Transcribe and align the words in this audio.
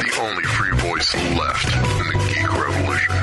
The 0.00 0.18
only 0.20 0.42
free 0.44 0.72
voice 0.78 1.14
left 1.36 1.66
in 1.74 2.06
the 2.08 2.18
geek 2.28 2.52
revolution. 2.52 3.14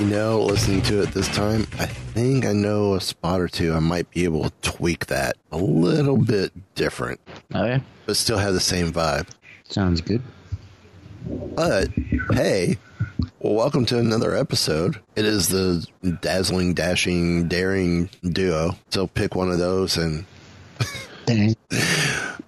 You 0.00 0.06
know, 0.12 0.42
listening 0.42 0.82
to 0.82 1.02
it 1.02 1.12
this 1.12 1.28
time, 1.28 1.66
I 1.78 1.86
think 1.86 2.44
I 2.44 2.52
know 2.52 2.94
a 2.94 3.00
spot 3.00 3.40
or 3.40 3.48
two. 3.48 3.72
I 3.72 3.78
might 3.80 4.10
be 4.10 4.24
able 4.24 4.44
to 4.44 4.52
tweak 4.62 5.06
that 5.06 5.36
a 5.50 5.56
little 5.56 6.18
bit 6.18 6.52
different, 6.74 7.20
Oh 7.54 7.64
yeah, 7.64 7.80
but 8.04 8.16
still 8.16 8.38
have 8.38 8.52
the 8.54 8.60
same 8.60 8.92
vibe. 8.92 9.28
sounds 9.64 10.00
good. 10.02 10.22
But 11.28 11.88
hey, 12.32 12.76
well, 13.40 13.54
welcome 13.54 13.86
to 13.86 13.98
another 13.98 14.34
episode. 14.36 15.00
It 15.16 15.24
is 15.24 15.48
the 15.48 15.86
dazzling, 16.20 16.74
dashing, 16.74 17.48
daring 17.48 18.10
duo. 18.22 18.76
So 18.90 19.06
pick 19.06 19.34
one 19.34 19.50
of 19.50 19.58
those, 19.58 19.96
and 19.96 20.24
Dang. 20.78 20.88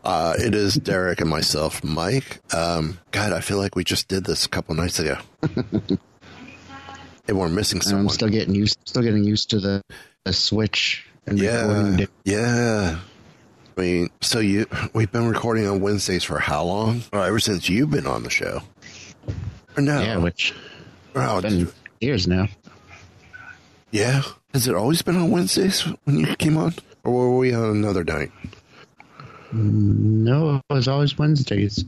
uh, 0.04 0.34
it 0.38 0.54
is 0.54 0.74
Derek 0.74 1.20
and 1.20 1.30
myself, 1.30 1.82
Mike. 1.82 2.40
Um, 2.54 2.98
God, 3.10 3.32
I 3.32 3.40
feel 3.40 3.58
like 3.58 3.76
we 3.76 3.84
just 3.84 4.08
did 4.08 4.24
this 4.24 4.46
a 4.46 4.48
couple 4.48 4.74
nights 4.74 4.98
ago. 4.98 5.18
and 7.28 7.38
we're 7.38 7.48
missing 7.48 7.80
someone. 7.80 8.06
I'm 8.06 8.10
still 8.10 8.28
getting 8.28 8.54
used, 8.54 8.78
still 8.84 9.02
getting 9.02 9.24
used 9.24 9.50
to 9.50 9.60
the, 9.60 9.82
the 10.24 10.32
switch 10.32 11.06
and 11.26 11.38
Yeah, 11.38 12.06
yeah. 12.24 12.98
I 13.76 13.80
mean, 13.80 14.10
so 14.20 14.40
you 14.40 14.66
we've 14.92 15.12
been 15.12 15.28
recording 15.28 15.66
on 15.68 15.80
Wednesdays 15.80 16.24
for 16.24 16.38
how 16.38 16.64
long? 16.64 17.02
Oh, 17.12 17.20
ever 17.20 17.38
since 17.38 17.68
you've 17.68 17.90
been 17.90 18.06
on 18.06 18.24
the 18.24 18.30
show. 18.30 18.62
Or 19.76 19.82
no? 19.82 20.00
Yeah, 20.00 20.16
which 20.16 20.52
oh, 21.14 21.40
been 21.40 21.68
years 22.00 22.26
now. 22.26 22.48
yeah. 23.92 24.22
Has 24.52 24.66
it 24.66 24.74
always 24.74 25.02
been 25.02 25.16
on 25.16 25.30
Wednesdays 25.30 25.82
when 26.04 26.18
you 26.18 26.34
came 26.36 26.56
on, 26.56 26.74
or 27.04 27.12
were 27.12 27.36
we 27.36 27.54
on 27.54 27.70
another 27.70 28.02
night? 28.02 28.32
No, 29.52 30.56
it 30.56 30.72
was 30.72 30.88
always 30.88 31.16
Wednesdays. 31.18 31.84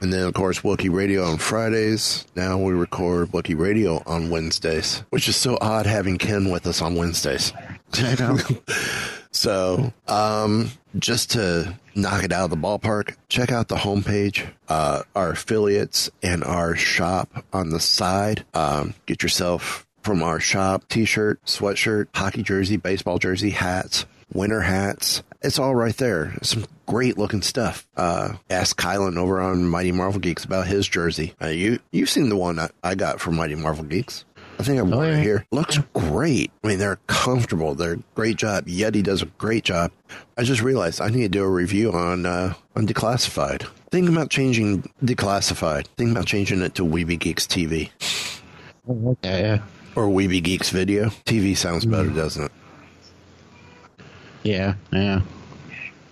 And 0.00 0.12
then, 0.12 0.26
of 0.26 0.34
course, 0.34 0.60
Wookie 0.60 0.92
Radio 0.92 1.24
on 1.24 1.38
Fridays. 1.38 2.26
Now 2.34 2.58
we 2.58 2.72
record 2.72 3.28
Wookie 3.28 3.56
Radio 3.58 4.02
on 4.04 4.30
Wednesdays, 4.30 5.04
which 5.10 5.28
is 5.28 5.36
so 5.36 5.56
odd 5.60 5.86
having 5.86 6.18
Ken 6.18 6.50
with 6.50 6.66
us 6.66 6.82
on 6.82 6.96
Wednesdays. 6.96 7.52
I 7.94 8.16
know. 8.18 8.38
So, 9.34 9.94
um, 10.08 10.70
just 10.98 11.30
to 11.30 11.74
knock 11.94 12.22
it 12.22 12.32
out 12.32 12.44
of 12.44 12.50
the 12.50 12.56
ballpark, 12.56 13.16
check 13.30 13.50
out 13.50 13.68
the 13.68 13.76
homepage, 13.76 14.46
uh, 14.68 15.04
our 15.16 15.30
affiliates 15.30 16.10
and 16.22 16.44
our 16.44 16.76
shop 16.76 17.42
on 17.50 17.70
the 17.70 17.80
side. 17.80 18.44
Um, 18.52 18.94
get 19.06 19.22
yourself 19.22 19.86
from 20.02 20.22
our 20.22 20.38
shop 20.38 20.84
t-shirt, 20.90 21.42
sweatshirt, 21.46 22.08
hockey 22.14 22.42
jersey, 22.42 22.76
baseball 22.76 23.18
jersey, 23.18 23.50
hats, 23.50 24.04
winter 24.34 24.60
hats. 24.60 25.22
It's 25.42 25.58
all 25.58 25.74
right 25.74 25.96
there. 25.96 26.34
Some 26.42 26.66
great 26.86 27.18
looking 27.18 27.42
stuff. 27.42 27.86
Uh, 27.96 28.34
ask 28.48 28.78
Kylan 28.80 29.16
over 29.16 29.40
on 29.40 29.68
Mighty 29.68 29.92
Marvel 29.92 30.20
Geeks 30.20 30.44
about 30.44 30.66
his 30.66 30.86
jersey. 30.86 31.34
Uh, 31.40 31.48
you, 31.48 31.80
you've 31.90 32.10
seen 32.10 32.28
the 32.28 32.36
one 32.36 32.58
I, 32.58 32.70
I 32.82 32.94
got 32.94 33.20
from 33.20 33.36
Mighty 33.36 33.54
Marvel 33.54 33.84
Geeks. 33.84 34.24
I 34.58 34.64
think 34.64 34.78
I 34.78 34.82
wore 34.82 35.06
yeah. 35.06 35.16
it 35.16 35.22
here. 35.22 35.46
Looks 35.50 35.78
great. 35.94 36.52
I 36.62 36.68
mean, 36.68 36.78
they're 36.78 37.00
comfortable. 37.08 37.74
They're 37.74 37.94
a 37.94 38.02
great 38.14 38.36
job. 38.36 38.66
Yeti 38.66 39.02
does 39.02 39.22
a 39.22 39.26
great 39.26 39.64
job. 39.64 39.90
I 40.36 40.44
just 40.44 40.62
realized 40.62 41.00
I 41.00 41.08
need 41.08 41.22
to 41.22 41.28
do 41.28 41.42
a 41.42 41.48
review 41.48 41.92
on 41.92 42.26
uh, 42.26 42.54
on 42.76 42.86
Declassified. 42.86 43.66
Thinking 43.90 44.14
about 44.14 44.30
changing 44.30 44.82
Declassified. 45.02 45.86
Thinking 45.96 46.12
about 46.12 46.26
changing 46.26 46.60
it 46.60 46.76
to 46.76 46.84
Weeby 46.84 47.18
Geeks 47.18 47.46
TV 47.46 47.90
yeah, 48.88 49.14
yeah, 49.22 49.62
or 49.94 50.06
Weeby 50.06 50.42
Geeks 50.42 50.70
Video. 50.70 51.06
TV 51.24 51.56
sounds 51.56 51.84
better, 51.84 52.10
doesn't 52.10 52.44
it? 52.44 52.52
Yeah, 54.42 54.74
yeah. 54.92 55.22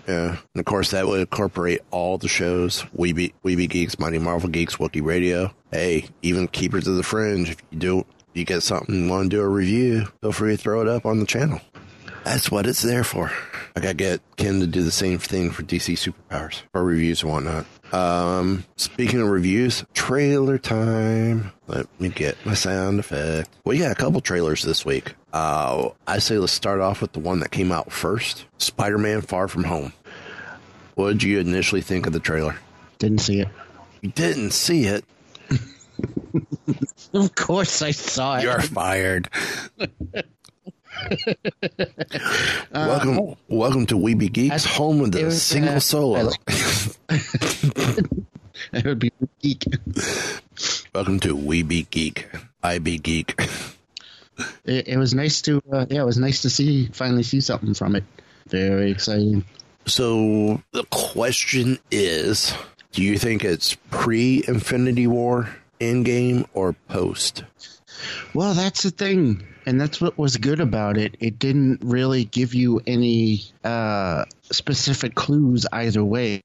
Yeah. 0.09 0.37
And 0.55 0.61
of 0.61 0.65
course, 0.65 0.91
that 0.91 1.07
would 1.07 1.21
incorporate 1.21 1.81
all 1.91 2.19
the 2.19 2.29
shows 2.29 2.83
Weeby, 2.97 3.33
Weeby 3.45 3.69
Geeks, 3.69 3.99
Mighty 3.99 4.19
Marvel 4.19 4.49
Geeks, 4.49 4.77
Wookie 4.77 5.05
Radio. 5.05 5.55
Hey, 5.71 6.07
even 6.23 6.49
Keepers 6.49 6.89
of 6.89 6.97
the 6.97 7.03
Fringe. 7.05 7.51
If 7.51 7.63
you 7.71 7.79
do, 7.79 8.07
you 8.35 8.45
get 8.45 8.63
something, 8.63 9.09
want 9.09 9.31
to 9.31 9.37
do 9.37 9.43
a 9.43 9.49
review, 9.49 10.07
feel 10.21 10.33
free 10.33 10.57
to 10.57 10.63
throw 10.63 10.81
it 10.81 10.89
up 10.89 11.07
on 11.07 11.21
the 11.21 11.27
channel. 11.27 11.61
That's 12.25 12.51
what 12.51 12.67
it's 12.67 12.83
there 12.83 13.05
for. 13.05 13.31
I 13.77 13.81
gotta 13.81 13.95
get 13.95 14.21
Ken 14.37 14.61
to 14.61 14.67
do 14.67 14.83
the 14.83 14.91
same 14.91 15.19
thing 15.19 15.51
for 15.51 15.63
DC 15.63 15.95
Superpowers 15.95 16.63
for 16.73 16.85
reviews 16.85 17.23
and 17.23 17.33
whatnot. 17.33 17.67
Um, 17.93 18.65
speaking 18.77 19.21
of 19.21 19.29
reviews, 19.29 19.85
trailer 19.95 20.59
time. 20.59 21.53
Let 21.67 21.87
me 22.01 22.09
get 22.09 22.37
my 22.45 22.55
sound 22.55 23.01
effect. 23.01 23.49
We 23.65 23.79
got 23.79 23.93
a 23.93 23.95
couple 23.95 24.21
trailers 24.21 24.63
this 24.63 24.85
week. 24.85 25.15
Uh, 25.33 25.91
I 26.07 26.19
say 26.19 26.39
let's 26.39 26.53
start 26.53 26.81
off 26.81 27.01
with 27.03 27.13
the 27.13 27.21
one 27.21 27.41
that 27.41 27.51
came 27.51 27.71
out 27.71 27.93
first 27.93 28.47
Spider 28.59 28.99
Man 28.99 29.21
Far 29.23 29.47
From 29.49 29.65
Home. 29.65 29.93
What 30.97 31.13
did 31.13 31.23
you 31.23 31.39
initially 31.39 31.81
think 31.83 32.07
of 32.07 32.13
the 32.13 32.21
trailer? 32.21 32.57
Didn't 32.99 33.19
see 33.21 33.41
it. 33.41 33.49
You 34.03 34.11
didn't 34.11 34.51
see 34.53 34.85
it. 34.85 35.05
Of 37.13 37.35
course, 37.35 37.83
I 37.83 37.91
saw 37.91 38.37
it. 38.37 38.45
You're 38.45 38.61
fired. 38.61 39.29
welcome, 42.73 43.35
welcome 43.49 43.87
to 43.87 43.97
Weeby 43.97 44.31
Geeks, 44.33 44.65
I- 44.65 44.69
home 44.69 45.01
of 45.01 45.11
the 45.11 45.25
was, 45.25 45.43
single 45.43 45.75
uh, 45.75 45.81
solo. 45.81 46.31
It 47.09 48.05
would 48.85 49.01
be 49.01 49.11
geek. 49.43 49.65
welcome 50.95 51.19
to 51.21 51.37
Weeby 51.37 51.91
Geek. 51.91 52.29
I 52.63 52.79
be 52.79 52.97
geek. 52.99 53.41
It, 54.65 54.89
it 54.89 54.97
was 54.97 55.15
nice 55.15 55.43
to, 55.43 55.63
uh, 55.73 55.87
yeah, 55.91 56.03
it 56.03 56.07
was 56.07 56.19
nice 56.19 56.43
to 56.43 56.51
see 56.51 56.87
finally 56.93 57.23
see 57.23 57.41
something 57.41 57.75
from 57.75 57.97
it. 57.97 58.05
Very 58.49 58.91
exciting. 58.91 59.45
So 59.87 60.63
the 60.73 60.85
question 60.91 61.79
is, 61.91 62.55
do 62.93 63.03
you 63.03 63.19
think 63.19 63.45
it's 63.45 63.77
pre 63.91 64.45
Infinity 64.47 65.07
War 65.07 65.49
Endgame 65.81 66.47
or 66.55 66.75
post? 66.89 67.45
Well, 68.35 68.55
that's 68.55 68.83
the 68.83 68.91
thing, 68.91 69.45
and 69.67 69.81
that's 69.81 70.01
what 70.01 70.17
was 70.17 70.37
good 70.37 70.61
about 70.61 70.97
it. 70.97 71.17
It 71.21 71.39
didn't 71.39 71.81
really 71.83 72.25
give 72.25 72.55
you 72.55 72.81
any 72.87 73.43
uh, 73.65 74.25
specific 74.51 75.15
clues 75.15 75.67
either 75.73 76.03
way, 76.05 76.41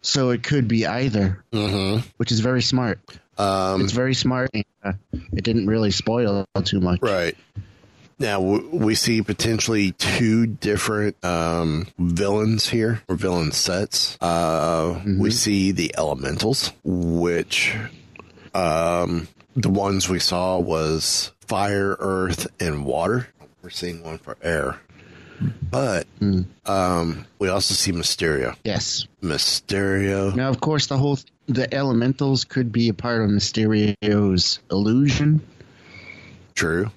so 0.00 0.30
it 0.30 0.42
could 0.42 0.66
be 0.68 0.86
either, 0.86 1.44
Mm-hmm. 1.52 2.06
which 2.16 2.32
is 2.32 2.40
very 2.40 2.62
smart. 2.62 2.98
Um, 3.38 3.82
It's 3.82 3.92
very 3.92 4.14
smart. 4.14 4.50
Uh, 4.82 4.92
it 5.32 5.44
didn't 5.44 5.66
really 5.66 5.90
spoil 5.90 6.46
too 6.64 6.80
much. 6.80 7.00
Right. 7.02 7.36
Now 8.18 8.40
we 8.40 8.94
see 8.94 9.20
potentially 9.20 9.92
two 9.92 10.46
different 10.46 11.22
um, 11.22 11.86
villains 11.98 12.66
here, 12.66 13.02
or 13.08 13.14
villain 13.16 13.52
sets. 13.52 14.16
Uh, 14.22 15.02
We 15.18 15.30
see 15.30 15.72
the 15.72 15.94
elementals, 15.98 16.72
which 16.82 17.76
um, 18.54 19.28
the 19.54 19.68
ones 19.68 20.08
we 20.08 20.18
saw 20.18 20.58
was 20.58 21.32
fire, 21.46 21.94
earth, 21.98 22.46
and 22.58 22.86
water. 22.86 23.28
We're 23.62 23.68
seeing 23.68 24.02
one 24.02 24.16
for 24.16 24.38
air, 24.42 24.80
but 25.70 26.06
um, 26.64 27.26
we 27.38 27.48
also 27.48 27.74
see 27.74 27.92
Mysterio. 27.92 28.56
Yes. 28.64 29.06
Mysterio. 29.22 30.34
Now, 30.34 30.48
of 30.48 30.60
course, 30.60 30.86
the 30.86 30.96
whole 30.96 31.18
the 31.46 31.72
elementals 31.72 32.44
could 32.44 32.72
be 32.72 32.88
a 32.88 32.94
part 32.94 33.22
of 33.22 33.30
Mysterio's 33.30 34.58
illusion. 34.70 35.40
True. 36.54 36.90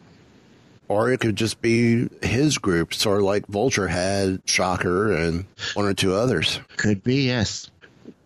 or 0.87 1.11
it 1.11 1.19
could 1.19 1.35
just 1.35 1.61
be 1.61 2.09
his 2.23 2.57
group, 2.57 2.93
sort 2.93 3.17
of 3.19 3.23
like 3.25 3.45
Vulture 3.47 3.87
had 3.87 4.41
Shocker 4.45 5.11
and 5.13 5.45
one 5.75 5.85
or 5.85 5.93
two 5.93 6.13
others. 6.15 6.59
Could 6.77 7.03
be, 7.03 7.27
yes. 7.27 7.69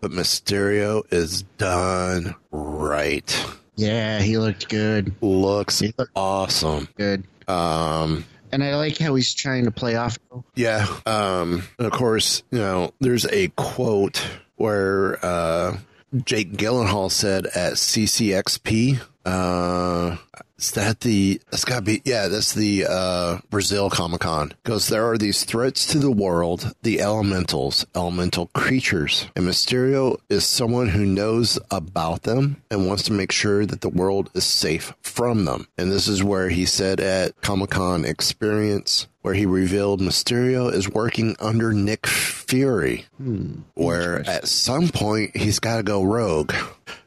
But 0.00 0.12
Mysterio 0.12 1.02
is 1.12 1.42
done 1.58 2.34
right. 2.50 3.46
Yeah, 3.76 4.20
he 4.20 4.38
looked 4.38 4.68
good. 4.68 5.12
Looks 5.20 5.80
He 5.80 5.92
looked- 5.98 6.12
awesome. 6.16 6.88
Good. 6.96 7.24
Um, 7.48 8.24
And 8.52 8.62
I 8.62 8.76
like 8.76 8.96
how 8.98 9.14
he's 9.16 9.34
trying 9.34 9.64
to 9.64 9.70
play 9.72 9.96
off. 9.96 10.16
Yeah. 10.54 10.86
Um, 11.04 11.64
and 11.78 11.86
of 11.88 11.92
course, 11.92 12.44
you 12.52 12.58
know, 12.60 12.92
there's 13.00 13.26
a 13.26 13.48
quote 13.48 14.24
where 14.56 15.18
uh, 15.26 15.76
Jake 16.22 16.52
Gyllenhaal 16.52 17.10
said 17.10 17.46
at 17.46 17.74
CCXP, 17.74 19.00
uh, 19.24 20.16
is 20.58 20.70
that 20.72 21.00
the, 21.00 21.40
that's 21.50 21.64
gotta 21.64 21.82
be, 21.82 22.02
yeah, 22.04 22.28
that's 22.28 22.54
the 22.54 22.86
uh, 22.88 23.38
Brazil 23.50 23.90
Comic 23.90 24.20
Con. 24.20 24.52
Because 24.62 24.88
there 24.88 25.08
are 25.08 25.18
these 25.18 25.44
threats 25.44 25.86
to 25.86 25.98
the 25.98 26.10
world, 26.10 26.74
the 26.82 27.00
elementals, 27.00 27.84
elemental 27.96 28.46
creatures. 28.48 29.26
And 29.34 29.46
Mysterio 29.46 30.18
is 30.28 30.44
someone 30.44 30.88
who 30.90 31.04
knows 31.04 31.58
about 31.70 32.22
them 32.22 32.62
and 32.70 32.86
wants 32.86 33.02
to 33.04 33.12
make 33.12 33.32
sure 33.32 33.66
that 33.66 33.80
the 33.80 33.88
world 33.88 34.30
is 34.34 34.44
safe 34.44 34.92
from 35.02 35.46
them. 35.46 35.66
And 35.76 35.90
this 35.90 36.06
is 36.06 36.22
where 36.22 36.48
he 36.48 36.66
said 36.66 37.00
at 37.00 37.40
Comic 37.40 37.70
Con 37.70 38.04
Experience, 38.04 39.08
where 39.24 39.32
he 39.32 39.46
revealed 39.46 40.02
Mysterio 40.02 40.70
is 40.70 40.86
working 40.86 41.34
under 41.40 41.72
Nick 41.72 42.06
Fury, 42.06 43.06
hmm, 43.16 43.60
where 43.72 44.20
at 44.28 44.46
some 44.46 44.90
point 44.90 45.34
he's 45.34 45.58
got 45.58 45.78
to 45.78 45.82
go 45.82 46.02
rogue. 46.02 46.52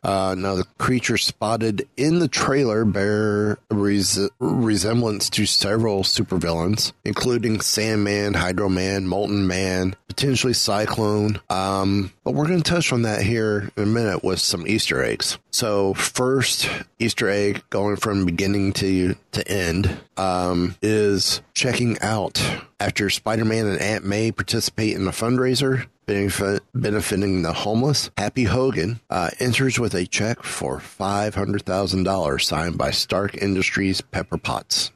Uh, 0.03 0.35
now, 0.37 0.55
the 0.55 0.65
creature 0.77 1.17
spotted 1.17 1.87
in 1.97 2.19
the 2.19 2.27
trailer 2.27 2.85
bear 2.85 3.57
res- 3.69 4.29
resemblance 4.39 5.29
to 5.29 5.45
several 5.45 6.03
supervillains, 6.03 6.93
including 7.03 7.61
Sandman, 7.61 8.33
Hydro 8.33 8.69
Man, 8.69 9.07
Molten 9.07 9.47
Man, 9.47 9.95
potentially 10.07 10.53
Cyclone. 10.53 11.39
Um, 11.49 12.11
but 12.23 12.33
we're 12.33 12.47
going 12.47 12.61
to 12.61 12.71
touch 12.71 12.91
on 12.91 13.03
that 13.03 13.21
here 13.21 13.71
in 13.77 13.83
a 13.83 13.85
minute 13.85 14.23
with 14.23 14.39
some 14.39 14.67
Easter 14.67 15.03
eggs. 15.03 15.37
So, 15.51 15.93
first 15.93 16.69
Easter 16.99 17.29
egg 17.29 17.63
going 17.69 17.95
from 17.95 18.25
beginning 18.25 18.73
to 18.73 19.15
to 19.31 19.47
end 19.47 19.97
um, 20.17 20.75
is 20.81 21.41
checking 21.53 21.99
out 21.99 22.41
after 22.79 23.09
Spider-Man 23.09 23.65
and 23.65 23.81
Aunt 23.81 24.05
May 24.05 24.31
participate 24.31 24.95
in 24.95 25.07
a 25.07 25.11
fundraiser 25.11 25.87
benefiting 26.07 27.41
the 27.41 27.53
homeless. 27.53 28.09
Happy 28.17 28.45
Hogan 28.45 28.99
uh, 29.09 29.29
enters 29.39 29.79
with 29.79 29.93
a 29.93 30.05
check 30.05 30.43
for 30.43 30.79
five 30.79 31.35
hundred 31.35 31.63
thousand 31.65 32.03
dollars 32.03 32.47
signed 32.47 32.77
by 32.77 32.91
Stark 32.91 33.35
Industries 33.37 34.01
Pepper 34.01 34.37
Potts, 34.37 34.91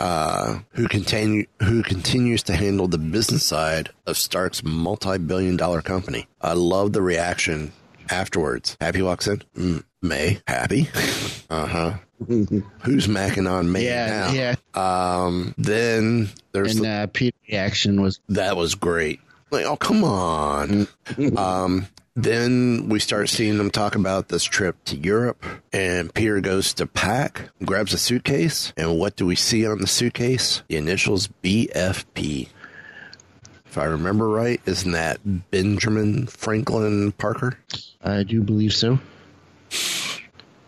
uh, 0.00 0.58
who 0.70 0.88
continue 0.88 1.46
who 1.60 1.82
continues 1.82 2.42
to 2.44 2.54
handle 2.54 2.88
the 2.88 2.98
business 2.98 3.44
side 3.44 3.90
of 4.06 4.16
Stark's 4.16 4.62
multi-billion-dollar 4.64 5.82
company. 5.82 6.26
I 6.40 6.52
love 6.54 6.92
the 6.92 7.02
reaction 7.02 7.72
afterwards. 8.10 8.76
Happy 8.80 9.02
walks 9.02 9.26
in. 9.26 9.42
Mm, 9.56 9.84
May 10.02 10.40
happy. 10.46 10.88
uh 11.50 11.66
huh. 11.66 11.94
Who's 12.28 13.06
macking 13.08 13.50
on 13.50 13.70
May 13.72 13.86
Yeah, 13.86 14.06
now? 14.06 14.32
yeah. 14.32 14.54
Um. 15.26 15.54
Then 15.58 16.30
there's 16.52 16.76
And 16.76 16.84
the- 16.84 16.88
uh, 16.88 17.06
Peter's 17.08 17.38
reaction 17.50 18.00
was, 18.00 18.20
that 18.28 18.56
was 18.56 18.76
great. 18.76 19.20
Like, 19.50 19.66
oh, 19.66 19.76
come 19.76 20.04
on. 20.04 20.88
um, 21.36 21.86
then 22.16 22.88
we 22.88 23.00
start 23.00 23.28
seeing 23.28 23.58
them 23.58 23.70
talk 23.70 23.96
about 23.96 24.28
this 24.28 24.44
trip 24.44 24.76
to 24.84 24.96
Europe, 24.96 25.44
and 25.72 26.14
Peter 26.14 26.40
goes 26.40 26.72
to 26.74 26.86
pack, 26.86 27.50
grabs 27.64 27.92
a 27.92 27.98
suitcase, 27.98 28.72
and 28.76 28.98
what 28.98 29.16
do 29.16 29.26
we 29.26 29.34
see 29.34 29.66
on 29.66 29.80
the 29.80 29.86
suitcase? 29.86 30.62
The 30.68 30.76
initials 30.76 31.28
BFP. 31.42 32.48
If 33.66 33.78
I 33.78 33.84
remember 33.86 34.28
right, 34.28 34.60
isn't 34.66 34.92
that 34.92 35.18
Benjamin 35.50 36.28
Franklin 36.28 37.10
Parker? 37.12 37.58
I 38.04 38.22
do 38.22 38.42
believe 38.42 38.72
so. 38.72 39.00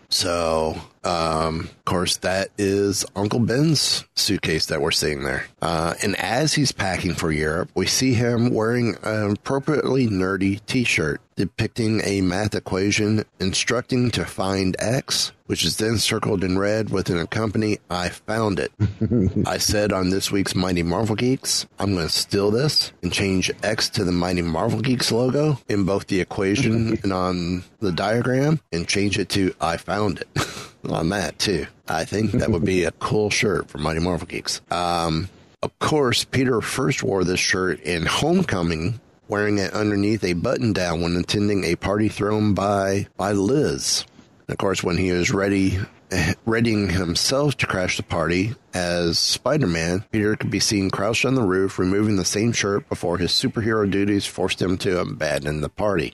So, 0.09 0.81
um, 1.07 1.61
of 1.61 1.85
course, 1.85 2.17
that 2.17 2.49
is 2.57 3.05
Uncle 3.15 3.39
Ben's 3.39 4.03
suitcase 4.15 4.65
that 4.67 4.81
we're 4.81 4.91
seeing 4.91 5.23
there. 5.23 5.47
Uh, 5.61 5.93
and 6.03 6.15
as 6.17 6.53
he's 6.53 6.71
packing 6.71 7.13
for 7.13 7.31
Europe, 7.31 7.69
we 7.75 7.87
see 7.87 8.13
him 8.13 8.53
wearing 8.53 8.95
an 9.03 9.31
appropriately 9.31 10.07
nerdy 10.07 10.59
t 10.65 10.83
shirt 10.83 11.21
depicting 11.37 12.01
a 12.03 12.19
math 12.19 12.55
equation 12.55 13.23
instructing 13.39 14.11
to 14.11 14.25
find 14.25 14.75
X, 14.79 15.31
which 15.45 15.63
is 15.63 15.77
then 15.77 15.97
circled 15.97 16.43
in 16.43 16.57
red 16.57 16.89
with 16.89 17.09
an 17.09 17.19
accompany 17.19 17.77
I 17.89 18.09
found 18.09 18.59
it. 18.59 18.71
I 19.47 19.59
said 19.59 19.93
on 19.93 20.09
this 20.09 20.31
week's 20.31 20.55
Mighty 20.55 20.83
Marvel 20.83 21.15
Geeks, 21.15 21.65
I'm 21.79 21.93
going 21.93 22.07
to 22.07 22.11
steal 22.13 22.51
this 22.51 22.91
and 23.01 23.13
change 23.13 23.49
X 23.63 23.87
to 23.91 24.03
the 24.03 24.11
Mighty 24.11 24.41
Marvel 24.41 24.81
Geeks 24.81 25.11
logo 25.11 25.59
in 25.69 25.85
both 25.85 26.07
the 26.07 26.19
equation 26.19 26.97
and 27.03 27.13
on 27.13 27.63
the 27.79 27.91
diagram 27.93 28.59
and 28.73 28.87
change 28.87 29.17
it 29.17 29.29
to 29.29 29.53
I 29.61 29.77
found 29.77 30.19
it 30.19 30.27
on 30.89 31.09
that 31.09 31.39
too. 31.39 31.67
I 31.87 32.03
think 32.03 32.31
that 32.31 32.49
would 32.49 32.65
be 32.65 32.83
a 32.83 32.91
cool 32.91 33.29
shirt 33.29 33.69
for 33.69 33.77
Mighty 33.77 33.99
Marvel 33.99 34.27
Geeks. 34.27 34.59
Um, 34.71 35.29
of 35.63 35.77
course, 35.79 36.23
Peter 36.23 36.61
first 36.61 37.03
wore 37.03 37.23
this 37.23 37.39
shirt 37.39 37.79
in 37.81 38.05
Homecoming, 38.05 38.99
wearing 39.27 39.57
it 39.57 39.73
underneath 39.73 40.23
a 40.23 40.33
button 40.33 40.73
down 40.73 41.01
when 41.01 41.15
attending 41.15 41.63
a 41.63 41.75
party 41.75 42.09
thrown 42.09 42.53
by 42.53 43.07
by 43.17 43.31
Liz. 43.31 44.05
And 44.47 44.53
of 44.53 44.57
course, 44.57 44.83
when 44.83 44.97
he 44.97 45.11
was 45.11 45.31
ready, 45.31 45.79
readying 46.45 46.89
himself 46.89 47.57
to 47.57 47.67
crash 47.67 47.97
the 47.97 48.03
party 48.03 48.55
as 48.73 49.19
Spider-Man, 49.19 50.05
Peter 50.11 50.35
could 50.35 50.51
be 50.51 50.59
seen 50.59 50.89
crouched 50.89 51.25
on 51.25 51.35
the 51.35 51.41
roof, 51.41 51.79
removing 51.79 52.15
the 52.15 52.25
same 52.25 52.51
shirt 52.51 52.87
before 52.89 53.17
his 53.17 53.31
superhero 53.31 53.89
duties 53.89 54.25
forced 54.25 54.61
him 54.61 54.77
to 54.77 54.99
abandon 54.99 55.61
the 55.61 55.69
party. 55.69 56.13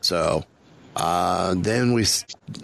So, 0.00 0.44
uh, 0.96 1.54
then 1.56 1.92
we 1.92 2.04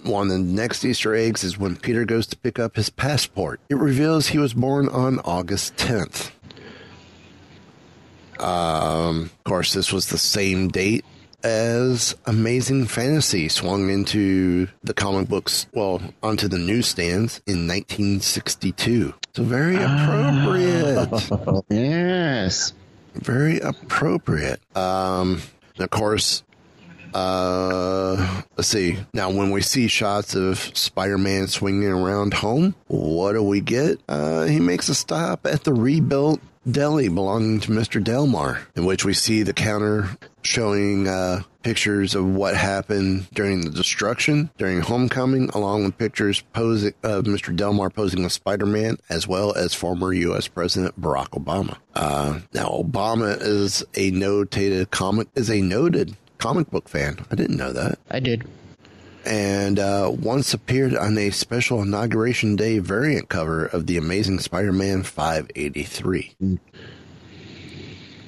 one 0.02 0.26
of 0.26 0.32
the 0.32 0.38
next 0.38 0.84
Easter 0.84 1.14
eggs 1.14 1.44
is 1.44 1.58
when 1.58 1.76
Peter 1.76 2.04
goes 2.04 2.26
to 2.28 2.36
pick 2.36 2.58
up 2.58 2.76
his 2.76 2.90
passport. 2.90 3.60
It 3.68 3.76
reveals 3.76 4.28
he 4.28 4.38
was 4.38 4.54
born 4.54 4.88
on 4.88 5.20
August 5.20 5.76
10th. 5.76 6.30
Um, 8.40 9.22
of 9.24 9.44
course, 9.44 9.72
this 9.72 9.92
was 9.92 10.08
the 10.08 10.18
same 10.18 10.68
date 10.68 11.04
as 11.42 12.16
Amazing 12.26 12.86
Fantasy 12.86 13.48
swung 13.48 13.88
into 13.90 14.66
the 14.82 14.94
comic 14.94 15.28
books, 15.28 15.66
well, 15.72 16.00
onto 16.22 16.48
the 16.48 16.58
newsstands 16.58 17.40
in 17.46 17.68
1962. 17.68 19.14
So 19.34 19.42
very 19.42 19.76
appropriate. 19.76 21.64
Yes. 21.70 22.72
very 23.14 23.60
appropriate. 23.60 24.60
Um, 24.76 25.40
of 25.78 25.90
course, 25.90 26.42
uh, 27.14 28.42
let's 28.56 28.68
see. 28.68 28.98
Now, 29.14 29.30
when 29.30 29.50
we 29.50 29.60
see 29.62 29.88
shots 29.88 30.34
of 30.34 30.58
Spider-Man 30.58 31.46
swinging 31.48 31.88
around 31.88 32.34
home, 32.34 32.74
what 32.88 33.32
do 33.32 33.42
we 33.42 33.60
get? 33.60 34.00
Uh, 34.08 34.44
he 34.44 34.58
makes 34.60 34.88
a 34.88 34.94
stop 34.94 35.46
at 35.46 35.64
the 35.64 35.72
rebuilt 35.72 36.40
deli 36.70 37.08
belonging 37.08 37.60
to 37.60 37.70
Mr. 37.70 38.02
Delmar, 38.02 38.60
in 38.74 38.84
which 38.84 39.04
we 39.04 39.14
see 39.14 39.42
the 39.42 39.52
counter 39.52 40.08
showing 40.42 41.08
uh, 41.08 41.42
pictures 41.62 42.14
of 42.14 42.24
what 42.24 42.56
happened 42.56 43.28
during 43.32 43.62
the 43.62 43.70
destruction 43.70 44.50
during 44.58 44.80
Homecoming, 44.80 45.50
along 45.50 45.84
with 45.84 45.98
pictures 45.98 46.42
posing 46.52 46.94
of 47.02 47.24
Mr. 47.24 47.54
Delmar 47.54 47.90
posing 47.90 48.24
as 48.24 48.34
Spider-Man, 48.34 48.98
as 49.08 49.26
well 49.26 49.54
as 49.54 49.74
former 49.74 50.12
U.S. 50.12 50.46
President 50.48 51.00
Barack 51.00 51.30
Obama. 51.30 51.76
Uh, 51.94 52.40
now, 52.54 52.66
Obama 52.66 53.36
is 53.40 53.82
a 53.94 54.12
notated 54.12 54.90
comic 54.90 55.28
is 55.34 55.50
a 55.50 55.60
noted 55.60 56.16
comic 56.38 56.70
book 56.70 56.88
fan. 56.88 57.24
I 57.30 57.34
didn't 57.34 57.56
know 57.56 57.72
that 57.72 57.98
I 58.10 58.20
did. 58.20 58.46
And 59.26 59.78
uh, 59.78 60.10
once 60.12 60.54
appeared 60.54 60.94
on 60.94 61.18
a 61.18 61.30
special 61.30 61.82
inauguration 61.82 62.56
day 62.56 62.78
variant 62.78 63.28
cover 63.28 63.66
of 63.66 63.86
the 63.86 63.96
Amazing 63.96 64.38
Spider-Man 64.38 65.02
583. 65.02 66.58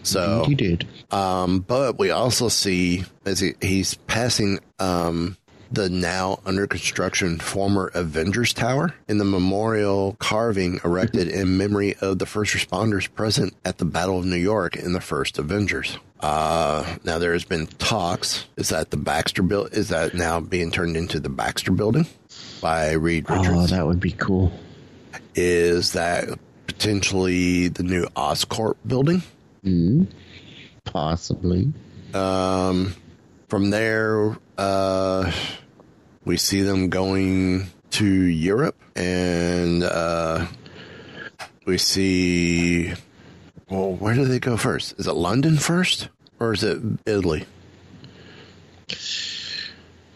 So, 0.02 0.45
he 0.47 0.55
did. 0.55 0.87
um, 1.11 1.61
but 1.61 1.99
we 1.99 2.11
also 2.11 2.49
see 2.49 3.05
as 3.25 3.40
he, 3.40 3.55
he's 3.61 3.95
passing 3.95 4.61
um, 4.78 5.37
the 5.71 5.89
now 5.89 6.41
under 6.47 6.67
construction 6.67 7.39
former 7.39 7.91
Avengers 7.95 8.53
Tower 8.55 8.95
and 9.07 9.21
the 9.21 9.25
memorial 9.25 10.17
carving 10.19 10.81
erected 10.85 11.29
in 11.29 11.57
memory 11.59 11.95
of 12.01 12.19
the 12.19 12.27
first 12.27 12.55
responders 12.55 13.13
present 13.15 13.55
at 13.65 13.79
the 13.79 13.85
Battle 13.85 14.19
of 14.19 14.25
New 14.25 14.37
York 14.37 14.77
in 14.77 14.93
the 14.93 15.01
first 15.01 15.39
Avengers. 15.39 15.99
Uh, 16.21 16.97
now 17.05 17.19
there 17.19 17.33
has 17.33 17.45
been 17.45 17.67
talks. 17.67 18.47
Is 18.57 18.71
that 18.71 18.91
the 18.91 18.97
Baxter 18.97 19.43
build? 19.43 19.73
Is 19.75 19.89
that 19.91 20.15
now 20.15 20.41
being 20.41 20.71
turned 20.71 20.97
into 20.97 21.21
the 21.21 21.29
Baxter 21.29 21.71
Building 21.71 22.07
by 22.61 22.93
Reed 22.93 23.29
Richards? 23.31 23.49
Oh, 23.51 23.67
that 23.67 23.87
would 23.87 24.01
be 24.01 24.13
cool. 24.13 24.51
is 25.35 25.93
that 25.93 26.29
potentially 26.67 27.69
the 27.69 27.83
new 27.83 28.05
Oscorp 28.17 28.75
building? 28.87 29.23
Possibly. 30.85 31.73
Um, 32.15 32.95
from 33.49 33.71
there, 33.71 34.37
uh, 34.57 35.33
we 36.25 36.37
see 36.37 36.62
them 36.62 36.90
going 36.90 37.67
to 37.90 38.07
Europe, 38.07 38.76
and 38.95 39.83
uh, 39.83 40.47
we 41.64 41.78
see. 41.78 42.93
Well, 43.69 43.93
where 43.93 44.14
do 44.14 44.25
they 44.25 44.38
go 44.38 44.57
first? 44.57 44.95
Is 44.99 45.07
it 45.07 45.12
London 45.12 45.57
first, 45.57 46.09
or 46.40 46.52
is 46.52 46.62
it 46.62 46.81
Italy? 47.05 47.47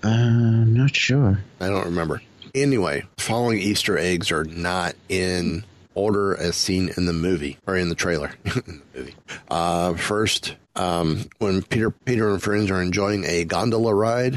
Uh, 0.04 0.08
I'm 0.08 0.74
not 0.74 0.96
sure. 0.96 1.40
I 1.60 1.68
don't 1.68 1.84
remember. 1.84 2.22
Anyway, 2.54 3.04
following 3.18 3.58
Easter 3.58 3.96
eggs 3.98 4.30
are 4.30 4.44
not 4.44 4.94
in 5.08 5.64
order 5.94 6.36
as 6.36 6.56
seen 6.56 6.90
in 6.96 7.06
the 7.06 7.12
movie 7.12 7.58
or 7.66 7.76
in 7.76 7.88
the 7.88 7.94
trailer. 7.94 8.32
in 8.44 8.52
the 8.52 8.80
movie. 8.98 9.14
Uh, 9.50 9.94
first, 9.94 10.56
um, 10.76 11.24
when 11.38 11.62
Peter 11.62 11.90
Peter 11.90 12.30
and 12.30 12.42
friends 12.42 12.70
are 12.70 12.80
enjoying 12.82 13.24
a 13.24 13.44
gondola 13.44 13.94
ride, 13.94 14.36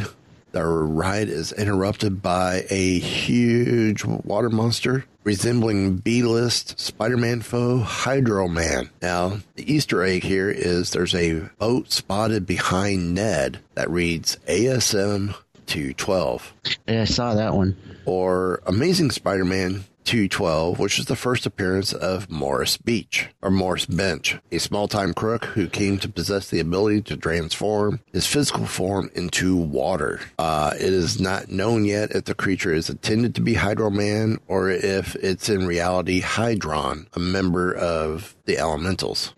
the 0.52 0.64
ride 0.66 1.28
is 1.30 1.52
interrupted 1.52 2.22
by 2.22 2.66
a 2.70 3.00
huge 3.00 4.04
water 4.06 4.50
monster 4.50 5.06
resembling 5.24 5.98
B-list 5.98 6.80
Spider-Man 6.80 7.42
foe 7.42 7.80
Hydro 7.80 8.48
Man. 8.48 8.90
Now, 9.02 9.40
the 9.56 9.74
Easter 9.74 10.04
egg 10.04 10.24
here 10.24 10.50
is 10.52 10.92
there's 10.92 11.16
a 11.16 11.50
boat 11.58 11.92
spotted 11.92 12.46
behind 12.46 13.16
Ned 13.16 13.60
that 13.74 13.90
reads 13.90 14.38
ASM 14.48 15.36
212 15.66 16.54
Yeah, 16.88 17.02
I 17.02 17.06
saw 17.06 17.34
that 17.34 17.56
one. 17.56 17.76
or 18.06 18.62
Amazing 18.68 19.10
Spider-Man 19.12 19.84
212, 20.06 20.80
which 20.80 21.00
is 21.00 21.06
the 21.06 21.16
first 21.16 21.46
appearance 21.46 21.92
of 21.94 22.30
Morris 22.30 22.78
Beach 22.78 23.30
or 23.42 23.50
Morris 23.52 23.86
Bench, 23.86 24.38
a 24.52 24.60
small-time 24.60 25.14
crook 25.14 25.46
who 25.46 25.68
came 25.68 25.98
to 26.00 26.08
possess 26.10 26.50
the 26.50 26.60
ability 26.60 27.02
to 27.04 27.18
transform 27.18 28.00
his 28.14 28.26
physical 28.28 28.66
form 28.66 29.10
into 29.16 29.56
water. 29.56 30.20
Uh, 30.40 30.72
it 30.76 30.94
is 30.94 31.20
not 31.20 31.50
known 31.50 31.86
yet 31.86 32.12
if 32.12 32.26
the 32.26 32.36
creature 32.36 32.74
is 32.74 32.90
intended 32.90 33.36
to 33.36 33.42
be 33.42 33.56
Hydro 33.56 33.90
Man 33.90 34.38
or 34.48 34.70
if 34.70 35.16
it's 35.16 35.50
in 35.50 35.66
reality 35.66 36.22
Hydron, 36.22 37.08
a 37.16 37.20
member 37.20 37.74
of 37.74 38.36
the 38.46 38.58
Elementals. 38.58 39.34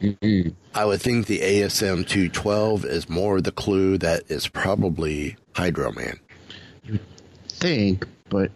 I 0.76 0.86
would 0.86 1.02
think 1.02 1.28
the 1.28 1.40
ASM 1.40 2.06
212 2.08 2.86
is 2.86 3.10
more 3.10 3.42
the 3.42 3.52
clue 3.52 3.98
that 4.00 4.24
it's 4.28 4.48
probably 4.48 5.38
Hydro 5.56 5.92
Man. 5.94 6.20
You 6.84 7.00
think, 7.48 8.06
but 8.30 8.52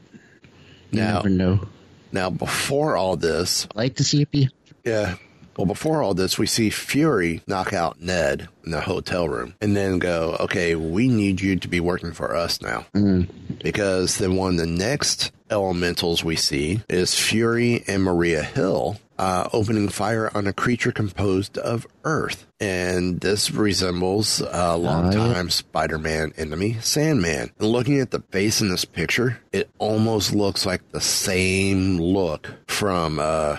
you 0.91 1.00
Now- 1.00 1.15
never 1.15 1.30
know. 1.30 1.68
Now, 2.12 2.30
before 2.30 2.96
all 2.98 3.15
this, 3.15 3.65
I'd 3.72 3.75
like 3.75 3.96
to 3.96 4.03
see 4.03 4.22
it 4.22 4.32
be. 4.32 4.50
yeah, 4.84 5.15
well, 5.58 5.68
before 5.68 6.01
all 6.01 6.13
this, 6.13 6.39
we 6.39 6.48
see 6.48 6.70
Fury 6.70 7.41
knock 7.46 7.74
out 7.74 8.01
Ned 8.01 8.48
in 8.63 8.72
the 8.72 8.82
hotel 8.82 9.27
room 9.27 9.53
and 9.62 9.75
then 9.75 10.00
go, 10.00 10.38
okay, 10.39 10.75
we 10.75 11.08
need 11.08 11.41
you 11.41 11.56
to 11.58 11.68
be 11.68 11.80
working 11.80 12.13
for 12.13 12.36
us 12.36 12.62
now. 12.62 12.86
Mm-hmm. 12.96 13.58
Because 13.62 14.18
then 14.18 14.36
one 14.36 14.53
of 14.53 14.58
the 14.58 14.65
next 14.65 15.32
elementals 15.50 16.24
we 16.24 16.36
see 16.36 16.82
is 16.89 17.20
Fury 17.20 17.84
and 17.88 18.03
Maria 18.03 18.41
Hill 18.41 18.98
uh, 19.22 19.48
opening 19.54 19.88
fire 19.88 20.32
on 20.34 20.48
a 20.48 20.54
creature 20.54 20.92
composed 20.92 21.56
of 21.60 21.86
earth. 22.04 22.48
And 22.60 23.22
this 23.22 23.51
resembles 23.51 24.42
a 24.42 24.75
longtime 24.75 25.51
Spider 25.51 26.00
Man 26.00 26.34
enemy, 26.38 26.78
Sandman. 26.82 27.51
And 27.60 27.68
looking 27.68 28.00
at 28.00 28.10
the 28.10 28.22
face 28.32 28.62
in 28.62 28.70
this 28.70 28.84
picture, 28.84 29.40
it 29.51 29.70
almost 29.78 30.34
looks 30.34 30.66
like 30.66 30.92
the 30.92 31.00
same 31.01 32.00
look 32.00 32.51
from 32.68 33.20
uh, 33.20 33.58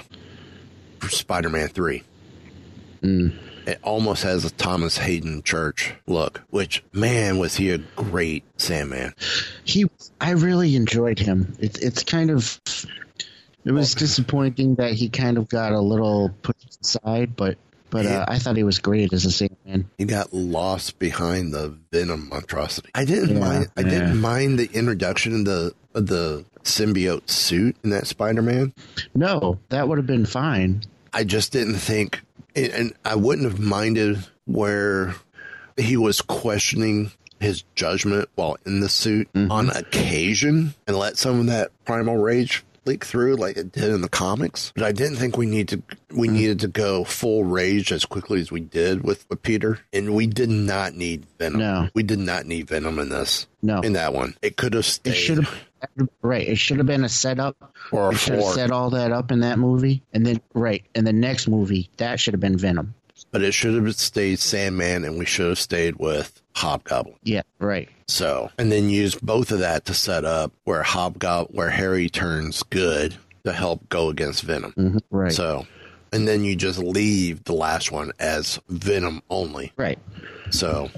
Spider 1.08 1.48
Man 1.48 1.68
3. 1.68 2.02
It 3.64 3.78
almost 3.84 4.24
has 4.24 4.44
a 4.44 4.50
Thomas 4.50 4.98
Haden 4.98 5.44
Church 5.44 5.94
look, 6.08 6.42
which, 6.50 6.82
man, 6.92 7.38
was 7.38 7.54
he 7.54 7.70
a 7.70 7.78
great 7.78 8.42
Sandman. 8.56 9.14
He, 9.62 9.86
I 10.20 10.30
really 10.32 10.74
enjoyed 10.74 11.20
him. 11.20 11.54
It's 11.60 11.78
it's 11.78 12.02
kind 12.02 12.30
of, 12.32 12.60
it 13.64 13.72
was 13.72 13.94
disappointing 13.94 14.76
that 14.76 14.92
he 14.92 15.08
kind 15.08 15.38
of 15.38 15.48
got 15.48 15.72
a 15.72 15.80
little 15.80 16.30
put 16.42 16.56
aside, 16.80 17.36
but 17.36 17.58
but 17.90 18.06
uh, 18.06 18.24
I 18.26 18.38
thought 18.38 18.56
he 18.56 18.62
was 18.64 18.78
great 18.78 19.12
as 19.12 19.26
a 19.26 19.30
Sandman. 19.30 19.90
He 19.98 20.06
got 20.06 20.32
lost 20.32 20.98
behind 20.98 21.52
the 21.52 21.76
Venom 21.92 22.30
monstrosity. 22.30 22.88
I 22.94 23.04
didn't 23.04 23.34
Yeah, 23.36 23.38
mind. 23.40 23.68
I 23.76 23.80
yeah. 23.82 23.88
didn't 23.90 24.20
mind 24.20 24.58
the 24.58 24.70
introduction 24.72 25.34
of 25.40 25.44
the 25.44 25.74
of 25.94 26.06
the 26.06 26.44
symbiote 26.64 27.28
suit 27.28 27.76
in 27.84 27.90
that 27.90 28.06
Spider-Man. 28.06 28.72
No, 29.14 29.58
that 29.68 29.88
would 29.88 29.98
have 29.98 30.06
been 30.06 30.24
fine. 30.24 30.82
I 31.12 31.24
just 31.24 31.52
didn't 31.52 31.74
think, 31.76 32.22
and- 32.56 32.72
and 32.72 32.94
I 33.04 33.16
wouldn't 33.16 33.46
have 33.50 33.60
minded 33.60 34.24
where 34.46 35.14
he 35.76 35.98
was 35.98 36.22
questioning 36.22 37.10
his 37.40 37.62
judgment 37.74 38.30
while 38.36 38.56
in 38.64 38.80
the 38.80 38.88
suit 38.88 39.28
on 39.34 39.68
occasion, 39.70 40.72
and 40.86 40.96
let 40.96 41.18
some 41.18 41.40
of 41.40 41.46
that 41.46 41.72
primal 41.84 42.16
rage 42.16 42.64
leak 42.84 43.04
through 43.04 43.36
like 43.36 43.56
it 43.56 43.72
did 43.72 43.90
in 43.90 44.00
the 44.00 44.08
comics. 44.08 44.72
But 44.74 44.84
I 44.84 44.92
didn't 44.92 45.16
think 45.16 45.36
we 45.36 45.46
need 45.46 45.68
to 45.68 45.82
we 46.10 46.26
mm-hmm. 46.28 46.36
needed 46.36 46.60
to 46.60 46.68
go 46.68 47.04
full 47.04 47.44
rage 47.44 47.92
as 47.92 48.04
quickly 48.04 48.40
as 48.40 48.50
we 48.50 48.60
did 48.60 49.02
with, 49.04 49.24
with 49.28 49.42
Peter, 49.42 49.78
and 49.92 50.14
we 50.14 50.26
did 50.26 50.50
not 50.50 50.94
need 50.94 51.26
Venom. 51.38 51.58
No. 51.60 51.88
we 51.94 52.02
did 52.02 52.18
not 52.18 52.46
need 52.46 52.68
Venom 52.68 52.98
in 52.98 53.08
this. 53.08 53.46
No. 53.62 53.80
in 53.80 53.92
that 53.92 54.12
one, 54.12 54.36
it 54.42 54.56
could 54.56 54.74
have 54.74 54.80
It 54.80 54.88
stayed. 54.88 55.14
should 55.14 55.38
have 55.38 55.62
right. 56.22 56.48
It 56.48 56.58
should 56.58 56.78
have 56.78 56.86
been 56.86 57.04
a 57.04 57.08
setup. 57.08 57.56
Or 57.90 58.10
a 58.10 58.12
it 58.12 58.18
should 58.18 58.34
have 58.34 58.44
set 58.54 58.70
all 58.70 58.90
that 58.90 59.12
up 59.12 59.30
in 59.32 59.40
that 59.40 59.58
movie, 59.58 60.02
and 60.12 60.24
then 60.26 60.40
right 60.54 60.84
in 60.94 61.04
the 61.04 61.12
next 61.12 61.48
movie 61.48 61.90
that 61.98 62.18
should 62.20 62.34
have 62.34 62.40
been 62.40 62.56
Venom. 62.58 62.94
but 63.30 63.42
it 63.42 63.52
should 63.52 63.74
have 63.74 63.94
stayed 63.96 64.38
Sandman, 64.38 65.04
and 65.04 65.18
we 65.18 65.24
should 65.24 65.48
have 65.48 65.58
stayed 65.58 65.96
with 65.96 66.40
Hobgoblin. 66.54 67.16
Yeah, 67.22 67.42
right. 67.58 67.88
So, 68.12 68.50
and 68.58 68.70
then 68.70 68.88
use 68.90 69.14
both 69.14 69.50
of 69.52 69.60
that 69.60 69.86
to 69.86 69.94
set 69.94 70.24
up 70.24 70.52
where 70.64 70.82
Hobgoblin, 70.82 71.56
where 71.56 71.70
Harry 71.70 72.08
turns 72.08 72.62
good 72.64 73.16
to 73.44 73.52
help 73.52 73.88
go 73.88 74.08
against 74.10 74.42
Venom. 74.42 74.72
Mhm, 74.76 75.00
Right. 75.10 75.32
So, 75.32 75.66
and 76.12 76.28
then 76.28 76.44
you 76.44 76.54
just 76.54 76.78
leave 76.78 77.42
the 77.44 77.54
last 77.54 77.90
one 77.90 78.12
as 78.20 78.60
Venom 78.68 79.22
only. 79.30 79.72
right. 79.76 79.98
So, 80.50 80.90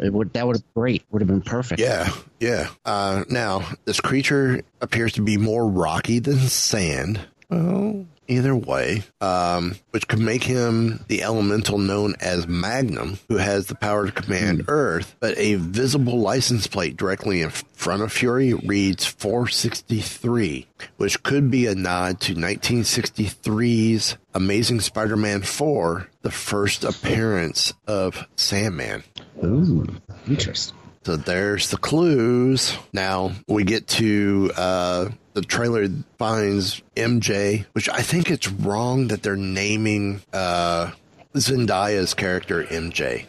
It 0.00 0.12
would 0.12 0.32
that 0.32 0.46
would 0.46 0.56
have 0.56 0.74
great. 0.74 1.02
Would 1.10 1.20
have 1.22 1.28
been 1.28 1.42
perfect. 1.42 1.80
yeah, 1.80 2.08
yeah. 2.40 2.68
Uh, 2.84 3.24
now, 3.28 3.68
this 3.84 4.00
creature 4.00 4.62
appears 4.80 5.12
to 5.14 5.22
be 5.22 5.36
more 5.36 5.66
rocky 5.68 6.20
than 6.20 6.38
sand. 6.38 7.20
Well, 7.50 8.06
either 8.28 8.54
way, 8.54 9.02
um, 9.20 9.76
which 9.90 10.08
could 10.08 10.18
make 10.18 10.44
him 10.44 11.04
the 11.08 11.22
elemental 11.22 11.78
known 11.78 12.14
as 12.20 12.46
Magnum, 12.46 13.18
who 13.28 13.36
has 13.36 13.66
the 13.66 13.74
power 13.74 14.06
to 14.06 14.12
command 14.12 14.64
Earth, 14.68 15.16
but 15.20 15.36
a 15.38 15.54
visible 15.54 16.18
license 16.18 16.66
plate 16.66 16.96
directly 16.96 17.42
in 17.42 17.50
front 17.50 18.02
of 18.02 18.12
Fury 18.12 18.54
reads 18.54 19.04
463, 19.06 20.66
which 20.96 21.22
could 21.22 21.50
be 21.50 21.66
a 21.66 21.74
nod 21.74 22.20
to 22.20 22.34
1963's 22.34 24.16
Amazing 24.34 24.80
Spider 24.80 25.16
Man 25.16 25.42
4, 25.42 26.08
the 26.22 26.30
first 26.30 26.84
appearance 26.84 27.72
of 27.86 28.26
Sandman. 28.36 29.04
Ooh, 29.44 29.86
interesting. 30.26 30.76
So 31.04 31.16
there's 31.16 31.70
the 31.70 31.76
clues. 31.76 32.76
Now 32.92 33.32
we 33.46 33.64
get 33.64 33.86
to 33.88 34.50
uh, 34.56 35.08
the 35.34 35.42
trailer 35.42 35.86
finds 36.18 36.82
MJ, 36.96 37.66
which 37.72 37.88
I 37.88 38.00
think 38.02 38.30
it's 38.30 38.50
wrong 38.50 39.08
that 39.08 39.22
they're 39.22 39.36
naming 39.36 40.22
uh, 40.32 40.92
Zendaya's 41.34 42.14
character 42.14 42.64
MJ, 42.64 43.26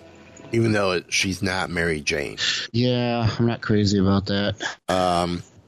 even 0.51 0.71
though 0.71 0.91
it, 0.93 1.11
she's 1.11 1.41
not 1.41 1.69
Mary 1.69 1.99
Jane. 1.99 2.37
Yeah, 2.71 3.29
I'm 3.37 3.47
not 3.47 3.61
crazy 3.61 3.99
about 3.99 4.27
that. 4.27 4.55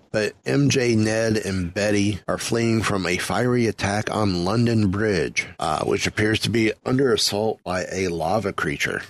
But 0.10 0.42
MJ, 0.46 0.98
Ned, 0.98 1.38
and 1.38 1.72
Betty 1.72 2.22
are 2.28 2.38
fleeing 2.38 2.82
from 2.82 3.06
a 3.06 3.18
fiery 3.18 3.68
attack 3.68 4.10
on 4.10 4.46
London 4.46 4.90
Bridge, 4.90 5.48
uh, 5.60 5.84
which 5.84 6.08
appears 6.08 6.40
to 6.40 6.50
be 6.50 6.72
under 6.86 7.14
assault 7.14 7.60
by 7.64 7.86
a 7.92 8.08
lava 8.08 8.54
creature 8.54 9.02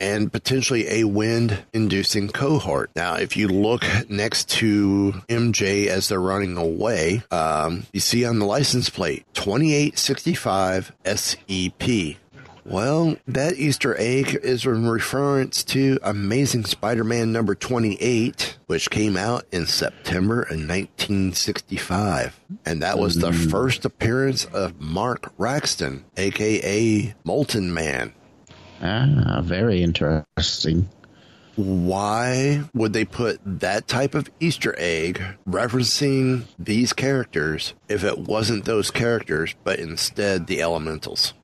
and 0.00 0.32
potentially 0.32 0.88
a 0.88 1.04
wind 1.04 1.62
inducing 1.72 2.28
cohort. 2.28 2.90
Now, 2.96 3.14
if 3.16 3.36
you 3.36 3.48
look 3.48 3.84
next 4.08 4.48
to 4.50 5.12
MJ 5.28 5.86
as 5.86 6.08
they're 6.08 6.20
running 6.20 6.56
away, 6.56 7.22
um, 7.30 7.84
you 7.92 8.00
see 8.00 8.24
on 8.24 8.38
the 8.38 8.46
license 8.46 8.88
plate 8.88 9.24
2865 9.34 10.92
SEP. 11.04 12.16
Well, 12.64 13.16
that 13.26 13.54
Easter 13.54 13.96
egg 13.98 14.38
is 14.42 14.64
in 14.64 14.88
reference 14.88 15.64
to 15.64 15.98
Amazing 16.02 16.66
Spider 16.66 17.04
Man 17.04 17.32
number 17.32 17.54
28, 17.54 18.58
which 18.66 18.90
came 18.90 19.16
out 19.16 19.44
in 19.50 19.66
September 19.66 20.42
of 20.42 20.50
1965. 20.50 22.38
And 22.64 22.82
that 22.82 22.98
was 22.98 23.16
the 23.16 23.32
first 23.32 23.84
appearance 23.84 24.44
of 24.44 24.80
Mark 24.80 25.32
Raxton, 25.36 26.04
aka 26.16 27.14
Molten 27.24 27.74
Man. 27.74 28.12
Ah, 28.82 29.40
very 29.42 29.82
interesting. 29.82 30.88
Why 31.56 32.62
would 32.72 32.92
they 32.92 33.04
put 33.04 33.40
that 33.44 33.86
type 33.86 34.14
of 34.14 34.30
Easter 34.40 34.74
egg 34.78 35.22
referencing 35.46 36.44
these 36.58 36.92
characters 36.92 37.74
if 37.88 38.04
it 38.04 38.18
wasn't 38.18 38.64
those 38.64 38.90
characters, 38.90 39.54
but 39.64 39.78
instead 39.78 40.46
the 40.46 40.62
elementals? 40.62 41.34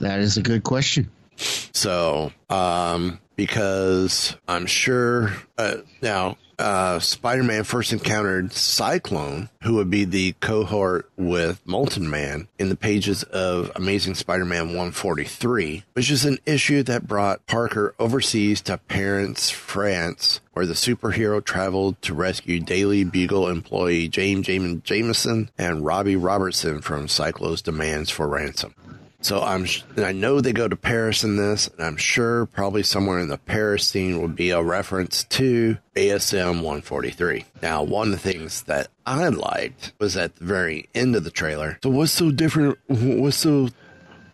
That 0.00 0.20
is 0.20 0.36
a 0.36 0.42
good 0.42 0.64
question. 0.64 1.10
So, 1.36 2.32
um, 2.50 3.20
because 3.36 4.36
I'm 4.46 4.66
sure 4.66 5.32
uh, 5.56 5.78
now 6.02 6.36
uh, 6.58 6.98
Spider 6.98 7.42
Man 7.42 7.64
first 7.64 7.92
encountered 7.92 8.52
Cyclone, 8.52 9.48
who 9.62 9.74
would 9.74 9.90
be 9.90 10.04
the 10.04 10.32
cohort 10.40 11.10
with 11.16 11.60
Molten 11.66 12.08
Man, 12.08 12.48
in 12.58 12.68
the 12.68 12.76
pages 12.76 13.22
of 13.24 13.70
Amazing 13.76 14.14
Spider 14.14 14.44
Man 14.44 14.68
143, 14.68 15.84
which 15.94 16.10
is 16.10 16.24
an 16.24 16.38
issue 16.46 16.82
that 16.84 17.06
brought 17.06 17.46
Parker 17.46 17.94
overseas 17.98 18.60
to 18.62 18.78
Paris, 18.78 19.50
France, 19.50 20.40
where 20.52 20.66
the 20.66 20.74
superhero 20.74 21.44
traveled 21.44 22.00
to 22.02 22.14
rescue 22.14 22.60
Daily 22.60 23.04
Bugle 23.04 23.48
employee 23.48 24.08
James 24.08 24.46
Jameson 24.46 25.50
and 25.58 25.84
Robbie 25.84 26.16
Robertson 26.16 26.80
from 26.80 27.08
Cyclone's 27.08 27.62
demands 27.62 28.10
for 28.10 28.28
ransom. 28.28 28.74
So 29.22 29.40
I'm, 29.40 29.66
and 29.96 30.04
I 30.04 30.10
know 30.12 30.40
they 30.40 30.52
go 30.52 30.66
to 30.66 30.74
Paris 30.76 31.22
in 31.22 31.36
this, 31.36 31.68
and 31.68 31.86
I'm 31.86 31.96
sure 31.96 32.46
probably 32.46 32.82
somewhere 32.82 33.20
in 33.20 33.28
the 33.28 33.38
Paris 33.38 33.86
scene 33.86 34.20
would 34.20 34.34
be 34.34 34.50
a 34.50 34.60
reference 34.62 35.22
to 35.24 35.78
ASM 35.94 36.56
143. 36.56 37.44
Now, 37.62 37.84
one 37.84 38.08
of 38.08 38.12
the 38.12 38.18
things 38.18 38.62
that 38.62 38.88
I 39.06 39.28
liked 39.28 39.92
was 40.00 40.16
at 40.16 40.34
the 40.36 40.44
very 40.44 40.88
end 40.92 41.14
of 41.14 41.22
the 41.22 41.30
trailer. 41.30 41.78
So 41.84 41.90
what's 41.90 42.10
so 42.10 42.32
different? 42.32 42.78
What's 42.88 43.36
so 43.36 43.68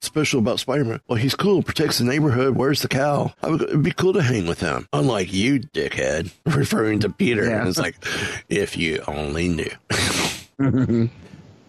special 0.00 0.40
about 0.40 0.58
Spider-Man? 0.60 1.00
Well, 1.06 1.18
he's 1.18 1.34
cool, 1.34 1.62
protects 1.62 1.98
the 1.98 2.04
neighborhood, 2.04 2.56
wears 2.56 2.80
the 2.80 2.88
cowl. 2.88 3.34
I 3.42 3.48
would, 3.48 3.62
it'd 3.62 3.82
be 3.82 3.92
cool 3.92 4.14
to 4.14 4.22
hang 4.22 4.46
with 4.46 4.60
him. 4.60 4.88
Unlike 4.94 5.34
you, 5.34 5.60
dickhead, 5.60 6.32
referring 6.46 7.00
to 7.00 7.10
Peter. 7.10 7.44
Yeah. 7.44 7.68
It's 7.68 7.78
like, 7.78 7.96
if 8.48 8.76
you 8.76 9.02
only 9.06 9.48
knew. 9.48 9.70
Mm-hmm. 10.58 11.06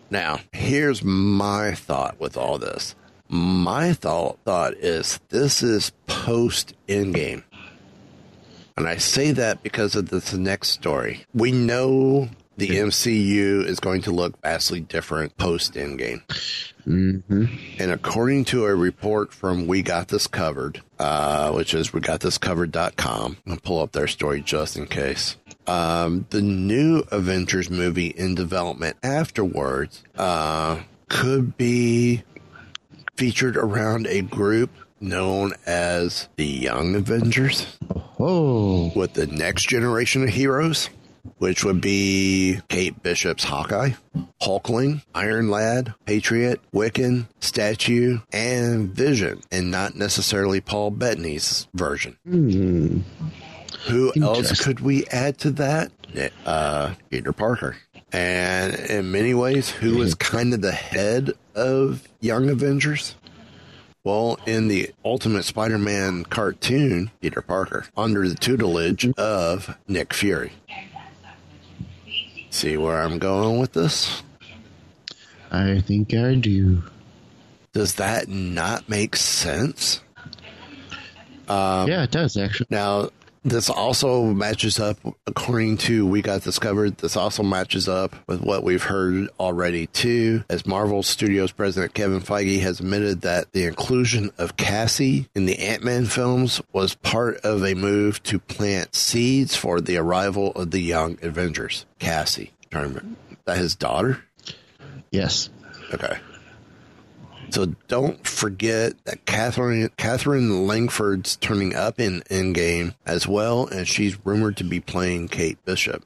Now, 0.10 0.40
here's 0.52 1.04
my 1.04 1.76
thought 1.76 2.20
with 2.20 2.36
all 2.38 2.58
this. 2.58 2.96
My 3.30 3.94
thought 3.94 4.40
thought 4.44 4.74
is 4.74 5.20
this 5.30 5.62
is 5.62 5.92
post 6.08 6.74
Endgame. 6.88 7.44
And 8.76 8.88
I 8.88 8.98
say 8.98 9.32
that 9.34 9.62
because 9.62 9.96
of 9.96 10.10
this 10.10 10.34
next 10.34 10.70
story. 10.70 11.26
We 11.34 11.52
know 11.52 12.30
the 12.58 12.70
MCU 12.70 13.66
is 13.66 13.80
going 13.80 14.02
to 14.04 14.12
look 14.12 14.42
vastly 14.42 14.80
different 14.80 15.38
post 15.38 15.76
Endgame. 15.76 16.24
And 16.86 17.92
according 17.92 18.46
to 18.46 18.66
a 18.66 18.74
report 18.74 19.32
from 19.34 19.68
We 19.68 19.84
Got 19.84 20.08
This 20.08 20.26
Covered, 20.28 20.82
uh, 20.98 21.52
which 21.52 21.74
is 21.74 21.94
we 21.94 22.00
got 22.00 22.22
this 22.22 22.38
covered.com, 22.38 23.38
I'll 23.48 23.58
pull 23.58 23.82
up 23.82 23.92
their 23.92 24.08
story 24.08 24.42
just 24.42 24.76
in 24.76 24.88
case. 24.88 25.38
Um, 25.68 26.26
the 26.32 26.42
new 26.42 27.04
Avengers 27.12 27.70
movie 27.70 28.08
in 28.08 28.34
development 28.34 28.98
afterwards 29.04 30.04
uh, 30.18 30.82
could 31.10 31.58
be 31.58 32.24
featured 33.20 33.58
around 33.58 34.08
a 34.08 34.22
group 34.22 34.70
known 35.02 35.52
as 35.66 36.30
the 36.38 36.46
Young 36.46 36.96
Avengers 36.96 37.78
Oh, 38.18 38.94
with 38.96 39.12
the 39.14 39.28
next 39.28 39.68
generation 39.68 40.24
of 40.24 40.30
heroes, 40.30 40.90
which 41.38 41.66
would 41.66 41.82
be 41.82 42.60
Kate 42.70 43.04
Bishop's 43.04 43.44
Hawkeye, 43.44 43.92
Hulkling, 44.42 45.04
Iron 45.14 45.50
Lad, 45.50 45.94
Patriot, 46.06 46.62
Wiccan, 46.74 47.28
Statue, 47.42 48.20
and 48.32 48.90
Vision, 48.96 49.42
and 49.52 49.70
not 49.70 49.96
necessarily 49.96 50.62
Paul 50.62 50.92
Bettany's 50.92 51.68
version. 51.74 52.16
Who 53.88 54.14
else 54.22 54.64
could 54.64 54.80
we 54.80 55.06
add 55.08 55.38
to 55.40 55.52
that? 55.52 55.92
Uh, 56.46 56.94
Peter 57.10 57.34
Parker. 57.34 57.76
And 58.14 58.76
in 58.76 59.12
many 59.12 59.34
ways, 59.34 59.70
who 59.70 60.02
is 60.02 60.16
kind 60.16 60.54
of 60.54 60.62
the 60.62 60.72
head 60.72 61.32
of 61.60 62.08
Young 62.20 62.50
Avengers? 62.50 63.16
Well, 64.04 64.40
in 64.48 64.70
the 64.70 64.92
Ultimate 65.04 65.44
Spider 65.44 65.78
Man 65.78 66.24
cartoon, 66.24 67.12
Peter 67.22 67.42
Parker, 67.42 67.86
under 67.98 68.28
the 68.28 68.36
tutelage 68.36 69.08
of 69.18 69.78
Nick 69.88 70.14
Fury. 70.14 70.54
See 72.50 72.78
where 72.78 73.02
I'm 73.02 73.20
going 73.20 73.60
with 73.60 73.74
this? 73.74 74.24
I 75.52 75.82
think 75.82 76.14
I 76.14 76.36
do. 76.36 76.84
Does 77.74 77.96
that 77.96 78.28
not 78.28 78.90
make 78.90 79.16
sense? 79.16 80.02
Um, 81.48 81.88
yeah, 81.90 82.04
it 82.04 82.12
does 82.12 82.38
actually. 82.38 82.68
Now, 82.70 83.10
this 83.44 83.70
also 83.70 84.26
matches 84.26 84.80
up, 84.80 84.98
according 85.28 85.78
to 85.78 86.06
We 86.06 86.22
Got 86.22 86.42
Discovered, 86.42 86.98
this 86.98 87.16
also 87.16 87.44
matches 87.44 87.88
up 87.88 88.16
with 88.28 88.42
what 88.42 88.64
we've 88.64 88.84
heard 88.84 89.30
already, 89.40 89.88
too, 89.88 90.44
as 90.50 90.66
Marvel 90.66 91.04
Studios 91.04 91.52
president 91.52 91.94
Kevin 91.94 92.22
Feige 92.22 92.62
has 92.62 92.80
admitted 92.80 93.22
that 93.22 93.52
the 93.54 93.66
inclusion 93.66 94.32
of 94.38 94.58
Cassie 94.58 95.30
in 95.36 95.46
the 95.46 95.60
Ant 95.60 95.84
Man 95.84 96.06
films 96.06 96.62
was 96.74 96.96
part 96.96 97.38
of 97.38 97.64
a 97.64 97.74
move 97.76 98.22
to 98.24 98.40
plant 98.40 98.96
seeds 98.96 99.56
for 99.56 99.82
the 99.82 99.98
arrival 99.98 100.52
of 100.52 100.72
the 100.72 100.82
young 100.82 101.18
Avengers. 101.22 101.86
Cassie, 102.00 102.52
that 103.46 103.58
his 103.58 103.76
daughter? 103.76 104.24
Yes. 105.12 105.50
Okay. 105.94 106.18
So 107.52 107.66
don't 107.88 108.26
forget 108.28 108.94
that 109.06 109.26
Katherine 109.26 109.90
Katherine 109.98 110.68
Langford's 110.68 111.36
turning 111.38 111.76
up 111.76 112.00
in 112.00 112.22
Endgame 112.30 112.94
as 113.06 113.28
well, 113.28 113.68
and 113.68 113.88
she's 113.88 114.24
rumored 114.26 114.58
to 114.58 114.64
be 114.64 114.80
playing 114.80 115.30
Kate 115.30 115.64
Bishop. 115.66 116.04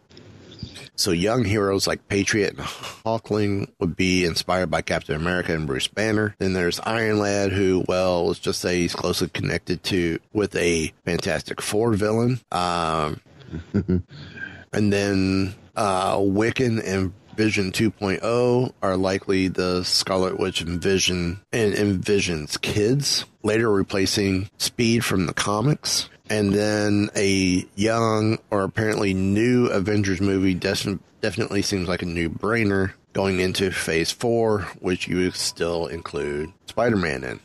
So 0.96 1.12
young 1.12 1.44
heroes 1.44 1.88
like 1.88 2.08
Patriot 2.08 2.52
and 2.52 2.60
Hulkling 2.60 3.68
would 3.80 3.96
be 3.96 4.26
inspired 4.26 4.70
by 4.70 4.82
Captain 4.84 5.16
America 5.16 5.54
and 5.54 5.66
Bruce 5.66 5.88
Banner. 5.88 6.36
Then 6.38 6.54
there's 6.54 6.80
Iron 6.82 7.20
Lad, 7.20 7.52
who, 7.52 7.84
well, 7.88 8.28
let's 8.28 8.40
just 8.40 8.62
say 8.62 8.82
he's 8.82 8.96
closely 8.96 9.28
connected 9.30 9.84
to 9.86 10.20
with 10.34 10.56
a 10.56 10.94
Fantastic 11.04 11.62
Four 11.62 11.94
villain. 11.94 12.40
Um, 12.52 13.20
and 13.74 14.94
then 14.94 15.56
uh, 15.76 16.18
Wiccan 16.18 16.82
and 16.86 17.14
Vision 17.36 17.72
2.0 17.72 18.74
are 18.82 18.98
likely 18.98 19.48
the 19.48 19.84
Scarlet 19.84 20.40
Witch 20.40 20.62
and 20.62 20.82
Vision 20.82 21.42
and 21.52 21.74
Envision's 21.74 22.58
kids, 22.58 23.26
later 23.42 23.72
replacing 23.72 24.50
Speed 24.58 25.04
from 25.04 25.26
the 25.26 25.34
comics. 25.34 26.10
And 26.30 26.54
then 26.54 27.10
a 27.16 27.66
young 27.76 28.40
or 28.50 28.64
apparently 28.64 29.14
new 29.14 29.68
Avengers 29.68 30.22
movie 30.22 30.54
des- 30.54 30.98
definitely 31.22 31.62
seems 31.62 31.88
like 31.88 32.02
a 32.02 32.06
new 32.08 32.30
brainer 32.30 32.94
going 33.14 33.40
into 33.40 33.72
phase 33.72 34.12
four, 34.12 34.62
which 34.80 35.08
you 35.08 35.18
would 35.18 35.36
still 35.36 35.88
include 35.88 36.52
Spider 36.68 36.96
Man 36.96 37.24
in. 37.24 37.40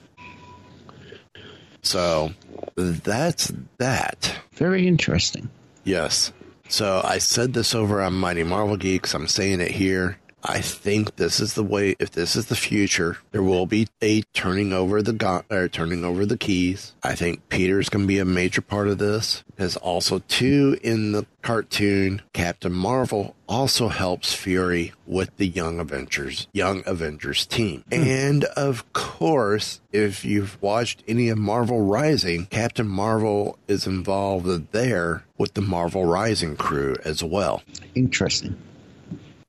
So 1.83 2.33
that's 2.77 3.53
that. 3.79 4.35
Very 4.53 4.87
interesting. 4.87 5.49
Yes. 5.85 6.33
So 6.69 7.01
I 7.03 7.19
said 7.19 7.55
this 7.55 7.75
over 7.75 8.03
on 8.03 8.13
Mighty 8.13 8.45
Marvel 8.45 8.77
Geeks. 8.77 9.15
I'm 9.15 9.27
saying 9.27 9.61
it 9.61 9.71
here. 9.71 10.19
I 10.49 10.63
think 10.63 11.17
this 11.17 11.41
is 11.41 11.55
the 11.55 11.63
way. 11.63 11.95
If 11.99 12.13
this 12.13 12.35
is 12.35 12.47
the 12.47 12.57
future, 12.57 13.19
there 13.33 13.43
will 13.43 13.67
be 13.67 13.87
a 14.03 14.23
turning 14.33 14.73
over 14.73 15.03
the 15.03 15.45
or 15.51 15.69
turning 15.69 16.05
over 16.05 16.25
the 16.25 16.39
keys. 16.39 16.95
I 17.03 17.15
think 17.15 17.49
Peter's 17.51 17.91
going 17.91 18.05
to 18.05 18.09
be 18.09 18.19
a 18.19 18.25
major 18.25 18.63
part 18.63 18.89
of 18.89 18.97
this. 18.97 19.45
Because 19.47 19.77
also 19.77 20.21
too 20.21 20.79
in 20.83 21.13
the 21.13 21.27
cartoon, 21.43 22.23
Captain 22.33 22.73
Marvel 22.73 23.35
also 23.49 23.89
helps 23.89 24.33
Fury 24.33 24.93
with 25.07 25.37
the 25.37 25.47
Young 25.49 25.81
Avengers, 25.81 26.47
Young 26.53 26.83
Avengers 26.87 27.45
team. 27.45 27.85
Hmm. 27.93 28.03
And 28.03 28.45
of 28.45 28.91
course, 28.93 29.81
if 29.93 30.25
you've 30.25 30.61
watched 30.63 31.03
any 31.07 31.29
of 31.29 31.39
Marvel 31.39 31.83
Rising, 31.83 32.47
Captain 32.47 32.89
Marvel 32.89 33.59
is 33.69 33.87
involved 33.87 34.73
there 34.73 35.25
with 35.37 35.55
the 35.55 35.61
Marvel 35.61 36.05
Rising 36.05 36.57
crew 36.57 36.97
as 37.05 37.23
well 37.23 37.63
Interesting. 37.95 38.57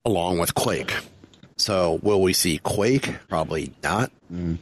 Along 0.05 0.39
with 0.39 0.55
Quake. 0.55 0.93
So 1.57 1.99
will 2.01 2.21
we 2.21 2.33
see 2.33 2.59
Quake? 2.59 3.15
Probably 3.27 3.73
not. 3.83 4.11
Mm. 4.31 4.57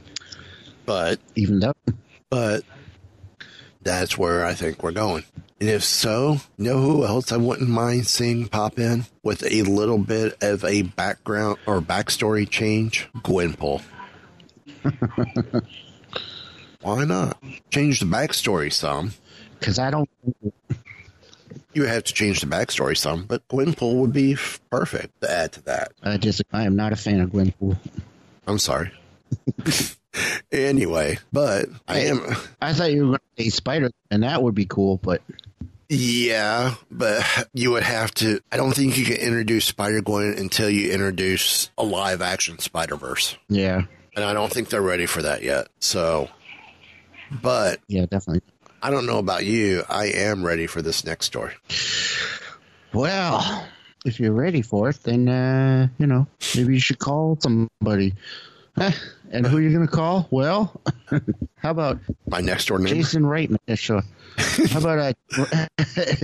But 0.85 1.19
Even 1.35 1.59
though 1.59 1.73
but 2.29 2.63
that's 3.81 4.17
where 4.17 4.45
I 4.45 4.53
think 4.53 4.83
we're 4.83 4.91
going. 4.91 5.23
And 5.59 5.69
if 5.69 5.83
so, 5.83 6.37
you 6.57 6.65
know 6.65 6.79
who 6.79 7.05
else 7.05 7.31
I 7.31 7.37
wouldn't 7.37 7.69
mind 7.69 8.05
seeing 8.07 8.47
pop 8.47 8.77
in 8.79 9.05
with 9.23 9.43
a 9.43 9.63
little 9.63 9.97
bit 9.97 10.37
of 10.43 10.63
a 10.63 10.83
background 10.83 11.57
or 11.65 11.81
backstory 11.81 12.47
change? 12.49 13.09
Gwenpool. 13.17 13.81
Why 16.81 17.05
not? 17.05 17.41
Change 17.71 17.99
the 18.01 18.05
backstory 18.05 18.71
some. 18.71 19.13
because 19.59 19.79
I 19.79 19.89
don't. 19.91 20.09
You 21.73 21.83
have 21.85 22.03
to 22.05 22.13
change 22.13 22.39
the 22.41 22.47
backstory 22.47 22.97
some, 22.97 23.25
but 23.25 23.47
Gwenpool 23.49 23.97
would 24.01 24.13
be 24.13 24.33
f- 24.33 24.59
perfect 24.71 25.21
to 25.21 25.31
add 25.31 25.51
to 25.53 25.61
that. 25.65 25.91
I 26.01 26.17
just 26.17 26.41
I 26.51 26.63
am 26.63 26.75
not 26.75 26.91
a 26.93 26.95
fan 26.95 27.19
of 27.21 27.29
Gwenpool. 27.29 27.77
I'm 28.47 28.57
sorry. 28.59 28.91
anyway, 30.51 31.17
but 31.31 31.65
I 31.87 31.99
am. 32.01 32.21
I 32.61 32.73
thought 32.73 32.91
you 32.91 33.01
were 33.03 33.07
going 33.07 33.19
to 33.37 33.43
say 33.43 33.49
Spider, 33.49 33.91
and 34.09 34.23
that 34.23 34.41
would 34.41 34.55
be 34.55 34.65
cool. 34.65 34.97
But 34.97 35.21
Yeah, 35.89 36.75
but 36.89 37.23
you 37.53 37.71
would 37.71 37.83
have 37.83 38.13
to. 38.15 38.39
I 38.51 38.57
don't 38.57 38.73
think 38.73 38.97
you 38.97 39.05
can 39.05 39.17
introduce 39.17 39.65
Spider 39.65 40.01
Gwen 40.01 40.33
until 40.37 40.69
you 40.69 40.91
introduce 40.91 41.69
a 41.77 41.83
live 41.83 42.21
action 42.21 42.59
Spider 42.59 42.95
Verse. 42.95 43.37
yeah, 43.49 43.83
And 44.15 44.25
I 44.25 44.33
don't 44.33 44.51
think 44.51 44.69
they're 44.69 44.81
ready 44.81 45.05
for 45.05 45.21
that 45.21 45.43
yet. 45.43 45.67
So, 45.79 46.29
but 47.41 47.79
yeah, 47.87 48.05
definitely. 48.05 48.41
I 48.81 48.89
don't 48.91 49.05
know 49.05 49.17
about 49.17 49.45
you. 49.45 49.83
I 49.89 50.05
am 50.07 50.45
ready 50.45 50.67
for 50.67 50.81
this 50.81 51.03
next 51.03 51.25
story. 51.25 51.53
Well, 52.93 53.67
if 54.05 54.19
you're 54.19 54.31
ready 54.33 54.61
for 54.61 54.89
it, 54.89 54.99
then 55.03 55.27
uh, 55.27 55.87
you 55.97 56.07
know 56.07 56.27
maybe 56.55 56.73
you 56.75 56.79
should 56.79 56.99
call 56.99 57.37
somebody. 57.39 58.13
And 59.29 59.45
who 59.45 59.57
are 59.57 59.61
you 59.61 59.73
going 59.73 59.85
to 59.85 59.91
call? 59.91 60.25
Well, 60.31 60.79
how 61.57 61.71
about 61.71 61.99
My 62.29 62.39
next 62.39 62.67
door 62.67 62.79
neighbor. 62.79 62.95
Jason 62.95 63.23
Reitman? 63.23 63.57
Yeah, 63.67 63.75
sure. 63.75 64.01
How 64.37 64.79
about 64.79 65.15
uh, 65.37 65.65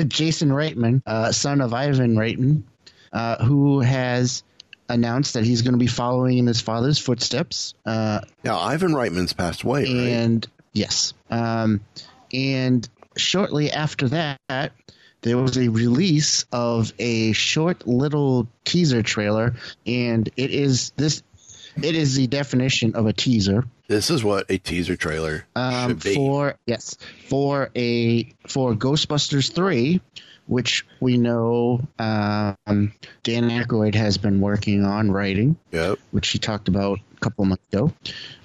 Jason 0.05 0.49
Reitman, 0.51 1.01
uh, 1.05 1.33
son 1.33 1.59
of 1.59 1.73
Ivan 1.73 2.15
Reitman, 2.15 2.63
uh, 3.11 3.43
who 3.43 3.81
has 3.81 4.43
announced 4.87 5.33
that 5.33 5.43
he's 5.43 5.63
going 5.63 5.73
to 5.73 5.77
be 5.79 5.87
following 5.87 6.37
in 6.37 6.47
his 6.47 6.61
father's 6.61 6.97
footsteps. 6.97 7.73
Uh, 7.85 8.21
Now, 8.45 8.59
Ivan 8.59 8.93
Reitman's 8.93 9.33
passed 9.33 9.63
away, 9.63 9.81
right? 9.83 9.89
and 10.13 10.47
yes, 10.71 11.13
um, 11.29 11.81
and 12.33 12.87
shortly 13.15 13.71
after 13.71 14.09
that, 14.09 14.71
there 15.21 15.37
was 15.37 15.57
a 15.57 15.69
release 15.69 16.45
of 16.51 16.91
a 16.99 17.31
short 17.33 17.87
little 17.87 18.47
teaser 18.65 19.03
trailer, 19.03 19.53
and 19.85 20.27
it 20.35 20.51
is 20.51 20.91
this. 20.97 21.23
It 21.81 21.95
is 21.95 22.15
the 22.15 22.27
definition 22.27 22.93
of 22.93 23.07
a 23.07 23.13
teaser 23.13 23.63
This 23.87 24.11
is 24.11 24.23
what 24.23 24.45
a 24.51 24.59
teaser 24.59 24.95
trailer 24.95 25.43
um, 25.55 25.89
should 25.89 26.03
be. 26.03 26.13
for 26.15 26.55
yes 26.67 26.95
for 27.29 27.71
a 27.75 28.25
for 28.47 28.75
Ghostbusters 28.75 29.51
three, 29.51 29.99
which 30.45 30.85
we 30.99 31.17
know 31.17 31.81
um, 31.97 32.93
Dan 33.23 33.49
Aykroyd 33.49 33.95
has 33.95 34.19
been 34.19 34.39
working 34.39 34.85
on 34.85 35.09
writing 35.09 35.55
Yep. 35.71 35.97
which 36.11 36.29
he 36.29 36.37
talked 36.37 36.67
about 36.67 36.99
couple 37.23 37.45
months 37.45 37.63
ago. 37.71 37.93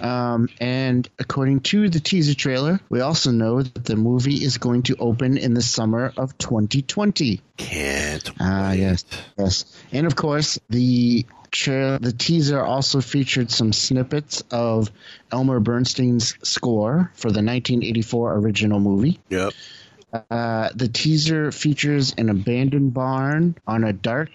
Um, 0.00 0.48
and 0.60 1.08
according 1.18 1.60
to 1.72 1.88
the 1.88 2.00
teaser 2.00 2.34
trailer, 2.34 2.80
we 2.88 3.00
also 3.00 3.30
know 3.32 3.62
that 3.62 3.84
the 3.84 3.96
movie 3.96 4.36
is 4.44 4.58
going 4.58 4.82
to 4.84 4.96
open 4.96 5.36
in 5.36 5.54
the 5.54 5.62
summer 5.62 6.12
of 6.16 6.38
2020. 6.38 7.40
Can't 7.56 8.30
Ah, 8.40 8.70
wait. 8.70 8.78
yes, 8.80 9.04
yes. 9.36 9.64
And 9.92 10.06
of 10.06 10.14
course, 10.14 10.58
the 10.70 11.26
tra- 11.50 11.98
the 12.00 12.12
teaser 12.12 12.62
also 12.64 13.00
featured 13.00 13.50
some 13.50 13.72
snippets 13.72 14.42
of 14.52 14.90
Elmer 15.32 15.60
Bernstein's 15.60 16.34
score 16.46 17.10
for 17.14 17.28
the 17.28 17.42
1984 17.42 18.34
original 18.34 18.78
movie. 18.80 19.18
Yep. 19.30 19.52
Uh, 20.30 20.70
the 20.74 20.88
teaser 20.88 21.52
features 21.52 22.14
an 22.16 22.30
abandoned 22.30 22.94
barn 22.94 23.54
on 23.66 23.84
a 23.84 23.92
dark, 23.92 24.30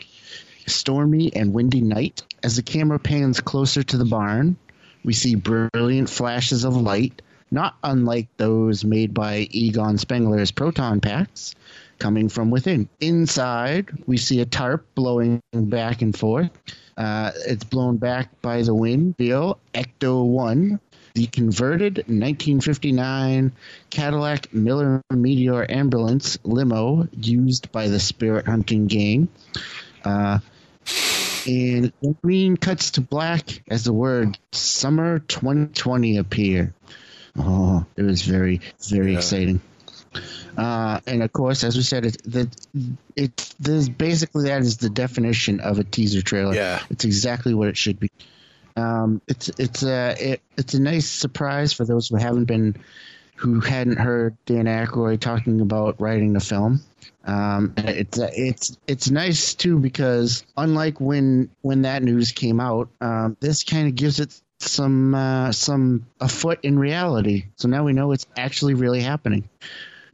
stormy, 0.67 1.33
and 1.35 1.53
windy 1.53 1.81
night. 1.81 2.23
As 2.43 2.55
the 2.55 2.61
camera 2.61 2.99
pans 2.99 3.41
closer 3.41 3.83
to 3.83 3.97
the 3.97 4.05
barn, 4.05 4.57
we 5.03 5.13
see 5.13 5.35
brilliant 5.35 6.09
flashes 6.09 6.63
of 6.63 6.75
light, 6.75 7.21
not 7.51 7.75
unlike 7.83 8.27
those 8.37 8.83
made 8.83 9.13
by 9.13 9.47
Egon 9.51 9.97
Spengler's 9.97 10.51
proton 10.51 11.01
packs, 11.01 11.55
coming 11.99 12.29
from 12.29 12.49
within. 12.49 12.89
Inside, 12.99 13.89
we 14.05 14.17
see 14.17 14.41
a 14.41 14.45
tarp 14.45 14.85
blowing 14.95 15.41
back 15.53 16.01
and 16.01 16.17
forth. 16.17 16.51
Uh, 16.97 17.31
it's 17.47 17.63
blown 17.63 17.97
back 17.97 18.41
by 18.41 18.61
the 18.61 18.73
wind. 18.73 19.17
Bill 19.17 19.57
Ecto 19.73 20.25
1, 20.25 20.79
the 21.13 21.27
converted 21.27 21.97
1959 21.97 23.51
Cadillac 23.89 24.53
Miller 24.53 25.01
Meteor 25.11 25.69
ambulance 25.69 26.37
limo 26.43 27.07
used 27.15 27.71
by 27.71 27.87
the 27.87 27.99
spirit 27.99 28.45
hunting 28.45 28.87
gang. 28.87 29.27
Uh, 30.03 30.39
and 31.47 31.91
green 32.21 32.57
cuts 32.57 32.91
to 32.91 33.01
black 33.01 33.63
as 33.67 33.83
the 33.83 33.93
word 33.93 34.37
summer 34.51 35.19
2020 35.19 36.17
appear. 36.17 36.73
Oh, 37.37 37.85
it 37.95 38.03
was 38.03 38.21
very, 38.21 38.61
very 38.89 39.13
Yeah. 39.13 39.17
exciting. 39.17 39.61
Uh, 40.55 40.99
and 41.07 41.23
of 41.23 41.33
course, 41.33 41.63
as 41.63 41.75
we 41.75 41.81
said, 41.81 42.05
it, 42.05 42.21
the, 42.23 42.47
it, 43.15 43.53
this 43.59 43.89
basically 43.89 44.49
that 44.49 44.61
is 44.61 44.77
the 44.77 44.89
definition 44.89 45.59
of 45.59 45.79
a 45.79 45.83
teaser 45.83 46.21
trailer. 46.21 46.53
Yeah. 46.53 46.79
It's 46.91 47.05
exactly 47.05 47.53
what 47.55 47.69
it 47.69 47.77
should 47.77 47.99
be. 47.99 48.11
Um, 48.75 49.21
it's 49.27 49.49
it's 49.57 49.83
a 49.83 50.33
it, 50.33 50.41
it's 50.57 50.73
a 50.73 50.81
nice 50.81 51.07
surprise 51.09 51.73
for 51.73 51.85
those 51.85 52.09
who 52.09 52.15
haven't 52.17 52.45
been 52.45 52.75
who 53.43 53.59
hadn't 53.59 53.97
heard 53.99 54.37
Dan 54.45 54.65
Aykroyd 54.65 55.19
talking 55.19 55.59
about 55.59 55.99
writing 55.99 56.31
the 56.31 56.39
film. 56.39 56.81
Um, 57.25 57.73
it's 57.77 58.17
it's 58.17 58.77
it's 58.87 59.09
nice 59.11 59.53
too 59.53 59.77
because 59.79 60.45
unlike 60.55 61.01
when 61.01 61.49
when 61.61 61.81
that 61.81 62.03
news 62.03 62.31
came 62.31 62.61
out, 62.61 62.89
um, 63.01 63.35
this 63.41 63.63
kind 63.65 63.87
of 63.89 63.95
gives 63.95 64.21
it 64.21 64.39
some 64.59 65.13
uh, 65.13 65.51
some 65.51 66.05
a 66.21 66.29
foot 66.29 66.59
in 66.63 66.79
reality. 66.79 67.45
So 67.57 67.67
now 67.67 67.83
we 67.83 67.91
know 67.91 68.13
it's 68.13 68.25
actually 68.37 68.75
really 68.75 69.01
happening, 69.01 69.49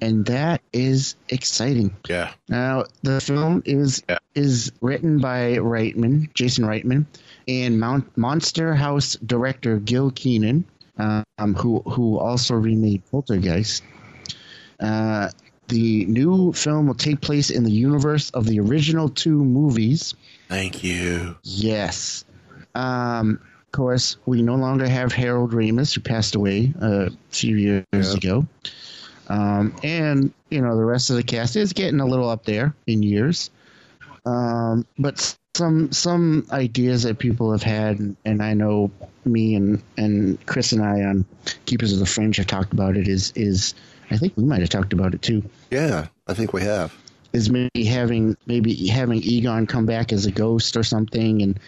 and 0.02 0.26
that 0.26 0.62
is 0.74 1.16
exciting. 1.30 1.96
Yeah. 2.08 2.32
Now 2.48 2.86
the 3.04 3.22
film 3.22 3.62
is 3.66 4.02
Yeah. 4.10 4.18
is 4.34 4.72
written 4.82 5.20
by 5.20 5.58
Reitman, 5.58 6.34
Jason 6.34 6.66
Reitman, 6.66 7.06
and 7.48 7.80
Mount, 7.80 8.18
Monster 8.18 8.74
House 8.74 9.16
director 9.18 9.78
Gil 9.78 10.10
Kenan, 10.12 10.66
um, 11.00 11.56
who 11.56 11.80
who 11.82 12.20
also 12.20 12.56
remade 12.56 13.04
Poltergeist. 13.10 13.84
Uh, 14.80 15.30
the 15.68 16.06
new 16.06 16.52
film 16.54 16.88
will 16.88 16.96
take 16.96 17.22
place 17.22 17.50
in 17.50 17.64
the 17.64 17.72
universe 17.72 18.30
of 18.32 18.46
the 18.46 18.60
original 18.60 19.10
two 19.10 19.44
movies. 19.44 20.14
Thank 20.48 20.84
you. 20.84 21.36
Yes. 21.44 22.26
Um, 22.76 23.40
of 23.66 23.72
course, 23.72 24.18
we 24.26 24.42
no 24.42 24.56
longer 24.56 24.88
have 24.88 25.12
Harold 25.12 25.52
Ramis, 25.52 25.94
who 25.94 26.02
passed 26.02 26.36
away 26.36 26.74
a 26.82 27.12
few 27.30 27.56
years 27.56 27.86
Yeah. 27.94 28.14
ago. 28.14 28.48
Um, 29.28 29.76
and, 29.84 30.34
you 30.50 30.62
know, 30.62 30.76
the 30.76 30.86
rest 30.86 31.12
of 31.12 31.18
the 31.18 31.24
cast 31.24 31.56
is 31.56 31.74
getting 31.74 32.00
a 32.00 32.06
little 32.06 32.30
up 32.30 32.46
there 32.46 32.74
in 32.88 33.04
years. 33.04 33.52
Um, 34.26 34.88
but 34.98 35.38
some 35.56 35.92
some 35.92 36.46
ideas 36.52 37.04
that 37.04 37.20
people 37.20 37.52
have 37.52 37.64
had, 37.64 38.00
and, 38.00 38.18
and 38.26 38.42
I 38.42 38.54
know 38.54 38.92
me 39.26 39.56
and, 39.56 39.82
and 39.98 40.44
Chris 40.46 40.72
and 40.72 40.84
I 40.84 41.04
on 41.04 41.26
Keepers 41.66 41.94
of 41.94 42.00
the 42.00 42.06
Fringe 42.06 42.38
have 42.38 42.48
talked 42.48 42.74
about 42.74 42.98
it, 42.98 43.08
is, 43.08 43.34
is 43.36 43.74
I 44.10 44.18
think 44.18 44.36
we 44.38 44.44
might 44.44 44.62
have 44.62 44.70
talked 44.70 44.94
about 44.94 45.14
it 45.14 45.22
too 45.22 45.44
Yeah, 45.70 46.08
I 46.28 46.34
think 46.34 46.54
we 46.54 46.64
have. 46.64 46.96
is 47.34 47.50
maybe 47.50 47.84
having 47.86 48.38
maybe 48.46 48.88
having 48.88 49.22
Egon 49.22 49.68
come 49.68 49.86
back 49.86 50.14
as 50.14 50.26
a 50.26 50.32
ghost 50.32 50.78
or 50.78 50.84
something 50.84 51.42
and 51.42 51.60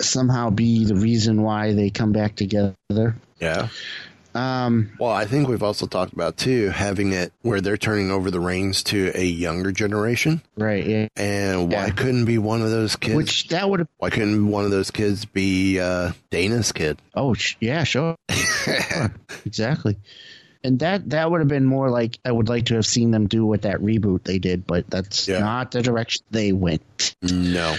somehow 0.00 0.50
be 0.50 0.84
the 0.84 0.96
reason 0.96 1.42
why 1.42 1.72
they 1.72 1.90
come 1.90 2.12
back 2.12 2.36
together. 2.36 2.74
Yeah. 3.38 3.68
Um, 4.36 4.90
Well, 5.00 5.10
I 5.12 5.24
think 5.24 5.48
we've 5.48 5.62
also 5.62 5.86
talked 5.86 6.12
about 6.12 6.36
too 6.36 6.68
having 6.68 7.12
it 7.12 7.32
where 7.42 7.60
they're 7.60 7.76
turning 7.76 8.10
over 8.10 8.30
the 8.30 8.40
reins 8.40 8.82
to 8.84 9.10
a 9.14 9.24
younger 9.24 9.72
generation, 9.72 10.42
right. 10.56 10.86
Yeah. 10.86 11.08
and 11.16 11.72
why 11.72 11.86
Yeah. 11.86 11.90
couldn't 11.90 12.24
be 12.26 12.38
one 12.38 12.62
of 12.62 12.70
those 12.70 12.96
kids? 12.96 13.14
Which 13.16 13.48
that 13.48 13.68
would 13.68 13.86
why 13.98 14.10
couldn't 14.10 14.48
one 14.48 14.64
of 14.64 14.70
those 14.70 14.90
kids 14.90 15.24
be 15.24 15.80
uh, 15.80 16.12
Dana's 16.30 16.72
kid? 16.72 16.98
Oh, 17.14 17.34
sh- 17.34 17.56
yeah, 17.60 17.84
sure. 17.84 18.16
Sure. 18.66 19.12
exactly. 19.44 19.96
And 20.64 20.80
that 20.80 21.10
that 21.10 21.30
would 21.30 21.40
have 21.40 21.48
been 21.48 21.64
more 21.64 21.88
like 21.90 22.18
I 22.24 22.32
would 22.32 22.48
like 22.48 22.66
to 22.66 22.74
have 22.74 22.86
seen 22.86 23.12
them 23.12 23.28
do 23.28 23.46
with 23.46 23.62
that 23.62 23.76
reboot 23.78 24.24
they 24.24 24.38
did, 24.40 24.66
but 24.66 24.90
that's 24.90 25.28
Yeah. 25.28 25.38
not 25.38 25.70
the 25.70 25.82
direction 25.82 26.24
they 26.32 26.52
went. 26.52 27.14
No. 27.22 27.76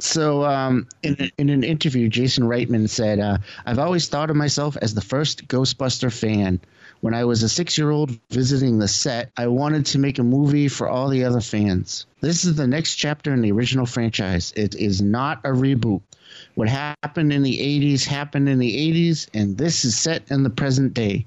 So, 0.00 0.44
um, 0.44 0.88
in, 1.02 1.30
in 1.36 1.50
an 1.50 1.62
interview, 1.62 2.08
Jason 2.08 2.44
Reitman 2.44 2.88
said, 2.88 3.20
uh, 3.20 3.38
I've 3.66 3.78
always 3.78 4.08
thought 4.08 4.30
of 4.30 4.36
myself 4.36 4.76
as 4.80 4.94
the 4.94 5.02
first 5.02 5.46
Ghostbuster 5.46 6.12
fan. 6.12 6.60
When 7.00 7.14
I 7.14 7.24
was 7.24 7.42
a 7.42 7.48
six 7.48 7.78
year 7.78 7.90
old 7.90 8.10
visiting 8.30 8.78
the 8.78 8.88
set, 8.88 9.30
I 9.36 9.46
wanted 9.48 9.86
to 9.86 9.98
make 9.98 10.18
a 10.18 10.22
movie 10.22 10.68
for 10.68 10.88
all 10.88 11.08
the 11.08 11.24
other 11.24 11.40
fans. 11.40 12.06
This 12.20 12.44
is 12.44 12.56
the 12.56 12.66
next 12.66 12.96
chapter 12.96 13.32
in 13.32 13.40
the 13.40 13.52
original 13.52 13.86
franchise. 13.86 14.52
It 14.56 14.74
is 14.74 15.00
not 15.00 15.40
a 15.44 15.50
reboot. 15.50 16.02
What 16.54 16.68
happened 16.68 17.32
in 17.32 17.42
the 17.42 17.58
80s 17.58 18.04
happened 18.04 18.48
in 18.48 18.58
the 18.58 18.92
80s, 18.92 19.28
and 19.34 19.56
this 19.56 19.84
is 19.84 19.98
set 19.98 20.30
in 20.30 20.42
the 20.42 20.50
present 20.50 20.94
day. 20.94 21.26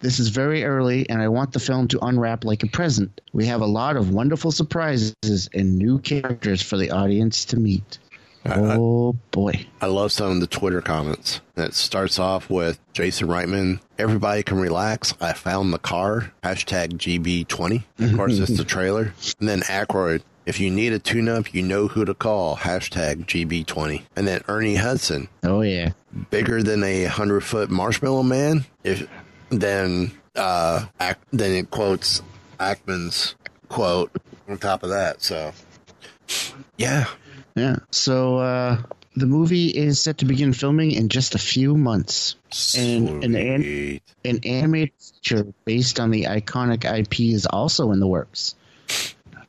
This 0.00 0.18
is 0.18 0.28
very 0.28 0.64
early, 0.64 1.08
and 1.08 1.22
I 1.22 1.28
want 1.28 1.52
the 1.52 1.60
film 1.60 1.88
to 1.88 2.04
unwrap 2.04 2.44
like 2.44 2.62
a 2.62 2.66
present. 2.66 3.20
We 3.32 3.46
have 3.46 3.60
a 3.60 3.66
lot 3.66 3.96
of 3.96 4.10
wonderful 4.10 4.50
surprises 4.50 5.48
and 5.54 5.78
new 5.78 6.00
characters 6.00 6.60
for 6.60 6.76
the 6.76 6.90
audience 6.90 7.44
to 7.46 7.56
meet. 7.56 7.98
Oh 8.44 9.14
boy. 9.30 9.66
I 9.80 9.86
love 9.86 10.12
some 10.12 10.32
of 10.32 10.40
the 10.40 10.46
Twitter 10.46 10.80
comments. 10.80 11.40
That 11.54 11.74
starts 11.74 12.18
off 12.18 12.50
with 12.50 12.78
Jason 12.92 13.28
Reitman. 13.28 13.80
Everybody 13.98 14.42
can 14.42 14.58
relax. 14.58 15.14
I 15.20 15.32
found 15.32 15.72
the 15.72 15.78
car. 15.78 16.32
Hashtag 16.42 16.94
GB20. 16.94 17.84
Of 18.00 18.16
course, 18.16 18.38
it's 18.38 18.56
the 18.56 18.64
trailer. 18.64 19.14
And 19.38 19.48
then 19.48 19.60
Aykroyd. 19.62 20.22
If 20.44 20.58
you 20.58 20.70
need 20.70 20.92
a 20.92 20.98
tune 20.98 21.28
up, 21.28 21.54
you 21.54 21.62
know 21.62 21.86
who 21.86 22.04
to 22.04 22.14
call. 22.14 22.56
Hashtag 22.56 23.26
GB20. 23.26 24.02
And 24.16 24.26
then 24.26 24.42
Ernie 24.48 24.74
Hudson. 24.74 25.28
Oh 25.44 25.60
yeah. 25.60 25.92
Bigger 26.30 26.64
than 26.64 26.82
a 26.82 27.04
hundred 27.04 27.42
foot 27.42 27.70
marshmallow 27.70 28.24
man. 28.24 28.64
If 28.82 29.08
then 29.50 30.10
uh 30.34 30.86
then 31.32 31.52
it 31.52 31.70
quotes 31.70 32.22
Ackman's 32.58 33.36
quote 33.68 34.10
on 34.48 34.58
top 34.58 34.82
of 34.82 34.90
that. 34.90 35.22
So 35.22 35.52
yeah, 36.76 37.06
Yeah. 37.54 37.76
So 37.90 38.38
uh 38.38 38.82
the 39.14 39.26
movie 39.26 39.68
is 39.68 40.00
set 40.00 40.18
to 40.18 40.24
begin 40.24 40.54
filming 40.54 40.92
in 40.92 41.08
just 41.10 41.34
a 41.34 41.38
few 41.38 41.76
months. 41.76 42.34
And 42.76 43.08
an, 43.24 43.34
an, 43.36 44.00
an 44.24 44.40
animated 44.44 44.92
feature 44.98 45.46
based 45.66 46.00
on 46.00 46.10
the 46.10 46.24
iconic 46.24 46.84
IP 46.84 47.20
is 47.34 47.44
also 47.44 47.92
in 47.92 48.00
the 48.00 48.06
works. 48.06 48.54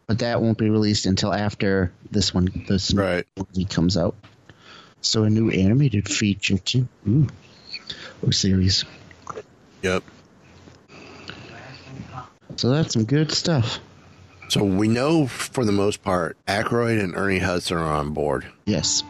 but 0.05 0.19
that 0.19 0.41
won't 0.41 0.57
be 0.57 0.69
released 0.69 1.05
until 1.05 1.33
after 1.33 1.93
this 2.11 2.33
one 2.33 2.49
this 2.67 2.93
Right. 2.93 3.25
movie 3.37 3.63
comes 3.65 3.95
out. 3.95 4.15
So 4.99 5.23
a 5.23 5.29
new 5.29 5.49
animated 5.49 6.09
feature 6.09 6.57
too, 6.57 6.87
Ooh. 7.07 7.27
or 8.21 8.31
series. 8.33 8.83
Yep. 9.81 10.03
So 12.57 12.69
that's 12.69 12.93
some 12.93 13.05
good 13.05 13.31
stuff. 13.31 13.79
So 14.53 14.63
we 14.63 14.87
know 14.87 15.25
for 15.25 15.65
the 15.65 15.71
most 15.71 16.03
part, 16.03 16.37
Aykroyd 16.47 17.03
and 17.03 17.15
Ernie 17.15 17.39
Hudson 17.39 17.75
are 17.77 17.91
on 17.91 18.11
board. 18.13 18.45
Yes. 18.65 19.01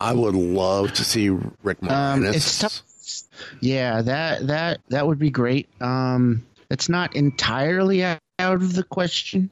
I 0.00 0.12
would 0.14 0.34
love 0.34 0.92
to 0.94 1.04
see 1.04 1.28
Rick 1.28 1.78
Um, 1.84 2.22
Moranis. 2.22 2.34
it's 2.34 2.58
tough. 2.58 2.82
Yeah, 3.60 4.02
that 4.02 4.48
that 4.48 4.80
that 4.88 5.06
would 5.06 5.20
be 5.20 5.30
great. 5.30 5.68
Um, 5.80 6.44
it's 6.70 6.88
not 6.88 7.14
entirely 7.14 8.02
out 8.02 8.18
of 8.40 8.74
the 8.74 8.82
question. 8.82 9.50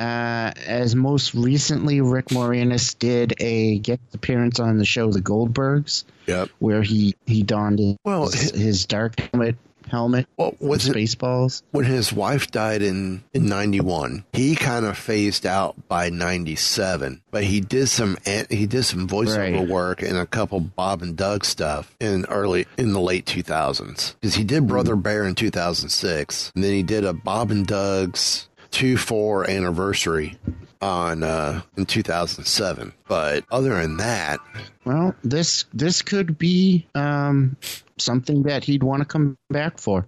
Uh, 0.00 0.52
as 0.66 0.96
most 0.96 1.34
recently, 1.34 2.00
Rick 2.00 2.28
Moranis 2.28 2.98
did 2.98 3.34
a 3.38 3.80
guest 3.80 4.00
appearance 4.14 4.58
on 4.60 4.78
the 4.78 4.86
show 4.86 5.12
The 5.12 5.20
Goldbergs, 5.20 6.04
Yep. 6.26 6.48
where 6.58 6.80
he 6.80 7.14
he 7.26 7.42
donned 7.42 7.80
his, 7.80 7.96
Well, 8.02 8.30
his, 8.30 8.86
dark 8.86 9.20
helmet 9.20 9.56
helmet 9.86 10.26
Well, 10.36 10.54
it, 10.60 10.60
spaceballs. 10.60 11.62
when 11.70 11.84
his 11.84 12.12
wife 12.12 12.50
died 12.50 12.82
in 12.82 13.22
in 13.34 13.46
91 13.46 14.24
he 14.32 14.54
kind 14.56 14.84
of 14.86 14.96
phased 14.98 15.46
out 15.46 15.74
by 15.88 16.10
97 16.10 17.20
but 17.30 17.44
he 17.44 17.60
did 17.60 17.88
some 17.88 18.16
he 18.50 18.66
did 18.66 18.84
some 18.84 19.08
voiceover 19.08 19.60
Right. 19.60 19.68
work 19.68 20.02
and 20.02 20.16
a 20.16 20.26
couple 20.26 20.60
bob 20.60 21.02
and 21.02 21.16
doug 21.16 21.44
stuff 21.44 21.94
in 22.00 22.24
early 22.26 22.66
in 22.76 22.92
the 22.92 23.00
late 23.00 23.26
2000s 23.26 24.14
because 24.20 24.34
he 24.34 24.44
did 24.44 24.66
brother 24.66 24.96
bear 24.96 25.24
in 25.26 25.34
2006 25.34 26.52
and 26.54 26.62
then 26.64 26.72
he 26.72 26.82
did 26.82 27.04
a 27.04 27.12
bob 27.12 27.50
and 27.50 27.66
doug's 27.66 28.48
2-4 28.72 29.48
anniversary 29.48 30.38
on 30.80 31.22
uh 31.22 31.60
in 31.76 31.86
2007 31.86 32.92
but 33.06 33.44
other 33.52 33.80
than 33.80 33.98
that 33.98 34.40
Well, 34.84 35.14
this 35.22 35.64
this 35.72 36.02
could 36.02 36.38
be 36.38 36.86
um, 36.94 37.56
something 37.98 38.44
that 38.44 38.64
he'd 38.64 38.82
want 38.82 39.00
to 39.02 39.06
come 39.06 39.36
back 39.50 39.78
for, 39.78 40.06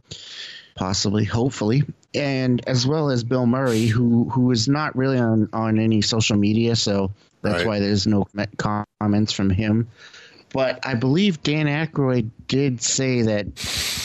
possibly, 0.76 1.24
hopefully, 1.24 1.82
and 2.14 2.66
as 2.68 2.86
well 2.86 3.10
as 3.10 3.24
Bill 3.24 3.46
Murray, 3.46 3.86
who 3.86 4.28
who 4.30 4.50
is 4.50 4.68
not 4.68 4.96
really 4.96 5.18
on 5.18 5.48
on 5.52 5.78
any 5.78 6.02
social 6.02 6.36
media, 6.36 6.76
so 6.76 7.10
that's 7.42 7.58
Right. 7.58 7.66
why 7.66 7.78
there's 7.80 8.06
no 8.06 8.26
comments 8.56 9.32
from 9.32 9.50
him. 9.50 9.88
But 10.52 10.86
I 10.86 10.94
believe 10.94 11.42
Dan 11.42 11.66
Aykroyd 11.66 12.30
did 12.46 12.80
say 12.80 13.22
that 13.22 13.54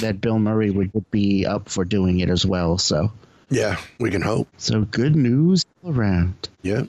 that 0.01 0.19
Bill 0.19 0.39
Murray 0.39 0.71
would 0.71 0.91
be 1.11 1.45
up 1.45 1.69
for 1.69 1.85
doing 1.85 2.19
it 2.21 2.29
as 2.29 2.45
well. 2.45 2.77
So 2.77 3.11
yeah 3.51 3.79
we 3.99 4.09
can 4.11 4.21
hope 4.21 4.47
so 4.57 4.81
good 4.81 5.15
news 5.15 5.65
all 5.83 5.91
around. 5.91 6.49
yeah 6.63 6.83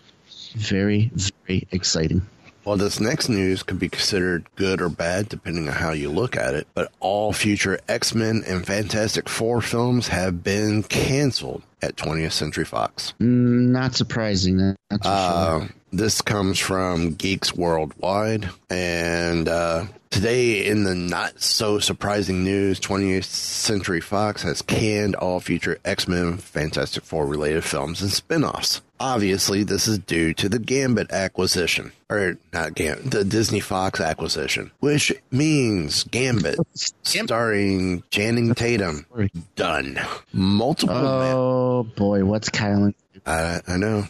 Very 0.54 1.10
very 1.14 1.66
exciting. 1.70 2.22
Well, 2.64 2.76
this 2.76 3.00
next 3.00 3.28
news 3.28 3.62
could 3.62 3.78
be 3.78 3.88
considered 3.88 4.44
good 4.56 4.80
or 4.80 4.88
bad 4.88 5.28
depending 5.28 5.68
on 5.68 5.74
how 5.74 5.92
you 5.92 6.10
look 6.10 6.36
at 6.36 6.54
it, 6.54 6.66
but 6.74 6.92
all 7.00 7.32
future 7.32 7.80
X 7.88 8.14
Men 8.14 8.42
and 8.46 8.66
Fantastic 8.66 9.28
Four 9.28 9.62
films 9.62 10.08
have 10.08 10.44
been 10.44 10.82
canceled 10.82 11.62
at 11.82 11.96
20th 11.96 12.32
Century 12.32 12.64
Fox. 12.66 13.14
Mm, 13.20 13.68
Not 13.70 13.94
surprising. 13.94 14.76
That's 14.90 15.06
for 15.06 15.60
sure. 15.62 15.68
This 15.92 16.22
comes 16.22 16.58
from 16.58 17.14
Geeks 17.14 17.52
Worldwide, 17.54 18.48
and 18.68 19.48
uh, 19.48 19.86
today 20.10 20.64
in 20.64 20.84
the 20.84 20.94
not 20.94 21.40
so 21.42 21.80
surprising 21.80 22.44
news, 22.44 22.78
20th 22.78 23.24
Century 23.24 24.00
Fox 24.00 24.42
has 24.42 24.62
canned 24.62 25.16
all 25.16 25.40
future 25.40 25.78
X 25.84 26.06
Men, 26.06 26.36
Fantastic 26.36 27.02
Four 27.02 27.26
related 27.26 27.64
films 27.64 28.02
and 28.02 28.10
spin 28.12 28.44
offs. 28.44 28.82
Obviously, 29.00 29.64
this 29.64 29.88
is 29.88 29.98
due 29.98 30.32
to 30.34 30.48
the 30.48 30.60
Gambit 30.60 31.10
acquisition, 31.10 31.90
or 32.08 32.36
not 32.52 32.74
Gambit, 32.74 33.10
the 33.10 33.24
Disney 33.24 33.60
Fox 33.60 33.98
acquisition, 34.00 34.70
which 34.78 35.12
means 35.32 36.04
Gambit, 36.04 36.58
starring 37.02 38.04
Channing 38.10 38.54
Tatum, 38.54 39.06
done. 39.56 39.98
Multiple 40.32 40.94
men. 40.94 41.34
Oh 41.34 41.82
boy, 41.96 42.24
what's 42.24 42.48
Kylan? 42.48 42.94
I, 43.30 43.60
I 43.66 43.76
know. 43.76 44.04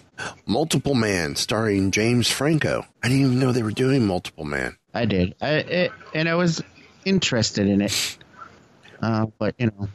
Multiple 0.46 0.94
Man, 0.94 1.36
starring 1.36 1.90
James 1.90 2.30
Franco. 2.30 2.86
I 3.02 3.08
didn't 3.08 3.24
even 3.26 3.38
know 3.38 3.52
they 3.52 3.62
were 3.62 3.70
doing 3.70 4.06
Multiple 4.06 4.44
Man. 4.44 4.76
I 4.94 5.04
did. 5.04 5.34
I 5.40 5.50
it, 5.50 5.92
and 6.14 6.28
I 6.28 6.34
was 6.34 6.62
interested 7.04 7.68
in 7.68 7.82
it. 7.82 8.18
Uh, 9.02 9.26
but 9.38 9.54
you 9.58 9.66
know, 9.66 9.88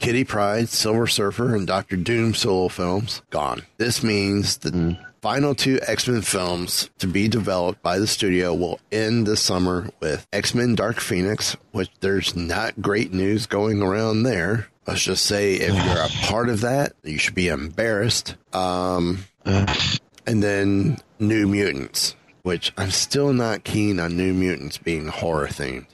Kitty 0.00 0.24
Pryde, 0.24 0.68
Silver 0.68 1.06
Surfer, 1.06 1.54
and 1.54 1.66
Doctor 1.66 1.96
Doom 1.96 2.34
solo 2.34 2.68
films 2.68 3.22
gone. 3.30 3.62
This 3.78 4.02
means 4.02 4.58
the 4.58 4.98
final 5.22 5.54
two 5.54 5.80
X 5.86 6.06
Men 6.06 6.22
films 6.22 6.90
to 6.98 7.06
be 7.06 7.28
developed 7.28 7.82
by 7.82 7.98
the 7.98 8.06
studio 8.06 8.52
will 8.52 8.78
end 8.92 9.26
this 9.26 9.40
summer 9.40 9.90
with 10.00 10.26
X 10.32 10.54
Men 10.54 10.74
Dark 10.74 11.00
Phoenix, 11.00 11.56
which 11.72 11.90
there's 12.00 12.36
not 12.36 12.82
great 12.82 13.12
news 13.12 13.46
going 13.46 13.80
around 13.80 14.24
there. 14.24 14.68
Let's 14.86 15.02
just 15.02 15.24
say 15.24 15.54
if 15.54 15.74
you're 15.74 16.04
a 16.04 16.26
part 16.26 16.48
of 16.48 16.60
that, 16.60 16.92
you 17.02 17.18
should 17.18 17.34
be 17.34 17.48
embarrassed. 17.48 18.36
Um, 18.52 19.24
and 19.46 20.42
then 20.42 20.98
New 21.18 21.46
Mutants, 21.46 22.14
which 22.42 22.72
I'm 22.76 22.90
still 22.90 23.32
not 23.32 23.64
keen 23.64 23.98
on 23.98 24.16
New 24.16 24.34
Mutants 24.34 24.78
being 24.78 25.08
horror 25.08 25.48
themed. 25.48 25.86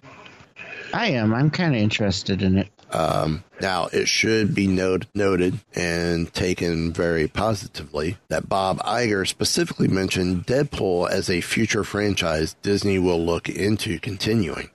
I 0.92 1.08
am. 1.10 1.32
I'm 1.32 1.50
kind 1.50 1.74
of 1.74 1.80
interested 1.80 2.42
in 2.42 2.58
it. 2.58 2.68
Um, 2.92 3.44
now, 3.60 3.86
it 3.92 4.08
should 4.08 4.54
be 4.54 4.66
note, 4.66 5.06
noted 5.14 5.60
and 5.74 6.32
taken 6.34 6.92
very 6.92 7.28
positively 7.28 8.16
that 8.28 8.48
Bob 8.48 8.78
Iger 8.80 9.28
specifically 9.28 9.86
mentioned 9.86 10.46
Deadpool 10.46 11.08
as 11.08 11.30
a 11.30 11.40
future 11.40 11.84
franchise 11.84 12.56
Disney 12.62 12.98
will 12.98 13.24
look 13.24 13.48
into 13.48 14.00
continuing. 14.00 14.70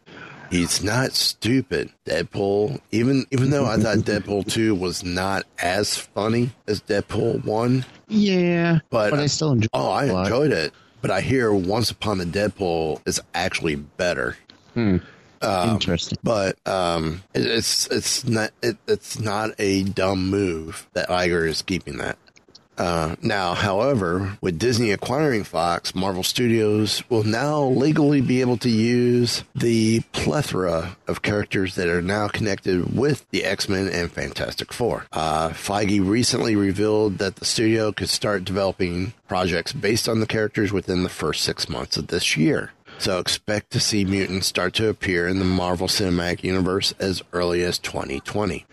He's 0.52 0.84
not 0.84 1.14
stupid. 1.14 1.90
Deadpool, 2.06 2.80
even 2.92 3.26
even 3.32 3.50
though 3.50 3.66
I 3.66 3.78
thought 3.78 3.98
Deadpool 4.00 4.46
2 4.52 4.76
was 4.76 5.04
not 5.04 5.46
as 5.62 5.96
funny 5.98 6.52
as 6.68 6.82
Deadpool 6.82 7.44
1, 7.46 7.86
Yeah, 8.08 8.80
But- 8.90 9.12
but 9.12 9.20
I 9.20 9.26
still 9.28 9.52
enjoy. 9.54 9.68
oh, 9.74 9.90
I 9.90 10.06
enjoyed 10.06 10.52
it. 10.52 10.74
But 11.02 11.12
I 11.12 11.22
hear 11.22 11.54
Once 11.54 11.92
Upon 11.92 12.20
a 12.22 12.26
Deadpool 12.26 13.02
is 13.08 13.20
actually 13.36 13.76
better. 13.76 14.38
Interesting. 15.42 16.18
but 16.24 16.58
um, 16.68 17.22
it, 17.36 17.46
it's 17.46 17.86
it's 17.88 18.26
not 18.26 18.52
it, 18.64 18.78
it's 18.88 19.20
not 19.20 19.52
a 19.60 19.84
dumb 19.84 20.30
move 20.32 20.88
that 20.94 21.08
Iger 21.10 21.48
is 21.48 21.62
keeping 21.62 21.98
that. 21.98 22.18
Uh, 22.78 23.16
now, 23.22 23.54
however, 23.54 24.38
with 24.42 24.60
Disney 24.60 24.92
acquiring 24.92 25.44
Fox, 25.44 25.96
Marvel 25.96 26.24
Studios 26.24 27.04
will 27.10 27.24
now 27.24 27.64
legally 27.64 28.22
be 28.22 28.42
able 28.42 28.58
to 28.58 28.70
use 28.70 29.44
the 29.54 30.02
plethora 30.12 30.98
of 31.08 31.22
characters 31.22 31.76
that 31.76 31.88
are 31.88 32.02
now 32.02 32.28
connected 32.28 32.96
with 32.96 33.30
the 33.32 33.44
X 33.44 33.70
Men 33.70 33.88
and 33.88 34.12
Fantastic 34.12 34.74
Four. 34.74 35.06
Uh, 35.12 35.50
Feige 35.50 36.06
recently 36.06 36.56
revealed 36.56 37.18
that 37.20 37.38
the 37.38 37.46
studio 37.46 37.92
could 37.92 38.10
start 38.10 38.44
developing 38.44 39.14
projects 39.28 39.74
based 39.74 40.10
on 40.10 40.20
the 40.20 40.28
characters 40.28 40.72
within 40.72 41.04
the 41.04 41.10
first 41.10 41.44
six 41.44 41.70
months 41.70 41.98
of 41.98 42.08
this 42.08 42.36
year. 42.38 42.72
So 42.98 43.20
expect 43.20 43.72
to 43.72 43.80
see 43.80 44.06
mutants 44.06 44.48
start 44.48 44.74
to 44.76 44.88
appear 44.88 45.28
in 45.28 45.40
the 45.40 45.46
Marvel 45.46 45.88
Cinematic 45.88 46.44
Universe 46.44 46.94
as 47.00 47.22
early 47.34 47.62
as 47.64 47.78
2020. 47.78 48.66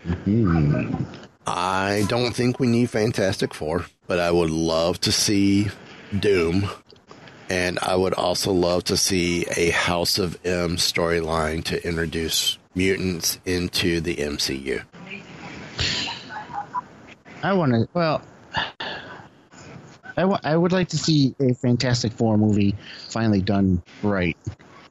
I 1.45 2.05
don't 2.07 2.33
think 2.33 2.59
we 2.59 2.67
need 2.67 2.89
Fantastic 2.89 3.53
Four, 3.53 3.85
but 4.07 4.19
I 4.19 4.31
would 4.31 4.49
love 4.49 4.99
to 5.01 5.11
see 5.11 5.69
Doom. 6.17 6.69
And 7.49 7.77
I 7.81 7.95
would 7.95 8.13
also 8.13 8.51
love 8.51 8.85
to 8.85 8.97
see 8.97 9.45
a 9.57 9.69
House 9.71 10.17
of 10.17 10.39
M 10.45 10.77
storyline 10.77 11.63
to 11.65 11.85
introduce 11.85 12.57
mutants 12.73 13.39
into 13.45 13.99
the 14.01 14.15
MCU. 14.15 14.83
I 17.43 17.53
want 17.53 17.73
to. 17.73 17.87
Well, 17.93 18.21
I 20.17 20.21
I 20.43 20.55
would 20.55 20.71
like 20.71 20.87
to 20.89 20.97
see 20.97 21.35
a 21.39 21.53
Fantastic 21.53 22.13
Four 22.13 22.37
movie 22.37 22.75
finally 23.09 23.41
done 23.41 23.83
right. 24.01 24.37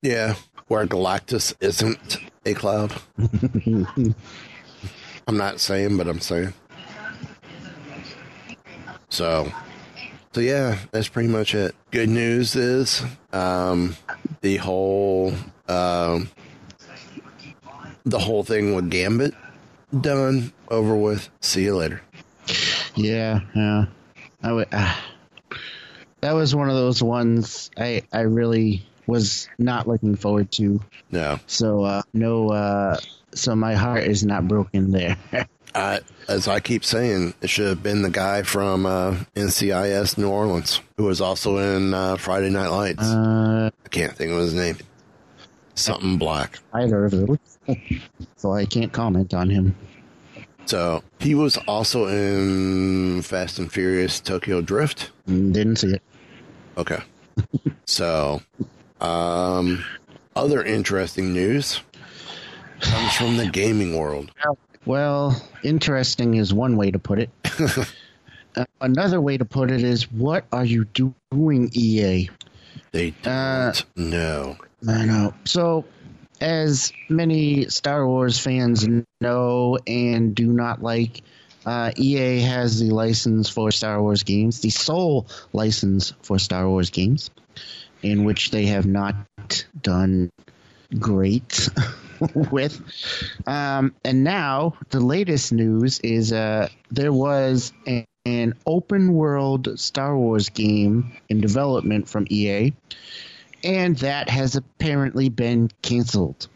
Yeah, 0.03 0.35
where 0.69 0.87
Galactus 0.87 1.55
isn't 1.61 2.19
a 2.45 2.55
cloud. 2.55 2.93
I'm 5.27 5.37
not 5.37 5.61
saying, 5.61 5.97
but 5.97 6.09
I'm 6.09 6.21
saying. 6.21 6.53
So, 9.09 9.53
so 10.33 10.41
yeah, 10.41 10.79
that's 10.91 11.09
pretty 11.09 11.29
much 11.29 11.55
it. 11.55 11.75
Good 11.91 12.09
news 12.09 12.57
is, 12.57 13.03
um, 13.33 13.97
the 14.41 14.57
whole, 14.57 15.35
um, 15.69 16.31
the 18.05 18.19
whole 18.19 18.43
thing 18.43 18.75
with 18.75 18.91
Gambit 18.91 19.35
done, 20.01 20.53
over 20.69 20.97
with. 20.97 21.29
See 21.41 21.65
you 21.65 21.77
later. 21.77 22.01
Yeah, 22.95 23.41
yeah. 23.55 23.85
I 24.43 24.53
would. 24.53 24.69
Uh, 24.73 24.95
that 26.21 26.33
was 26.33 26.55
one 26.55 26.69
of 26.69 26.75
those 26.75 27.03
ones 27.03 27.71
I 27.77 28.03
I 28.13 28.21
really 28.21 28.85
was 29.07 29.49
not 29.59 29.87
looking 29.87 30.17
forward 30.17 30.51
to. 30.53 30.81
No, 31.11 31.39
So 31.47 31.85
uh, 31.85 32.03
no. 32.13 32.51
Uh, 32.51 32.99
so 33.35 33.55
my 33.57 33.75
heart 33.75 34.05
is 34.05 34.25
not 34.25 34.49
broken 34.49 34.91
there. 34.91 35.17
I, 35.75 36.01
as 36.29 36.49
I 36.49 36.61
keep 36.61 36.85
saying, 36.85 37.33
it 37.41 37.49
should 37.49 37.69
have 37.69 37.83
been 37.83 38.03
the 38.03 38.11
guy 38.11 38.43
from 38.43 38.85
uh, 38.85 39.17
NCIS 39.35 40.19
New 40.19 40.29
Orleans 40.29 40.81
who 40.99 41.05
was 41.05 41.21
also 41.21 41.57
in 41.59 41.95
uh, 41.95 42.17
Friday 42.17 42.51
Night 42.51 42.69
Lights. 42.69 43.03
Uh, 43.03 43.71
I 43.85 43.89
can't 43.89 44.15
think 44.15 44.33
of 44.33 44.39
his 44.39 44.53
name. 44.55 44.77
Something 45.75 46.19
black. 46.19 46.59
either 46.75 47.07
of 47.07 47.13
those. 47.13 47.39
so 48.37 48.53
I 48.53 48.67
can't 48.67 48.93
comment 48.93 49.33
on 49.33 49.49
him. 49.49 49.75
So 50.67 51.03
he 51.19 51.35
was 51.35 51.57
also 51.67 52.07
in 52.07 53.23
Fast 53.23 53.59
and 53.59 53.73
Furious 53.73 54.21
Tokyo 54.21 54.61
Drift. 54.61 55.11
Mm, 55.27 55.53
Didn't 55.53 55.77
see 55.77 55.95
it. 55.95 56.03
Okay. 56.77 56.99
so, 57.87 58.43
um, 59.01 59.85
other 60.37 60.63
interesting 60.63 61.33
news 61.33 61.81
comes 62.83 63.15
from 63.15 63.37
the 63.37 63.49
gaming 63.49 63.97
world. 63.97 64.33
Well, 64.85 65.41
interesting 65.63 66.35
is 66.35 66.53
one 66.53 66.77
way 66.77 66.91
to 66.91 66.99
put 66.99 67.21
it. 67.21 67.31
uh, 68.57 68.65
another 68.81 69.21
way 69.21 69.39
to 69.39 69.45
put 69.45 69.71
it 69.71 69.83
is, 69.83 70.11
what 70.11 70.45
are 70.53 70.65
you 70.65 70.85
doing, 70.85 71.71
EA? 71.73 72.29
They 72.91 73.11
don't 73.23 73.33
Uh, 73.33 73.73
know. 73.97 74.57
I 74.89 75.05
know. 75.05 75.35
So, 75.45 75.85
as 76.41 76.93
many 77.09 77.69
Star 77.69 78.07
Wars 78.07 78.39
fans 78.39 78.87
know 79.21 79.79
and 79.87 80.35
do 80.35 80.47
not 80.53 80.83
like, 80.83 81.23
uh, 81.65 81.93
EA 81.97 82.41
has 82.41 82.81
the 82.81 82.91
license 82.91 83.49
for 83.49 83.71
Star 83.71 84.03
Wars 84.03 84.25
games, 84.25 84.61
the 84.61 84.71
sole 84.71 85.29
license 85.53 86.13
for 86.23 86.41
Star 86.41 86.69
Wars 86.69 86.91
games, 86.91 87.31
in 88.03 88.25
which 88.25 88.51
they 88.51 88.67
have 88.67 88.85
not 88.87 89.15
done 89.81 90.31
great 90.99 91.69
with. 92.51 92.81
Um, 93.47 93.95
and 94.05 94.25
now 94.25 94.75
the 94.91 95.01
latest 95.01 95.53
news 95.53 96.01
is 96.01 96.33
uh, 96.33 96.69
there 96.91 97.13
was 97.13 97.73
a- 97.87 98.07
an 98.25 98.55
open 98.67 99.13
world 99.15 99.81
Star 99.81 100.17
Wars 100.17 100.49
game 100.51 101.17
in 101.29 101.41
development 101.41 102.09
from 102.09 102.27
EA 102.31 102.73
and 103.65 103.97
that 103.99 104.29
has 104.29 104.57
apparently 104.57 105.29
been 105.29 105.71
canceled. 105.83 106.49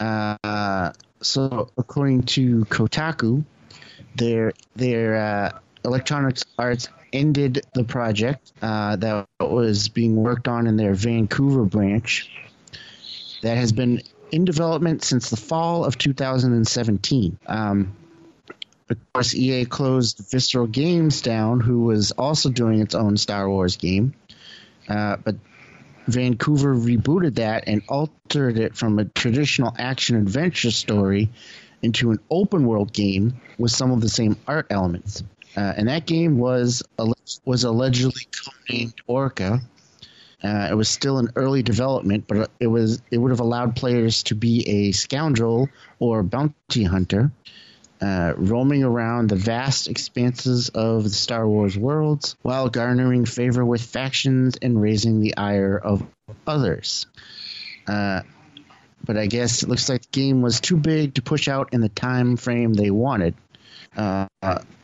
Uh, 0.00 0.92
so, 1.20 1.70
according 1.76 2.22
to 2.22 2.64
Kotaku, 2.66 3.44
their 4.16 4.52
their 4.76 5.16
uh, 5.16 5.58
Electronics 5.84 6.44
Arts 6.58 6.88
ended 7.12 7.64
the 7.74 7.84
project 7.84 8.52
uh, 8.62 8.96
that 8.96 9.26
was 9.40 9.88
being 9.88 10.16
worked 10.16 10.46
on 10.46 10.66
in 10.66 10.76
their 10.76 10.94
Vancouver 10.94 11.64
branch. 11.64 12.30
That 13.42 13.56
has 13.56 13.72
been 13.72 14.02
in 14.30 14.44
development 14.44 15.04
since 15.04 15.30
the 15.30 15.36
fall 15.36 15.84
of 15.84 15.98
2017. 15.98 17.38
Um, 17.46 17.96
of 18.90 18.96
course, 19.12 19.34
EA 19.34 19.64
closed 19.66 20.18
Visceral 20.30 20.66
Games 20.66 21.20
down, 21.20 21.60
who 21.60 21.84
was 21.84 22.12
also 22.12 22.48
doing 22.50 22.80
its 22.80 22.94
own 22.94 23.16
Star 23.16 23.48
Wars 23.48 23.76
game. 23.76 24.14
Uh, 24.88 25.16
but 25.16 25.36
Vancouver 26.06 26.74
rebooted 26.74 27.34
that 27.34 27.64
and 27.66 27.82
altered 27.88 28.58
it 28.58 28.74
from 28.74 28.98
a 28.98 29.04
traditional 29.04 29.74
action 29.78 30.16
adventure 30.16 30.70
story 30.70 31.28
into 31.82 32.10
an 32.10 32.18
open 32.30 32.66
world 32.66 32.92
game 32.92 33.40
with 33.58 33.70
some 33.70 33.92
of 33.92 34.00
the 34.00 34.08
same 34.08 34.36
art 34.46 34.66
elements. 34.70 35.22
Uh, 35.56 35.74
and 35.76 35.88
that 35.88 36.06
game 36.06 36.38
was 36.38 36.82
was 37.44 37.64
allegedly 37.64 38.26
codenamed 38.30 38.94
Orca. 39.06 39.60
Uh, 40.42 40.68
it 40.70 40.74
was 40.74 40.88
still 40.88 41.18
in 41.18 41.28
early 41.34 41.62
development, 41.62 42.24
but 42.28 42.50
it 42.60 42.68
was 42.68 43.02
it 43.10 43.18
would 43.18 43.30
have 43.30 43.40
allowed 43.40 43.74
players 43.74 44.22
to 44.24 44.34
be 44.34 44.68
a 44.68 44.92
scoundrel 44.92 45.68
or 45.98 46.22
bounty 46.22 46.84
hunter, 46.84 47.32
uh, 48.00 48.34
roaming 48.36 48.84
around 48.84 49.28
the 49.28 49.36
vast 49.36 49.88
expanses 49.88 50.68
of 50.68 51.02
the 51.02 51.10
Star 51.10 51.46
Wars 51.48 51.76
worlds 51.76 52.36
while 52.42 52.68
garnering 52.68 53.24
favor 53.24 53.64
with 53.64 53.82
factions 53.82 54.56
and 54.62 54.80
raising 54.80 55.20
the 55.20 55.36
ire 55.36 55.76
of 55.76 56.06
others. 56.46 57.06
Uh, 57.88 58.22
but 59.04 59.16
I 59.16 59.26
guess 59.26 59.62
it 59.62 59.68
looks 59.68 59.88
like 59.88 60.02
the 60.02 60.08
game 60.12 60.42
was 60.42 60.60
too 60.60 60.76
big 60.76 61.14
to 61.14 61.22
push 61.22 61.48
out 61.48 61.72
in 61.72 61.80
the 61.80 61.88
time 61.88 62.36
frame 62.36 62.74
they 62.74 62.90
wanted. 62.90 63.34
Uh, 63.96 64.26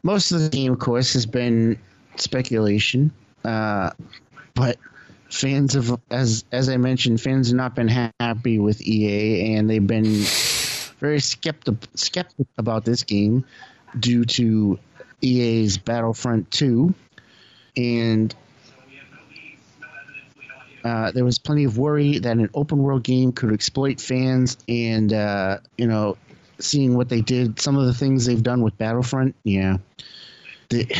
most 0.03 0.33
of 0.33 0.41
the 0.41 0.49
game, 0.49 0.73
of 0.73 0.79
course, 0.79 1.13
has 1.13 1.27
been 1.27 1.79
speculation, 2.17 3.13
uh, 3.45 3.91
but 4.55 4.79
fans 5.31 5.75
have, 5.75 6.01
as 6.11 6.45
as 6.53 6.69
I 6.69 6.77
mentioned, 6.77 7.21
fans 7.21 7.49
have 7.49 7.57
not 7.57 7.75
been 7.75 7.89
ha- 7.89 8.13
happy 8.21 8.59
with 8.59 8.81
EA, 8.83 9.55
and 9.55 9.69
they've 9.69 9.87
been 9.87 10.25
very 10.99 11.21
skeptic 11.21 11.77
skeptic 11.95 12.47
about 12.57 12.85
this 12.85 13.03
game 13.03 13.45
due 13.99 14.25
to 14.25 14.79
EA's 15.21 15.79
Battlefront 15.79 16.51
2 16.51 16.95
and 17.77 18.35
uh, 20.85 21.11
there 21.13 21.25
was 21.25 21.39
plenty 21.39 21.65
of 21.65 21.79
worry 21.79 22.19
that 22.19 22.37
an 22.37 22.51
open 22.55 22.79
world 22.79 23.03
game 23.03 23.33
could 23.33 23.53
exploit 23.53 24.01
fans 24.01 24.59
and 24.69 25.13
uh, 25.13 25.59
you 25.79 25.87
know 25.87 26.17
seeing 26.59 26.95
what 26.95 27.09
they 27.09 27.21
did 27.21 27.61
some 27.61 27.77
of 27.77 27.87
the 27.87 27.95
things 27.95 28.27
they've 28.27 28.43
done 28.43 28.63
with 28.63 28.77
Battlefront 28.79 29.35
yeah. 29.45 29.79
The, 30.71 30.95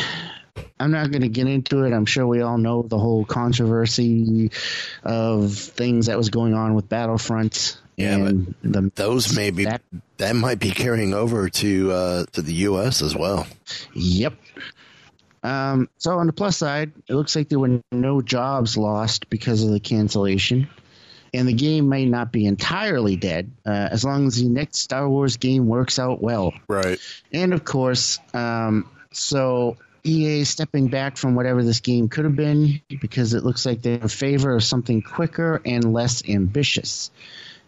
I'm 0.79 0.91
not 0.91 1.11
going 1.11 1.21
to 1.21 1.29
get 1.29 1.47
into 1.47 1.83
it. 1.83 1.93
I'm 1.93 2.05
sure 2.05 2.25
we 2.27 2.41
all 2.41 2.57
know 2.57 2.81
the 2.83 2.97
whole 2.97 3.25
controversy 3.25 4.51
of 5.03 5.53
things 5.53 6.07
that 6.07 6.17
was 6.17 6.29
going 6.29 6.53
on 6.53 6.75
with 6.75 6.89
Battlefront. 6.89 7.77
Yeah, 7.97 8.15
and 8.15 8.55
the, 8.61 8.91
Those 8.95 9.35
may 9.35 9.51
be 9.51 9.65
that- 9.65 9.81
that 10.17 10.35
might 10.35 10.59
be 10.59 10.71
carrying 10.71 11.13
over 11.13 11.49
to 11.49 11.91
uh, 11.91 12.25
to 12.33 12.41
the 12.41 12.53
U.S. 12.53 13.01
as 13.01 13.15
well. 13.15 13.47
Yep. 13.93 14.33
Um, 15.43 15.89
so 15.97 16.17
on 16.17 16.27
the 16.27 16.33
plus 16.33 16.57
side, 16.57 16.91
it 17.07 17.13
looks 17.13 17.35
like 17.35 17.49
there 17.49 17.59
were 17.59 17.81
no 17.91 18.21
jobs 18.21 18.77
lost 18.77 19.29
because 19.29 19.63
of 19.63 19.69
the 19.71 19.79
cancellation, 19.79 20.69
and 21.33 21.47
the 21.47 21.53
game 21.53 21.87
may 21.87 22.05
not 22.05 22.31
be 22.31 22.45
entirely 22.45 23.15
dead 23.15 23.51
uh, 23.65 23.69
as 23.91 24.03
long 24.03 24.25
as 24.27 24.37
the 24.37 24.49
next 24.49 24.79
Star 24.79 25.07
Wars 25.07 25.37
game 25.37 25.67
works 25.67 25.99
out 25.99 26.21
well. 26.21 26.53
Right. 26.67 26.97
And 27.31 27.53
of 27.53 27.63
course, 27.63 28.19
um, 28.33 28.89
so 29.11 29.77
EA 30.05 30.43
stepping 30.43 30.87
back 30.87 31.17
from 31.17 31.35
whatever 31.35 31.63
this 31.63 31.79
game 31.79 32.09
could 32.09 32.25
have 32.25 32.35
been 32.35 32.81
because 33.01 33.33
it 33.33 33.43
looks 33.43 33.65
like 33.65 33.81
they're 33.81 33.99
in 33.99 34.07
favor 34.07 34.55
of 34.55 34.63
something 34.63 35.01
quicker 35.01 35.61
and 35.65 35.93
less 35.93 36.27
ambitious. 36.27 37.11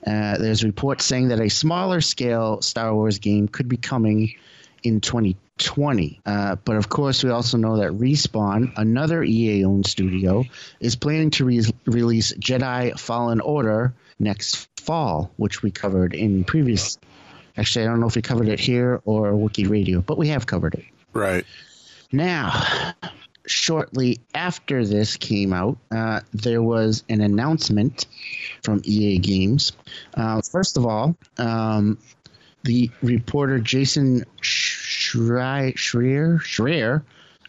Uh, 0.06 0.38
there's 0.38 0.64
reports 0.64 1.04
saying 1.06 1.30
that 1.30 1.40
a 1.40 1.50
smaller 1.50 2.02
scale 2.02 2.62
Star 2.62 2.94
Wars 2.94 3.20
game 3.20 3.48
could 3.48 3.68
be 3.68 3.78
coming 3.78 4.36
in 4.84 5.02
2020. 5.02 6.22
Uh, 6.26 6.56
but 6.56 6.76
of 6.76 6.88
course, 6.88 7.24
we 7.24 7.30
also 7.30 7.58
know 7.58 7.78
that 7.78 7.92
Respawn, 7.92 8.74
another 8.78 9.24
EA 9.24 9.66
owned 9.66 9.86
studio, 9.86 10.46
is 10.80 10.96
planning 10.96 11.32
to 11.32 11.46
re- 11.46 11.66
release 11.86 12.34
Jedi 12.34 12.98
Fallen 12.98 13.42
Order 13.42 13.94
next 14.20 14.70
fall, 14.80 15.32
which 15.38 15.62
we 15.62 15.72
covered 15.72 16.14
in 16.14 16.44
previous. 16.44 16.98
Actually, 17.58 17.86
I 17.86 17.88
don't 17.90 18.00
know 18.00 18.08
if 18.08 18.16
we 18.16 18.22
covered 18.22 18.50
it 18.50 18.60
here 18.60 19.02
or 19.04 19.36
Wiki 19.36 19.66
Radio, 19.68 20.02
but 20.02 20.18
we 20.18 20.30
have 20.30 20.46
covered 20.46 20.76
it. 20.76 20.86
Right. 21.12 21.46
Now, 22.12 22.94
shortly 23.46 24.20
after 24.34 24.86
this 24.86 25.18
came 25.18 25.54
out, 25.54 25.78
uh, 25.92 26.22
there 26.34 26.62
was 26.62 27.04
an 27.10 27.22
announcement 27.22 28.06
from 28.64 28.82
EA 28.84 29.18
Games. 29.20 29.74
Uh, 30.14 30.42
first 30.42 30.78
of 30.78 30.86
all, 30.86 31.16
um, 31.38 31.98
the 32.64 32.90
reporter 33.02 33.60
Jason 33.60 34.26
Schreier, 34.42 35.74
Schreier, 35.76 37.04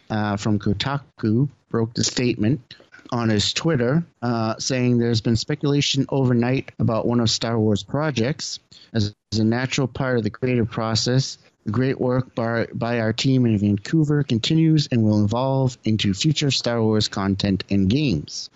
uh, 0.09 0.37
from 0.37 0.59
Kotaku 0.59 1.49
broke 1.69 1.93
the 1.93 2.03
statement 2.03 2.75
on 3.11 3.29
his 3.29 3.53
Twitter 3.53 4.03
uh, 4.21 4.55
saying 4.59 4.97
there's 4.97 5.21
been 5.21 5.35
speculation 5.35 6.05
overnight 6.09 6.71
about 6.79 7.07
one 7.07 7.19
of 7.19 7.29
Star 7.29 7.59
Wars 7.59 7.83
projects. 7.83 8.59
As 8.93 9.13
a 9.37 9.43
natural 9.43 9.87
part 9.87 10.17
of 10.17 10.23
the 10.23 10.29
creative 10.29 10.69
process, 10.69 11.37
the 11.69 11.75
great 11.75 12.01
work 12.01 12.33
by, 12.33 12.65
by 12.73 12.99
our 12.99 13.13
team 13.13 13.45
in 13.45 13.59
Vancouver 13.59 14.23
continues 14.23 14.87
and 14.91 15.03
will 15.03 15.23
evolve 15.23 15.77
into 15.83 16.15
future 16.15 16.49
Star 16.49 16.81
Wars 16.81 17.07
content 17.07 17.63
and 17.69 17.87
games. 17.87 18.49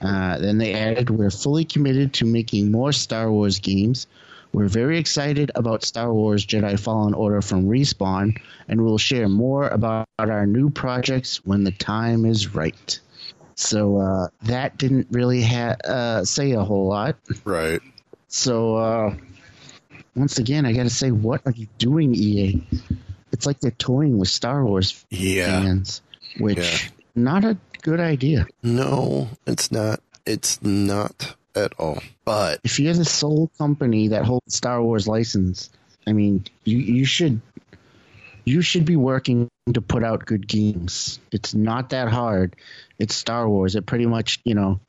Uh, 0.00 0.38
then 0.38 0.56
they 0.56 0.72
added, 0.72 1.10
We're 1.10 1.30
fully 1.30 1.66
committed 1.66 2.14
to 2.14 2.24
making 2.24 2.72
more 2.72 2.92
Star 2.92 3.30
Wars 3.30 3.58
games. 3.58 4.06
We're 4.54 4.68
very 4.68 4.98
excited 4.98 5.50
about 5.54 5.84
Star 5.84 6.10
Wars 6.10 6.46
Jedi 6.46 6.80
Fallen 6.80 7.12
Order 7.12 7.42
from 7.42 7.66
Respawn, 7.66 8.40
and 8.66 8.82
we'll 8.82 8.96
share 8.96 9.28
more 9.28 9.68
about 9.68 10.08
our 10.18 10.46
new 10.46 10.70
projects 10.70 11.44
when 11.44 11.64
the 11.64 11.72
time 11.72 12.24
is 12.24 12.54
right. 12.54 12.98
So 13.56 13.98
uh, 13.98 14.28
that 14.44 14.78
didn't 14.78 15.08
really 15.10 15.42
ha- 15.42 15.76
uh, 15.84 16.24
say 16.24 16.52
a 16.52 16.64
whole 16.64 16.88
lot. 16.88 17.16
Right. 17.44 17.82
So 18.28 18.76
uh, 18.76 19.14
once 20.16 20.38
again, 20.38 20.66
I 20.66 20.72
got 20.72 20.84
to 20.84 20.90
say, 20.90 21.10
what 21.10 21.42
are 21.46 21.52
you 21.52 21.66
doing, 21.78 22.14
EA? 22.14 22.62
It's 23.32 23.46
like 23.46 23.60
they're 23.60 23.70
toying 23.72 24.18
with 24.18 24.28
Star 24.28 24.64
Wars 24.64 25.04
Yeah. 25.10 25.62
fans, 25.62 26.02
which 26.38 26.58
Yeah. 26.58 26.88
not 27.14 27.44
a 27.44 27.56
good 27.82 28.00
idea. 28.00 28.46
No, 28.62 29.28
it's 29.46 29.70
not. 29.72 30.00
It's 30.24 30.62
not 30.62 31.34
at 31.54 31.72
all. 31.78 31.98
But 32.24 32.60
If 32.64 32.78
you're 32.80 32.94
the 32.94 33.04
sole 33.04 33.50
company 33.58 34.08
that 34.08 34.24
holds 34.24 34.54
Star 34.54 34.82
Wars 34.82 35.06
license, 35.08 35.70
I 36.06 36.12
mean, 36.12 36.44
you 36.64 36.78
you 36.78 37.04
should 37.04 37.40
you 38.44 38.60
should 38.60 38.84
be 38.84 38.96
working 38.96 39.48
to 39.72 39.80
put 39.80 40.04
out 40.04 40.26
good 40.26 40.46
games. 40.46 41.18
It's 41.32 41.54
not 41.54 41.90
that 41.90 42.08
hard. 42.08 42.56
It's 42.98 43.14
Star 43.14 43.48
Wars. 43.48 43.74
It 43.74 43.86
pretty 43.86 44.04
much, 44.06 44.38
you 44.44 44.54
know, 44.54 44.80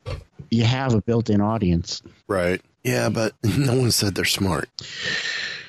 you 0.50 0.64
have 0.64 0.92
a 0.94 1.00
built-in 1.00 1.40
audience. 1.40 2.02
Right. 2.28 2.60
Yeah, 2.86 3.08
but 3.08 3.34
no 3.42 3.74
one 3.76 3.90
said 3.90 4.14
they're 4.14 4.24
smart. 4.24 4.70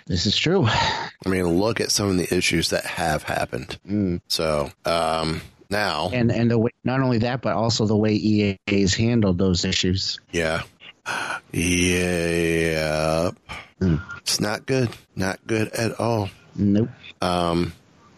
This 0.06 0.26
is 0.26 0.38
true. 0.38 0.66
I 0.68 1.10
mean, 1.28 1.46
look 1.48 1.82
at 1.82 1.92
some 1.92 2.10
of 2.10 2.18
the 2.18 2.34
issues 2.34 2.70
that 2.70 2.86
have 2.86 3.24
happened. 3.24 3.78
Mm. 3.88 4.22
So, 4.30 4.72
um, 4.86 5.42
now, 5.70 6.10
And 6.14 6.32
and 6.32 6.50
the 6.50 6.58
way, 6.58 6.70
not 6.86 7.02
only 7.02 7.18
that, 7.20 7.42
but 7.42 7.56
also 7.56 7.86
the 7.86 7.98
way 7.98 8.14
EA's 8.14 8.94
handled 8.94 9.38
those 9.38 9.66
issues. 9.66 10.20
yeah. 10.32 10.62
Yeah. 11.52 13.32
Mm. 13.82 14.02
It's 14.20 14.40
not 14.40 14.66
good. 14.66 14.90
Not 15.16 15.40
good 15.48 15.70
at 15.70 16.00
all. 16.00 16.30
Nope. 16.56 16.90
Um, 17.22 17.74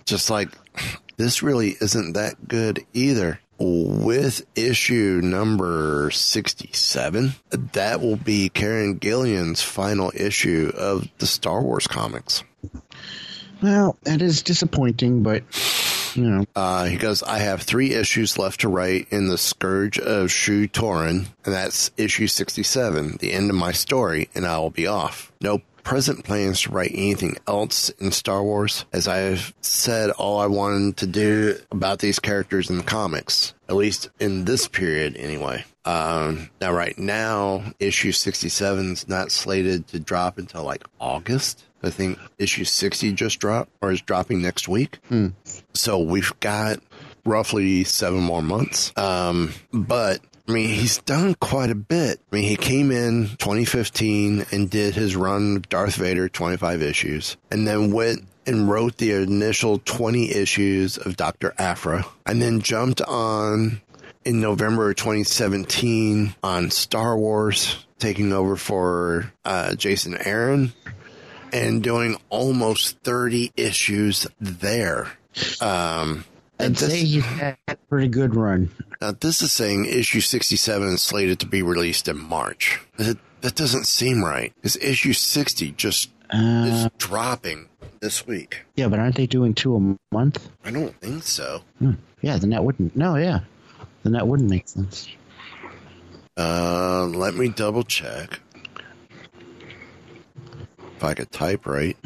just 0.06 0.30
like 0.30 0.50
this 1.18 1.42
really 1.44 1.76
isn't 1.82 2.14
that 2.14 2.48
good 2.48 2.86
either. 2.94 3.40
With 3.60 4.46
issue 4.56 5.20
number 5.24 6.10
67, 6.12 7.34
that 7.74 8.00
will 8.00 8.16
be 8.16 8.50
Kieron 8.50 9.00
Gillen's 9.00 9.62
final 9.62 10.12
issue 10.16 10.72
of 10.78 11.08
the 11.18 11.28
Star 11.28 11.62
Wars 11.62 11.86
comics. 11.86 12.44
Well, 13.62 13.98
that 14.04 14.22
is 14.22 14.44
disappointing, 14.44 15.24
but 15.24 15.44
you 16.16 16.24
know, 16.24 16.46
Uh, 16.56 16.86
he 16.86 16.96
goes, 16.96 17.22
I 17.22 17.40
have 17.40 17.62
three 17.62 17.94
issues 17.94 18.38
left 18.38 18.62
to 18.62 18.70
write 18.70 19.08
in 19.12 19.28
The 19.28 19.38
Scourge 19.38 20.00
of 20.00 20.32
Shu 20.32 20.68
Torun, 20.68 21.28
and 21.46 21.54
that's 21.54 21.92
issue 21.98 22.28
67, 22.28 23.18
the 23.20 23.34
end 23.34 23.50
of 23.50 23.56
my 23.58 23.74
story, 23.74 24.30
and 24.34 24.46
I 24.46 24.58
will 24.60 24.70
be 24.72 24.88
off. 24.88 25.32
No 25.42 25.62
present 25.84 26.24
plans 26.24 26.62
to 26.62 26.72
write 26.72 26.92
anything 26.94 27.38
else 27.48 27.90
in 27.90 28.12
Star 28.12 28.44
Wars, 28.44 28.86
as 28.94 29.08
I've 29.08 29.54
said 29.62 30.12
all 30.12 30.40
I 30.40 30.48
wanted 30.48 30.98
to 30.98 31.08
do 31.08 31.58
about 31.72 32.00
these 32.00 32.20
characters 32.20 32.70
in 32.70 32.78
the 32.78 32.84
comics, 32.84 33.54
at 33.68 33.76
least 33.76 34.10
in 34.20 34.46
this 34.46 34.68
period 34.68 35.16
anyway. 35.18 35.66
Um, 35.86 36.50
now, 36.62 36.72
right 36.72 36.98
now, 36.98 37.64
issue 37.80 38.12
67 38.12 38.92
is 38.92 39.08
not 39.08 39.32
slated 39.32 39.88
to 39.88 40.00
drop 40.00 40.38
until 40.38 40.64
like 40.64 40.84
August. 41.00 41.64
I 41.82 41.90
think 41.90 42.20
issue 42.38 42.66
60 42.66 43.14
just 43.14 43.40
dropped, 43.40 43.72
or 43.82 43.92
is 43.92 44.02
dropping 44.02 44.42
next 44.42 44.68
week. 44.68 45.00
So 45.74 46.00
we've 46.00 46.38
got 46.42 46.80
roughly 47.26 47.86
seven 47.86 48.20
more 48.20 48.42
months. 48.42 48.92
Um, 48.98 49.54
but 49.72 50.20
I 50.50 50.52
mean, 50.52 50.70
he's 50.70 50.98
done 50.98 51.36
quite 51.36 51.70
a 51.70 51.76
bit. 51.76 52.20
I 52.32 52.36
mean, 52.36 52.50
he 52.50 52.56
came 52.56 52.90
in 52.90 53.28
2015 53.38 54.48
and 54.52 54.68
did 54.68 54.96
his 54.96 55.16
run 55.16 55.64
Darth 55.70 55.96
Vader 55.96 56.28
25 56.28 56.82
issues 56.82 57.38
and 57.52 57.68
then 57.68 57.94
went 57.94 58.26
and 58.48 58.68
wrote 58.68 58.98
the 58.98 59.12
initial 59.12 59.78
20 59.78 60.32
issues 60.32 60.98
of 60.98 61.16
Dr. 61.16 61.54
Aphra 61.60 62.04
and 62.26 62.42
then 62.42 62.62
jumped 62.62 63.00
on 63.02 63.80
in 64.26 64.42
November 64.42 64.90
of 64.90 64.96
2017 64.96 66.34
on 66.42 66.72
Star 66.72 67.16
Wars, 67.16 67.86
taking 68.00 68.34
over 68.34 68.56
for 68.56 69.32
uh, 69.46 69.76
Jason 69.76 70.18
Aaron 70.18 70.74
and 71.54 71.84
doing 71.84 72.18
almost 72.32 72.98
30 73.02 73.52
issues 73.56 74.26
there. 74.40 75.12
Um, 75.62 76.26
I'd 76.60 76.76
this- 76.76 76.92
say 76.92 77.04
he's 77.06 77.24
had 77.26 77.58
a 77.68 77.76
pretty 77.90 78.08
good 78.10 78.36
run. 78.36 78.70
now, 79.02 79.12
this 79.12 79.42
is 79.42 79.52
saying 79.52 79.86
issue 79.86 80.20
67 80.22 80.88
is 80.90 81.02
slated 81.02 81.40
to 81.40 81.46
be 81.46 81.62
released 81.62 82.08
in 82.08 82.18
March. 82.22 82.80
That, 82.98 83.18
that 83.42 83.56
doesn't 83.56 83.86
seem 83.88 84.24
right. 84.24 84.54
Is 84.64 84.78
issue 84.82 85.14
60 85.14 85.72
just 85.72 86.10
Uh, 86.32 86.66
is 86.68 86.90
dropping 86.98 87.70
this 88.02 88.28
week. 88.28 88.66
yeah, 88.76 88.88
but 88.88 89.00
aren't 89.00 89.16
they 89.16 89.26
doing 89.28 89.54
two 89.54 89.76
a 89.76 90.14
month? 90.16 90.50
I 90.66 90.72
don't 90.72 90.96
think 91.02 91.24
so. 91.24 91.62
Hmm. 91.80 91.94
Yeah, 92.22 92.38
then 92.38 92.50
that 92.52 92.64
wouldn't. 92.66 92.96
No, 92.96 93.16
yeah, 93.16 93.40
then 94.04 94.12
that 94.14 94.28
wouldn't 94.28 94.50
make 94.50 94.68
sense. 94.68 95.08
Uh, 96.38 97.06
let 97.06 97.34
me 97.36 97.50
double 97.50 97.84
check. 97.84 98.40
If 100.98 101.04
I 101.04 101.14
could 101.14 101.32
type 101.32 101.66
right. 101.66 101.98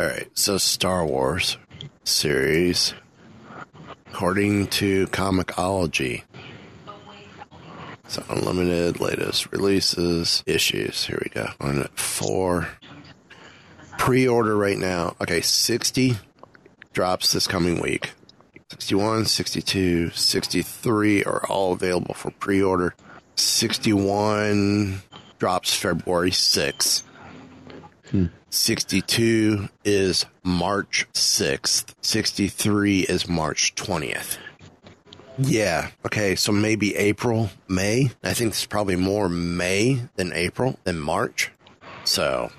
All 0.00 0.06
right, 0.06 0.30
so 0.32 0.56
Star 0.56 1.04
Wars 1.04 1.58
series, 2.04 2.94
according 4.06 4.68
to 4.68 5.06
Comixology, 5.08 6.22
so 8.08 8.24
unlimited 8.30 8.98
latest 8.98 9.52
releases, 9.52 10.42
issues. 10.46 11.04
Here 11.04 11.20
we 11.22 11.28
go. 11.28 11.48
On 11.60 11.86
four. 11.96 12.68
Pre-order 13.98 14.56
right 14.56 14.78
now. 14.78 15.16
Okay, 15.20 15.42
60 15.42 16.16
drops 16.94 17.32
this 17.32 17.46
coming 17.46 17.78
week. 17.82 18.12
61, 18.70 19.26
62, 19.26 20.12
63 20.12 21.24
are 21.24 21.44
all 21.46 21.74
available 21.74 22.14
for 22.14 22.30
pre-order. 22.30 22.94
61 23.36 25.02
drops 25.38 25.74
February 25.74 26.30
6th. 26.30 27.02
62 28.50 29.68
is 29.84 30.26
March 30.42 31.06
6th. 31.14 31.94
63 32.02 33.00
is 33.00 33.28
March 33.28 33.74
20th. 33.76 34.38
Yeah. 35.38 35.90
Okay. 36.04 36.36
So 36.36 36.52
maybe 36.52 36.96
April, 36.96 37.50
May. 37.68 38.10
I 38.22 38.34
think 38.34 38.50
it's 38.50 38.66
probably 38.66 38.96
more 38.96 39.28
May 39.28 40.02
than 40.16 40.32
April 40.32 40.78
than 40.84 40.98
March. 40.98 41.50
So, 42.04 42.50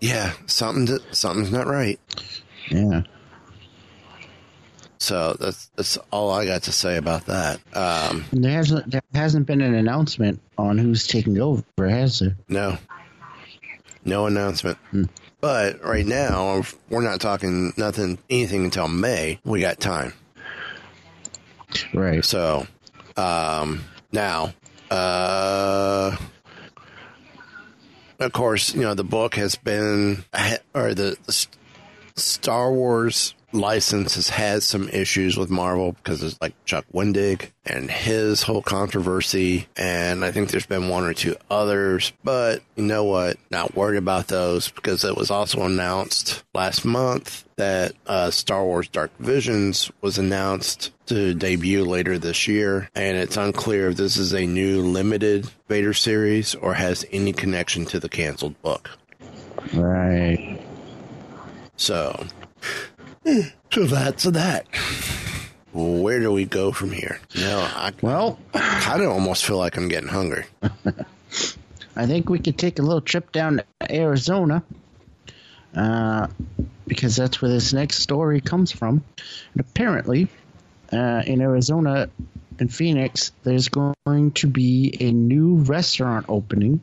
yeah, 0.00 0.32
something 0.46 0.86
to, 0.86 1.02
something's 1.14 1.50
not 1.50 1.66
right. 1.66 1.98
Yeah. 2.70 3.02
So 4.98 5.36
that's 5.38 5.70
that's 5.76 5.96
all 6.10 6.30
I 6.30 6.44
got 6.44 6.64
to 6.64 6.72
say 6.72 6.96
about 6.96 7.26
that. 7.26 7.60
Um, 7.74 8.24
there 8.32 8.52
hasn't 8.52 8.90
there 8.90 9.02
hasn't 9.14 9.46
been 9.46 9.60
an 9.60 9.74
announcement 9.74 10.40
on 10.56 10.76
who's 10.76 11.06
taking 11.06 11.40
over, 11.40 11.64
has 11.78 12.18
there? 12.18 12.36
no, 12.48 12.76
no 14.08 14.26
announcement. 14.26 14.78
But 15.40 15.84
right 15.84 16.06
now, 16.06 16.62
we're 16.88 17.02
not 17.02 17.20
talking 17.20 17.72
nothing, 17.76 18.18
anything 18.28 18.64
until 18.64 18.88
May. 18.88 19.38
We 19.44 19.60
got 19.60 19.78
time. 19.78 20.12
Right. 21.94 22.24
So, 22.24 22.66
um, 23.16 23.84
now, 24.10 24.54
uh, 24.90 26.16
of 28.18 28.32
course, 28.32 28.74
you 28.74 28.80
know, 28.80 28.94
the 28.94 29.04
book 29.04 29.36
has 29.36 29.54
been, 29.54 30.24
or 30.74 30.94
the, 30.94 31.16
the 31.26 31.46
Star 32.16 32.72
Wars 32.72 33.34
license 33.52 34.14
has 34.16 34.28
had 34.28 34.62
some 34.62 34.88
issues 34.88 35.36
with 35.36 35.50
Marvel 35.50 35.92
because 35.92 36.22
it's 36.22 36.40
like 36.40 36.54
Chuck 36.64 36.84
Wendig 36.92 37.50
and 37.64 37.90
his 37.90 38.42
whole 38.42 38.62
controversy. 38.62 39.68
And 39.76 40.24
I 40.24 40.30
think 40.30 40.50
there's 40.50 40.66
been 40.66 40.88
one 40.88 41.04
or 41.04 41.14
two 41.14 41.36
others, 41.50 42.12
but 42.24 42.62
you 42.76 42.84
know 42.84 43.04
what? 43.04 43.36
Not 43.50 43.74
worried 43.74 43.98
about 43.98 44.28
those 44.28 44.70
because 44.70 45.04
it 45.04 45.16
was 45.16 45.30
also 45.30 45.62
announced 45.62 46.44
last 46.54 46.84
month 46.84 47.44
that 47.56 47.92
uh, 48.06 48.30
Star 48.30 48.64
Wars 48.64 48.88
Dark 48.88 49.10
Visions 49.18 49.90
was 50.00 50.18
announced 50.18 50.92
to 51.06 51.34
debut 51.34 51.84
later 51.84 52.18
this 52.18 52.46
year, 52.46 52.88
and 52.94 53.16
it's 53.16 53.36
unclear 53.36 53.88
if 53.88 53.96
this 53.96 54.16
is 54.16 54.32
a 54.32 54.46
new 54.46 54.82
limited 54.82 55.50
Vader 55.68 55.94
series 55.94 56.54
or 56.54 56.74
has 56.74 57.04
any 57.10 57.32
connection 57.32 57.84
to 57.86 57.98
the 57.98 58.08
canceled 58.08 58.60
book. 58.62 58.90
Right. 59.74 60.60
So, 61.76 62.26
so 63.70 63.84
that's 63.84 64.24
that. 64.24 64.66
Where 65.72 66.20
do 66.20 66.32
we 66.32 66.44
go 66.44 66.72
from 66.72 66.90
here? 66.90 67.20
No, 67.36 67.60
I 67.60 67.92
Well, 68.00 68.38
I 68.54 68.80
kind 68.80 69.02
of 69.02 69.10
almost 69.10 69.44
feel 69.44 69.58
like 69.58 69.76
I'm 69.76 69.88
getting 69.88 70.08
hungry. 70.08 70.44
I 71.96 72.06
think 72.06 72.28
we 72.28 72.38
could 72.38 72.56
take 72.56 72.78
a 72.78 72.82
little 72.82 73.00
trip 73.00 73.32
down 73.32 73.58
to 73.80 73.94
Arizona, 73.94 74.62
uh, 75.74 76.28
because 76.86 77.16
that's 77.16 77.42
where 77.42 77.50
this 77.50 77.72
next 77.72 77.98
story 77.98 78.40
comes 78.40 78.72
from. 78.72 79.04
And 79.52 79.60
apparently, 79.60 80.28
uh, 80.92 81.22
in 81.26 81.40
Arizona, 81.40 82.08
in 82.58 82.68
Phoenix, 82.68 83.32
there's 83.42 83.68
going 83.68 84.32
to 84.32 84.46
be 84.46 84.96
a 85.00 85.12
new 85.12 85.56
restaurant 85.56 86.26
opening 86.28 86.80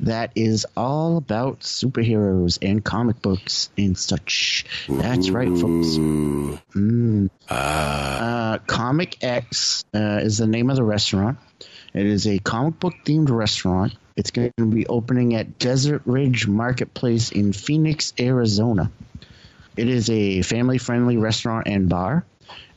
that 0.00 0.32
is 0.34 0.66
all 0.76 1.16
about 1.16 1.60
superheroes 1.60 2.58
and 2.62 2.84
comic 2.84 3.20
books 3.20 3.70
and 3.76 3.96
such. 3.96 4.64
That's 4.88 5.30
right, 5.30 5.48
folks. 5.48 5.98
Mm. 5.98 7.30
Uh, 7.48 8.58
Comic 8.66 9.22
X 9.22 9.84
uh, 9.94 10.20
is 10.22 10.38
the 10.38 10.46
name 10.46 10.70
of 10.70 10.76
the 10.76 10.84
restaurant. 10.84 11.38
It 11.92 12.06
is 12.06 12.26
a 12.26 12.38
comic 12.38 12.78
book 12.78 12.94
themed 13.04 13.30
restaurant. 13.30 13.94
It's 14.16 14.30
going 14.30 14.52
to 14.58 14.66
be 14.66 14.86
opening 14.86 15.34
at 15.34 15.58
Desert 15.58 16.02
Ridge 16.04 16.46
Marketplace 16.46 17.32
in 17.32 17.52
Phoenix, 17.52 18.12
Arizona. 18.18 18.90
It 19.76 19.88
is 19.88 20.10
a 20.10 20.42
family 20.42 20.78
friendly 20.78 21.16
restaurant 21.16 21.66
and 21.68 21.88
bar, 21.88 22.24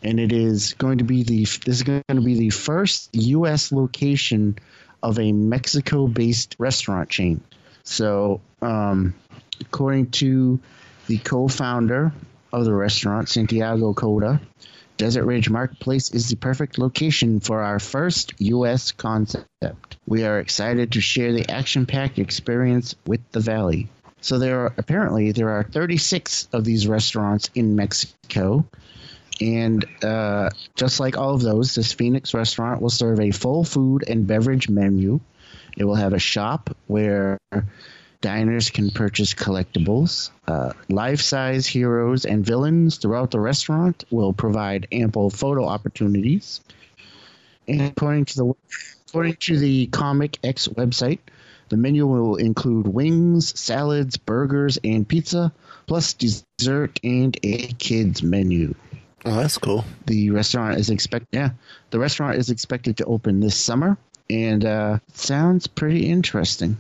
and 0.02 0.20
it 0.20 0.32
is 0.32 0.74
going 0.74 1.00
to 1.00 1.04
be 1.04 1.24
the 1.24 1.44
this 1.44 1.68
is 1.68 1.84
going 1.84 2.04
to 2.08 2.22
be 2.22 2.36
the 2.36 2.50
first 2.50 3.10
U.S. 3.14 3.72
location 3.72 4.58
of 5.04 5.20
a 5.20 5.32
Mexico 5.32 6.08
based 6.08 6.56
restaurant 6.58 7.10
chain. 7.10 7.42
So, 7.84 8.42
um, 8.62 9.14
according 9.62 10.12
to 10.12 10.60
the 11.08 11.18
co 11.18 11.48
founder 11.48 12.14
of 12.52 12.66
the 12.66 12.74
restaurant, 12.74 13.30
Santiago 13.30 13.94
Coda, 13.94 14.42
Desert 14.98 15.26
Ridge 15.26 15.50
Marketplace 15.50 16.12
is 16.12 16.30
the 16.30 16.38
perfect 16.38 16.78
location 16.78 17.42
for 17.42 17.62
our 17.62 17.80
first 17.80 18.34
U.S. 18.40 18.92
concept. 18.94 19.98
We 20.06 20.24
are 20.24 20.40
excited 20.40 20.94
to 20.94 21.02
share 21.02 21.34
the 21.34 21.50
action 21.52 21.86
packed 21.86 22.20
experience 22.20 22.96
with 23.06 23.20
the 23.32 23.40
Valley. 23.40 23.90
So 24.22 24.40
there 24.40 24.62
are 24.62 24.74
apparently 24.78 25.34
there 25.34 25.50
are 25.50 25.64
36 25.64 26.48
of 26.54 26.64
these 26.64 26.88
restaurants 26.88 27.50
in 27.54 27.76
Mexico, 27.76 28.66
and 29.42 29.86
uh, 30.04 30.50
just 30.76 31.00
like 31.00 31.18
all 31.18 31.34
of 31.34 31.42
those, 31.42 31.76
this 31.76 31.94
Phoenix 31.94 32.34
restaurant 32.34 32.82
will 32.82 32.90
serve 32.90 33.20
a 33.20 33.32
full 33.32 33.64
food 33.64 34.04
and 34.08 34.28
beverage 34.28 34.70
menu. 34.70 35.20
It 35.78 35.86
will 35.86 35.96
have 35.96 36.14
a 36.14 36.20
shop 36.20 36.76
where 36.88 37.40
diners 38.22 38.70
can 38.70 38.92
purchase 38.92 39.34
collectibles. 39.34 40.32
Uh, 40.48 40.74
Life 40.88 41.22
size 41.22 41.66
heroes 41.66 42.26
and 42.26 42.46
villains 42.46 42.98
throughout 42.98 43.32
the 43.32 43.40
restaurant 43.40 44.06
will 44.10 44.34
provide 44.34 44.88
ample 44.92 45.30
photo 45.30 45.66
opportunities. 45.66 46.62
And 47.68 47.82
according 47.82 48.26
to 48.26 48.36
the 48.38 48.54
according 49.08 49.36
to 49.36 49.58
the 49.58 49.88
Comic 49.88 50.40
X 50.44 50.68
website, 50.68 51.20
the 51.70 51.78
menu 51.78 52.06
will 52.06 52.36
include 52.36 52.88
wings, 52.88 53.58
salads, 53.60 54.18
burgers, 54.18 54.78
and 54.84 55.08
pizza, 55.08 55.52
plus 55.88 56.14
dessert 56.14 57.00
and 57.04 57.38
a 57.44 57.68
kids 57.74 58.22
menu. 58.22 58.76
Oh, 59.26 59.36
that's 59.36 59.58
cool. 59.58 59.86
The 60.06 60.32
restaurant 60.32 60.80
is 60.80 60.90
expect 60.90 61.28
yeah, 61.32 61.52
the 61.92 62.00
restaurant 62.00 62.38
is 62.38 62.50
expected 62.50 62.98
to 62.98 63.06
open 63.06 63.40
this 63.40 63.56
summer, 63.56 63.98
and 64.30 64.66
uh, 64.66 65.00
sounds 65.14 65.68
pretty 65.68 66.10
interesting. 66.10 66.78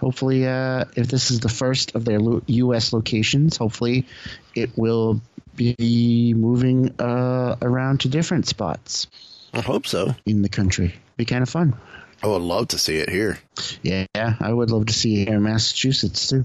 Hopefully, 0.00 0.46
uh, 0.46 0.84
if 0.96 1.06
this 1.08 1.30
is 1.30 1.40
the 1.40 1.48
first 1.48 1.94
of 1.94 2.04
their 2.04 2.20
U.S. 2.46 2.92
locations, 2.92 3.56
hopefully 3.56 4.06
it 4.54 4.76
will 4.76 5.20
be 5.54 6.34
moving 6.36 6.94
uh, 7.00 7.56
around 7.62 8.00
to 8.00 8.08
different 8.08 8.46
spots 8.46 9.06
I 9.52 9.60
hope 9.60 9.86
so. 9.86 10.14
in 10.26 10.42
the 10.42 10.48
country. 10.48 10.94
Be 11.16 11.24
kind 11.24 11.42
of 11.42 11.48
fun. 11.48 11.76
I 12.22 12.26
would 12.26 12.42
love 12.42 12.68
to 12.68 12.78
see 12.78 12.96
it 12.96 13.08
here. 13.08 13.38
Yeah, 13.82 14.06
I 14.14 14.52
would 14.52 14.70
love 14.70 14.86
to 14.86 14.92
see 14.92 15.22
it 15.22 15.28
here 15.28 15.36
in 15.36 15.42
Massachusetts 15.42 16.28
too. 16.28 16.44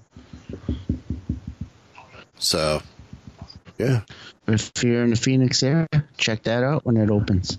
So, 2.37 2.81
yeah. 3.79 4.01
If 4.47 4.71
you're 4.83 5.03
in 5.03 5.11
the 5.11 5.15
Phoenix 5.15 5.63
area, 5.63 5.87
check 6.17 6.43
that 6.43 6.63
out 6.63 6.85
when 6.85 6.97
it 6.97 7.09
opens. 7.09 7.57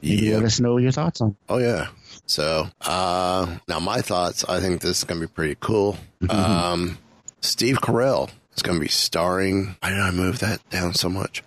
Yeah. 0.00 0.36
let 0.36 0.44
us 0.46 0.58
know 0.60 0.78
your 0.78 0.92
thoughts 0.92 1.20
on. 1.20 1.36
Oh 1.48 1.58
yeah. 1.58 1.88
So 2.26 2.68
uh 2.80 3.58
now 3.68 3.78
my 3.80 4.00
thoughts, 4.00 4.44
I 4.44 4.60
think 4.60 4.80
this 4.80 4.98
is 4.98 5.04
gonna 5.04 5.20
be 5.20 5.26
pretty 5.26 5.56
cool. 5.60 5.96
Um 6.28 6.98
Steve 7.40 7.80
Carell 7.80 8.30
is 8.56 8.62
gonna 8.62 8.80
be 8.80 8.88
starring 8.88 9.76
why 9.80 9.90
did 9.90 10.00
I 10.00 10.10
move 10.10 10.38
that 10.40 10.68
down 10.70 10.94
so 10.94 11.08
much? 11.08 11.42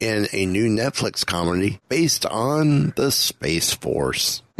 In 0.00 0.26
a 0.32 0.46
new 0.46 0.68
Netflix 0.68 1.24
comedy 1.26 1.80
based 1.88 2.24
on 2.26 2.92
the 2.96 3.10
Space 3.10 3.72
Force. 3.72 4.42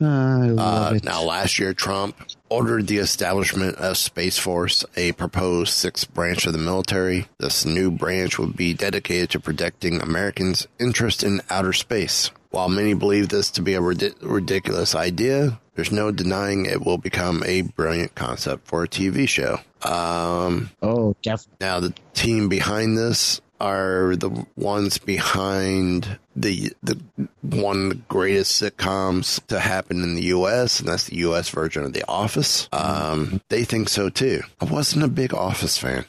I 0.00 0.46
love 0.48 0.92
Uh, 0.92 0.94
it. 0.96 1.04
now, 1.04 1.22
last 1.22 1.58
year, 1.58 1.72
Trump 1.74 2.16
ordered 2.48 2.86
the 2.86 2.98
establishment 2.98 3.76
of 3.76 3.96
Space 3.96 4.38
Force, 4.38 4.84
a 4.96 5.12
proposed 5.12 5.72
sixth 5.72 6.12
branch 6.14 6.46
of 6.46 6.52
the 6.52 6.58
military. 6.58 7.26
This 7.38 7.64
new 7.64 7.90
branch 7.90 8.38
would 8.38 8.56
be 8.56 8.72
dedicated 8.74 9.30
to 9.30 9.40
protecting 9.40 10.00
Americans' 10.00 10.66
interest 10.78 11.22
in 11.24 11.40
outer 11.50 11.72
space. 11.72 12.30
While 12.50 12.68
many 12.68 12.94
believe 12.94 13.28
this 13.28 13.50
to 13.52 13.62
be 13.62 13.74
a 13.74 13.80
rid- 13.80 14.14
ridiculous 14.22 14.94
idea, 14.94 15.60
there's 15.74 15.92
no 15.92 16.10
denying 16.10 16.64
it 16.64 16.84
will 16.86 16.96
become 16.98 17.42
a 17.44 17.62
brilliant 17.62 18.14
concept 18.14 18.66
for 18.66 18.82
a 18.84 18.88
TV 18.88 19.28
show. 19.28 19.58
Um, 19.82 20.70
Oh, 20.82 21.14
definitely. 21.22 21.56
now, 21.60 21.80
the 21.80 21.94
team 22.14 22.48
behind 22.48 22.96
this 22.96 23.40
are 23.60 24.16
the 24.16 24.46
ones 24.56 24.98
behind 24.98 26.18
the 26.34 26.72
the 26.82 27.00
one 27.42 27.82
of 27.84 27.88
the 27.90 27.94
greatest 28.08 28.60
sitcoms 28.60 29.44
to 29.46 29.58
happen 29.60 30.02
in 30.02 30.14
the 30.14 30.24
U.S. 30.26 30.80
and 30.80 30.88
that's 30.88 31.04
the 31.04 31.16
U.S. 31.16 31.48
version 31.50 31.84
of 31.84 31.92
The 31.92 32.04
Office. 32.08 32.68
Um, 32.72 33.40
they 33.48 33.64
think 33.64 33.88
so 33.88 34.08
too. 34.08 34.42
I 34.60 34.64
wasn't 34.66 35.04
a 35.04 35.08
big 35.08 35.32
Office 35.34 35.78
fan. 35.78 36.04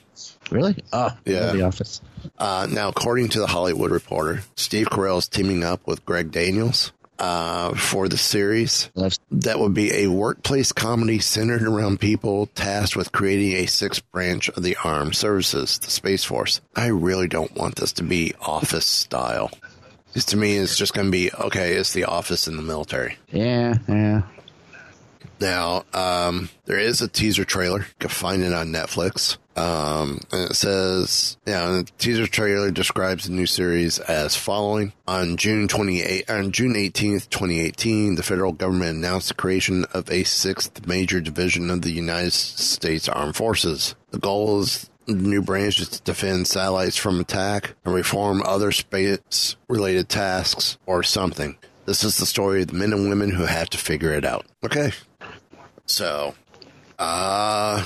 Really? 0.50 0.82
Oh, 0.94 1.10
Yeah. 1.26 1.52
The 1.52 1.62
Office. 1.64 2.02
Uh, 2.38 2.68
now, 2.70 2.90
according 2.90 3.30
to 3.30 3.40
the 3.40 3.48
Hollywood 3.48 3.92
Reporter, 3.92 4.44
Steve 4.56 4.88
Carell 4.88 5.18
is 5.18 5.28
teaming 5.28 5.64
up 5.64 5.86
with 5.88 6.06
Greg 6.06 6.32
Daniels 6.32 6.92
uh, 7.20 7.76
for 7.76 8.08
the 8.08 8.18
series. 8.18 8.90
That 9.32 9.60
would 9.60 9.74
be 9.74 10.04
a 10.04 10.08
workplace 10.08 10.72
comedy 10.72 11.20
centered 11.20 11.64
around 11.64 12.00
people 12.00 12.48
tasked 12.48 12.96
with 12.96 13.12
creating 13.12 13.54
a 13.54 13.66
sixth 13.66 14.10
branch 14.12 14.50
of 14.50 14.64
the 14.64 14.78
armed 14.84 15.16
services, 15.16 15.80
the 15.80 15.90
Space 15.90 16.24
Force. 16.24 16.62
I 16.76 16.88
really 16.88 17.28
don't 17.28 17.56
want 17.56 17.76
this 17.76 17.94
to 17.94 18.04
be 18.04 18.34
office 18.42 18.86
style. 18.86 19.52
To 20.14 20.38
me 20.38 20.56
is 20.56 20.76
just 20.76 20.96
going 20.96 21.08
to 21.08 21.12
be 21.12 21.32
okay, 21.32 21.74
it's 21.74 21.94
the 21.94 22.06
office 22.06 22.48
in 22.48 22.58
the 22.58 22.64
military. 22.64 23.18
Yeah, 23.32 23.76
yeah. 23.88 24.24
Now, 25.40 25.84
um, 25.94 26.50
there 26.66 26.80
is 26.80 27.02
a 27.02 27.08
teaser 27.08 27.46
trailer. 27.46 27.80
You 27.80 27.86
can 28.00 28.10
find 28.10 28.42
it 28.42 28.54
on 28.54 28.70
Netflix. 28.70 29.38
Um, 29.58 30.20
and 30.32 30.52
it 30.52 30.56
says, 30.56 31.38
yeah, 31.48 31.66
the 31.68 31.84
teaser 31.98 32.28
trailer 32.28 32.70
describes 32.70 33.26
the 33.26 33.32
new 33.32 33.48
series 33.48 33.98
as 33.98 34.36
following. 34.36 34.94
On 35.08 35.36
June 35.36 35.68
28, 35.68 36.30
on 36.30 36.52
June 36.52 36.76
18th, 36.76 37.30
2018, 37.30 38.16
the 38.16 38.24
federal 38.24 38.52
government 38.52 38.98
announced 38.98 39.30
the 39.30 39.34
creation 39.34 39.86
of 39.94 40.12
a 40.12 40.24
sixth 40.24 40.86
major 40.86 41.20
division 41.20 41.72
of 41.72 41.82
the 41.82 41.92
United 41.92 42.34
States 42.34 43.10
Armed 43.10 43.36
Forces. 43.36 43.96
The 44.12 44.20
goal 44.20 44.62
is 44.62 44.92
the 45.08 45.14
new 45.14 45.42
branch 45.42 45.80
is 45.80 45.90
to 45.90 46.02
defend 46.04 46.48
satellites 46.48 46.98
from 46.98 47.20
attack 47.20 47.74
and 47.84 47.96
reform 47.96 48.44
other 48.46 48.72
space 48.72 49.56
related 49.68 50.10
tasks 50.10 50.78
or 50.86 51.02
something. 51.02 51.58
This 51.86 52.04
is 52.04 52.18
the 52.18 52.26
story 52.26 52.62
of 52.62 52.68
the 52.68 52.74
men 52.74 52.92
and 52.92 53.10
women 53.10 53.32
who 53.32 53.46
have 53.46 53.70
to 53.70 53.78
figure 53.78 54.12
it 54.12 54.26
out. 54.26 54.46
Okay. 54.64 54.92
So, 55.86 56.36
uh, 57.00 57.86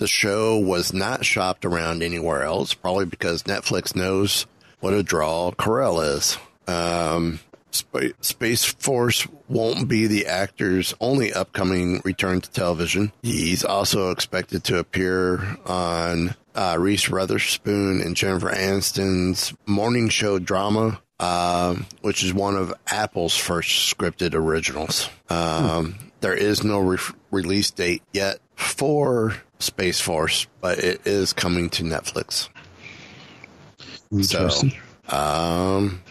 the 0.00 0.08
show 0.08 0.58
was 0.58 0.92
not 0.94 1.24
shopped 1.26 1.64
around 1.66 2.02
anywhere 2.02 2.42
else, 2.42 2.72
probably 2.72 3.04
because 3.04 3.42
Netflix 3.44 3.94
knows 3.94 4.46
what 4.80 4.94
a 4.94 5.02
draw 5.02 5.52
Carell 5.52 6.16
is. 6.16 6.38
Um, 6.66 7.38
Sp- 7.70 8.16
Space 8.20 8.64
Force 8.64 9.28
won't 9.46 9.88
be 9.88 10.06
the 10.06 10.26
actor's 10.26 10.94
only 11.00 11.32
upcoming 11.34 12.00
return 12.02 12.40
to 12.40 12.50
television. 12.50 13.12
He's 13.22 13.62
also 13.62 14.10
expected 14.10 14.64
to 14.64 14.78
appear 14.78 15.58
on 15.66 16.34
uh, 16.54 16.76
Reese 16.80 17.08
Witherspoon 17.08 18.00
and 18.00 18.16
Jennifer 18.16 18.50
Aniston's 18.50 19.52
morning 19.66 20.08
show 20.08 20.38
drama, 20.38 21.00
um, 21.20 21.86
which 22.00 22.24
is 22.24 22.32
one 22.32 22.56
of 22.56 22.72
Apple's 22.86 23.36
first 23.36 23.94
scripted 23.94 24.34
originals. 24.34 25.10
Um, 25.28 25.96
There 26.22 26.34
is 26.34 26.64
no 26.64 26.80
re- 26.80 26.98
release 27.30 27.70
date 27.70 28.02
yet 28.12 28.40
for 28.60 29.34
Space 29.58 30.00
Force, 30.00 30.46
but 30.60 30.78
it 30.78 31.06
is 31.06 31.32
coming 31.32 31.70
to 31.70 31.82
Netflix. 31.82 32.48
So, 34.22 34.48
um, 35.08 36.02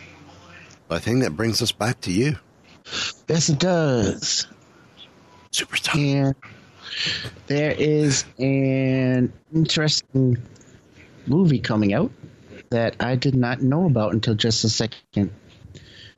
I 0.89 0.99
think 0.99 1.21
that 1.23 1.35
brings 1.35 1.61
us 1.61 1.71
back 1.71 2.01
to 2.01 2.11
you, 2.11 2.37
yes, 3.27 3.49
it 3.49 3.59
does. 3.59 4.47
superstar. 5.51 5.95
And 5.95 6.35
there 7.47 7.71
is 7.71 8.25
an 8.39 9.31
interesting 9.53 10.37
movie 11.27 11.59
coming 11.59 11.93
out 11.93 12.11
that 12.71 12.95
I 12.99 13.15
did 13.15 13.35
not 13.35 13.61
know 13.61 13.85
about 13.85 14.13
until 14.13 14.35
just 14.35 14.63
a 14.63 14.69
second. 14.69 15.31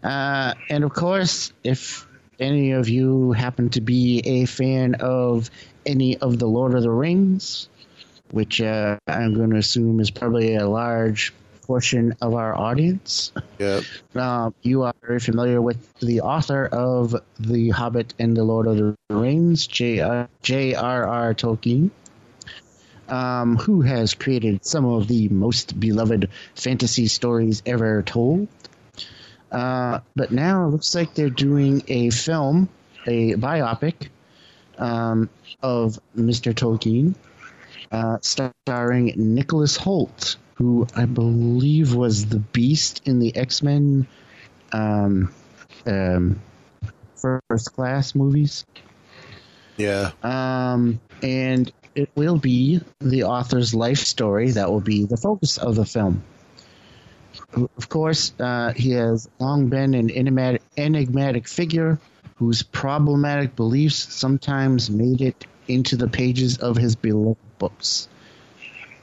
Uh, 0.04 0.54
and 0.70 0.84
of 0.84 0.94
course, 0.94 1.52
if 1.64 2.08
any 2.42 2.72
of 2.72 2.90
you 2.90 3.32
happen 3.32 3.70
to 3.70 3.82
be 3.82 4.20
a 4.26 4.46
fan 4.46 4.96
of 4.96 5.50
any 5.86 6.18
of 6.18 6.40
the 6.40 6.48
Lord 6.48 6.74
of 6.74 6.82
the 6.84 6.90
Rings, 6.92 7.70
which 8.32 8.60
uh, 8.62 8.98
I'm 9.08 9.36
going 9.36 9.52
to 9.52 9.58
assume 9.58 10.00
is 10.00 10.12
probably 10.12 10.56
a 10.56 10.68
large 10.68 11.34
portion 11.62 12.16
of 12.20 12.34
our 12.34 12.58
audience, 12.58 13.32
Yep. 13.60 13.84
uh, 14.16 14.52
you 14.62 14.82
are 14.84 14.94
very 15.02 15.20
familiar 15.20 15.62
with 15.62 15.94
the 16.00 16.22
author 16.22 16.66
of 16.66 17.16
The 17.40 17.70
Hobbit 17.70 18.14
and 18.20 18.36
the 18.36 18.44
Lord 18.44 18.68
of 18.68 18.78
the 18.78 18.96
Rings, 19.10 19.68
J.R.R. 19.68 20.28
Tolkien, 21.36 21.92
um, 23.08 23.56
who 23.58 23.82
has 23.82 24.16
created 24.16 24.66
some 24.66 24.86
of 24.86 25.08
the 25.08 25.30
most 25.30 25.80
beloved 25.80 26.30
fantasy 26.56 27.08
stories 27.08 27.62
ever 27.66 28.02
told. 28.02 28.48
Uh, 29.52 30.00
but 30.16 30.32
now 30.32 30.66
it 30.66 30.70
looks 30.70 30.96
like 30.96 31.14
they're 31.14 31.30
doing 31.30 31.84
a 31.88 32.10
film, 32.10 32.70
a 33.06 33.34
biopic 33.34 34.10
um, 34.78 35.30
of 35.62 36.00
Mr. 36.18 36.54
Tolkien, 36.54 37.16
uh, 37.92 38.18
starring 38.22 39.14
Nicholas 39.18 39.78
Hoult, 39.78 40.38
who 40.56 40.88
I 40.96 41.06
believe 41.06 41.94
was 41.94 42.28
the 42.28 42.40
Beast 42.40 43.02
in 43.06 43.20
the 43.20 43.36
X 43.36 43.62
Men 43.62 44.08
um, 44.72 45.34
um, 45.86 46.42
First 47.16 47.74
Class 47.74 48.16
movies. 48.16 48.66
Yeah. 49.78 50.12
Um, 50.24 51.00
and 51.22 51.72
it 51.96 52.10
will 52.16 52.38
be 52.38 52.82
the 53.00 53.24
author's 53.24 53.74
life 53.74 54.00
story 54.00 54.52
that 54.52 54.72
will 54.72 54.82
be 54.82 55.06
the 55.06 55.18
focus 55.18 55.58
of 55.58 55.76
the 55.76 55.86
film. 55.86 56.24
Of 57.54 57.90
course, 57.90 58.34
uh, 58.40 58.74
he 58.74 58.92
has 58.92 59.30
long 59.40 59.68
been 59.68 59.94
an 59.94 60.10
enigmatic, 60.10 60.62
enigmatic 60.78 61.48
figure 61.48 62.00
whose 62.36 62.64
problematic 62.64 63.56
beliefs 63.56 64.14
sometimes 64.14 64.90
made 64.90 65.22
it 65.22 65.46
into 65.68 65.96
the 65.96 66.08
pages 66.08 66.58
of 66.58 66.76
his 66.76 66.96
beloved 66.96 67.38
books. 67.60 68.08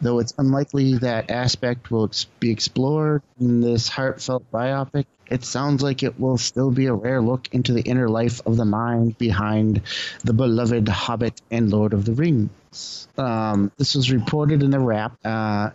Though 0.00 0.20
it's 0.20 0.34
unlikely 0.38 0.98
that 0.98 1.30
aspect 1.30 1.90
will 1.90 2.10
be 2.38 2.50
explored 2.50 3.22
in 3.40 3.60
this 3.60 3.88
heartfelt 3.88 4.44
biopic, 4.52 5.06
it 5.30 5.44
sounds 5.44 5.82
like 5.82 6.02
it 6.02 6.18
will 6.18 6.38
still 6.38 6.70
be 6.70 6.86
a 6.86 6.94
rare 6.94 7.20
look 7.20 7.48
into 7.52 7.72
the 7.72 7.82
inner 7.82 8.08
life 8.08 8.40
of 8.46 8.56
the 8.56 8.64
mind 8.64 9.18
behind 9.18 9.82
the 10.24 10.32
beloved 10.32 10.88
Hobbit 10.88 11.40
and 11.50 11.70
Lord 11.70 11.92
of 11.92 12.04
the 12.04 12.12
Rings. 12.12 13.08
Um, 13.16 13.72
this 13.76 13.94
was 13.94 14.10
reported 14.10 14.62
in 14.62 14.70
the 14.70 14.80
Wrap, 14.80 15.16
uh, 15.24 15.70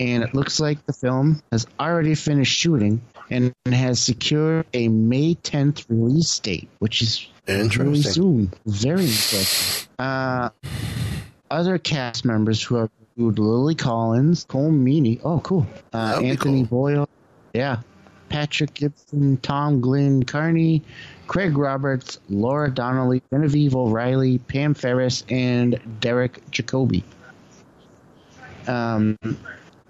and 0.00 0.22
it 0.22 0.34
looks 0.34 0.60
like 0.60 0.84
the 0.86 0.92
film 0.92 1.42
has 1.52 1.66
already 1.78 2.14
finished 2.14 2.56
shooting 2.56 3.00
and 3.30 3.52
has 3.66 4.00
secured 4.00 4.66
a 4.72 4.88
May 4.88 5.34
10th 5.34 5.84
release 5.88 6.38
date, 6.38 6.68
which 6.78 7.02
is 7.02 7.26
really 7.46 8.02
soon. 8.02 8.52
Very 8.66 9.02
interesting. 9.02 9.88
Uh, 9.98 10.50
other 11.50 11.78
cast 11.78 12.24
members 12.24 12.62
who 12.62 12.76
are 12.76 12.90
include 13.18 13.38
Lily 13.38 13.74
Collins, 13.74 14.44
Colm 14.44 14.82
Meaney, 14.82 15.20
oh 15.24 15.40
cool, 15.40 15.66
uh, 15.92 16.20
Anthony 16.22 16.66
cool. 16.66 16.78
Boyle, 16.78 17.08
yeah, 17.52 17.80
Patrick 18.28 18.74
Gibson, 18.74 19.38
Tom 19.38 19.80
Glynn 19.80 20.22
Carney, 20.22 20.82
Craig 21.26 21.58
Roberts, 21.58 22.20
Laura 22.28 22.70
Donnelly, 22.70 23.22
Genevieve 23.32 23.74
O'Reilly, 23.74 24.38
Pam 24.38 24.74
Ferris, 24.74 25.24
and 25.28 25.80
Derek 26.00 26.48
Jacobi. 26.50 27.02
Um, 28.68 29.18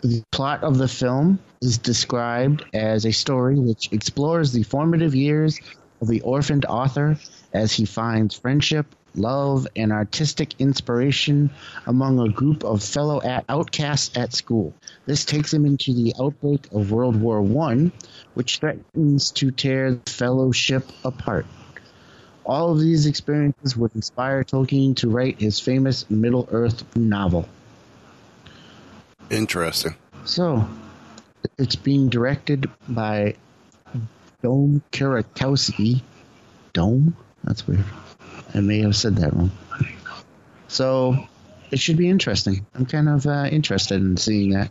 the 0.03 0.23
plot 0.31 0.63
of 0.63 0.79
the 0.79 0.89
film 0.89 1.41
is 1.61 1.79
described 1.79 2.65
as 2.73 3.05
a 3.05 3.13
story 3.13 3.59
which 3.59 3.93
explores 3.93 4.53
the 4.53 4.63
formative 4.63 5.15
years 5.15 5.59
of 6.01 6.09
the 6.09 6.21
orphaned 6.21 6.65
author 6.67 7.19
as 7.53 7.73
he 7.73 7.85
finds 7.85 8.37
friendship, 8.37 8.87
love, 9.17 9.67
and 9.75 9.91
artistic 9.91 10.55
inspiration 10.61 11.51
among 11.87 12.21
a 12.21 12.31
group 12.31 12.63
of 12.65 12.83
fellow 12.83 13.21
outcasts 13.49 14.17
at 14.17 14.33
school. 14.33 14.73
This 15.07 15.25
takes 15.25 15.53
him 15.53 15.67
into 15.67 15.93
the 15.93 16.15
outbreak 16.21 16.69
of 16.71 16.93
World 16.93 17.21
War 17.21 17.43
One, 17.43 17.91
which 18.35 18.59
threatens 18.59 19.33
to 19.33 19.51
tear 19.51 19.95
the 19.95 20.11
fellowship 20.11 20.89
apart. 21.05 21.47
All 22.47 22.71
of 22.71 22.81
these 22.81 23.07
experiences 23.07 23.77
would 23.77 23.95
inspire 23.97 24.45
Tolkien 24.45 24.95
to 24.97 25.11
write 25.11 25.41
his 25.41 25.59
famous 25.59 26.09
Middle 26.09 26.49
Earth 26.53 26.85
novel. 26.97 27.49
Interesting. 29.31 29.95
So, 30.25 30.69
it's 31.59 31.77
being 31.77 32.09
directed 32.09 32.71
by 32.89 33.35
Dome 34.43 34.83
Kuratowski. 34.93 36.03
Dome? 36.73 37.17
That's 37.45 37.67
weird. 37.67 37.85
I 38.55 38.61
may 38.61 38.81
have 38.81 38.97
said 38.97 39.17
that 39.17 39.35
wrong. 39.35 39.51
So, 40.69 41.17
it 41.71 41.79
should 41.79 41.97
be 41.97 42.09
interesting. 42.09 42.67
I'm 42.75 42.87
kind 42.87 43.09
of 43.09 43.27
uh, 43.27 43.49
interested 43.51 44.01
in 44.01 44.17
seeing 44.17 44.51
that. 44.51 44.71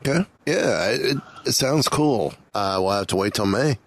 Okay. 0.00 0.26
Yeah, 0.46 0.88
it, 0.90 1.18
it 1.46 1.52
sounds 1.52 1.88
cool. 1.88 2.34
Uh, 2.54 2.78
we'll 2.80 2.92
have 2.92 3.06
to 3.08 3.16
wait 3.16 3.34
till 3.34 3.46
May. 3.46 3.78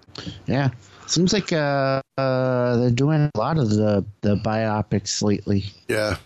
Yeah. 0.45 0.69
Seems 1.07 1.34
like 1.34 1.51
uh, 1.51 2.01
uh, 2.17 2.78
they're 2.78 2.91
doing 2.91 3.30
a 3.34 3.38
lot 3.38 3.57
of 3.57 3.69
the, 3.69 4.05
the 4.21 4.36
biopics 4.36 5.21
lately. 5.21 5.65
Yeah. 5.88 6.17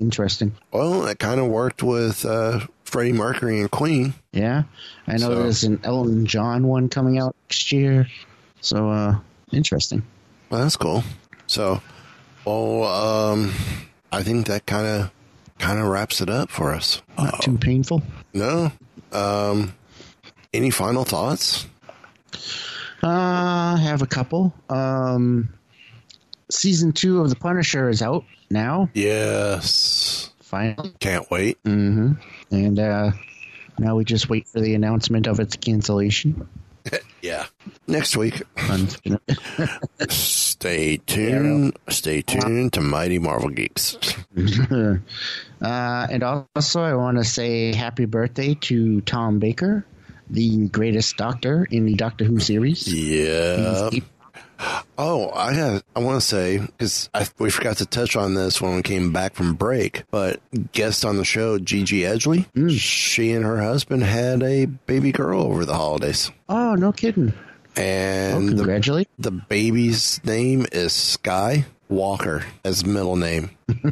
Interesting. 0.00 0.52
Well, 0.72 1.06
it 1.06 1.18
kind 1.18 1.40
of 1.40 1.46
worked 1.46 1.82
with 1.82 2.24
uh, 2.24 2.60
Freddie 2.84 3.12
Mercury 3.12 3.60
and 3.60 3.70
Queen. 3.70 4.14
Yeah. 4.32 4.64
I 5.06 5.12
know 5.12 5.18
So- 5.28 5.34
there's 5.42 5.64
an 5.64 5.80
Elton 5.84 6.26
John 6.26 6.66
one 6.66 6.88
coming 6.88 7.18
out 7.18 7.34
next 7.48 7.70
year. 7.72 8.06
So, 8.60 8.90
uh, 8.90 9.18
interesting. 9.52 10.02
Well, 10.50 10.62
that's 10.62 10.76
cool. 10.76 11.04
So, 11.46 11.80
well, 12.44 12.84
um, 12.84 13.52
I 14.12 14.22
think 14.22 14.46
that 14.46 14.66
kind 14.66 14.86
of 14.86 15.10
kind 15.58 15.78
of 15.78 15.86
wraps 15.86 16.20
it 16.20 16.28
up 16.28 16.50
for 16.50 16.72
us. 16.74 17.00
Not 17.16 17.40
too 17.42 17.56
painful. 17.58 18.02
No. 18.32 18.72
Um, 19.12 19.74
any 20.52 20.70
final 20.70 21.04
thoughts? 21.04 21.66
Uh, 23.02 23.08
I 23.08 23.78
have 23.82 24.02
a 24.02 24.06
couple. 24.06 24.52
Um, 24.68 25.50
season 26.50 26.92
two 26.92 27.20
of 27.20 27.30
The 27.30 27.36
Punisher 27.36 27.88
is 27.88 28.02
out 28.02 28.24
now, 28.54 28.88
Yes. 28.94 30.30
finally. 30.40 30.94
Can't 31.00 31.30
wait. 31.30 31.58
hmm 31.64 32.12
And 32.50 32.78
uh, 32.78 33.10
now 33.78 33.96
we 33.96 34.04
just 34.06 34.30
wait 34.30 34.48
for 34.48 34.60
the 34.60 34.74
announcement 34.74 35.26
of 35.26 35.38
its 35.40 35.56
cancellation. 35.56 36.48
Yeah. 37.22 37.46
Next 37.86 38.14
week. 38.18 38.42
Stay 40.10 40.98
tuned. 40.98 41.78
Stay 41.88 42.20
tuned 42.20 42.74
to 42.74 42.82
Mighty 42.82 43.18
Marvel 43.18 43.48
Geeks. 43.48 43.96
uh, 44.36 44.98
and 45.62 46.22
also, 46.22 46.82
I 46.82 46.94
want 46.94 47.16
to 47.18 47.24
say 47.24 47.74
happy 47.74 48.04
birthday 48.04 48.54
to 48.62 49.00
Tom 49.00 49.38
Baker, 49.38 49.86
the 50.28 50.68
greatest 50.68 51.16
doctor 51.16 51.66
in 51.70 51.86
the 51.86 51.94
Doctor 51.94 52.24
Who 52.26 52.38
series. 52.40 52.86
Yeah. 52.92 53.88
He's- 53.90 54.04
Oh, 54.96 55.30
I 55.34 55.52
have. 55.54 55.82
I 55.96 56.00
want 56.00 56.20
to 56.20 56.26
say 56.26 56.58
because 56.58 57.10
we 57.38 57.50
forgot 57.50 57.78
to 57.78 57.86
touch 57.86 58.16
on 58.16 58.34
this 58.34 58.60
when 58.62 58.76
we 58.76 58.82
came 58.82 59.12
back 59.12 59.34
from 59.34 59.54
break. 59.54 60.04
But 60.10 60.40
guest 60.72 61.04
on 61.04 61.16
the 61.16 61.24
show, 61.24 61.58
Gigi 61.58 62.02
Edgley, 62.02 62.46
she 62.70 63.32
and 63.32 63.44
her 63.44 63.60
husband 63.60 64.02
had 64.04 64.42
a 64.42 64.66
baby 64.66 65.12
girl 65.12 65.42
over 65.42 65.64
the 65.64 65.74
holidays, 65.74 66.30
Oh, 66.48 66.74
no 66.74 66.92
kidding. 66.92 67.32
Oh, 67.76 67.80
and 67.80 68.50
the, 68.56 69.06
the 69.18 69.30
baby's 69.32 70.22
name 70.24 70.64
is 70.70 70.92
Sky 70.92 71.64
Walker 71.88 72.44
as 72.64 72.86
middle 72.86 73.16
name. 73.16 73.50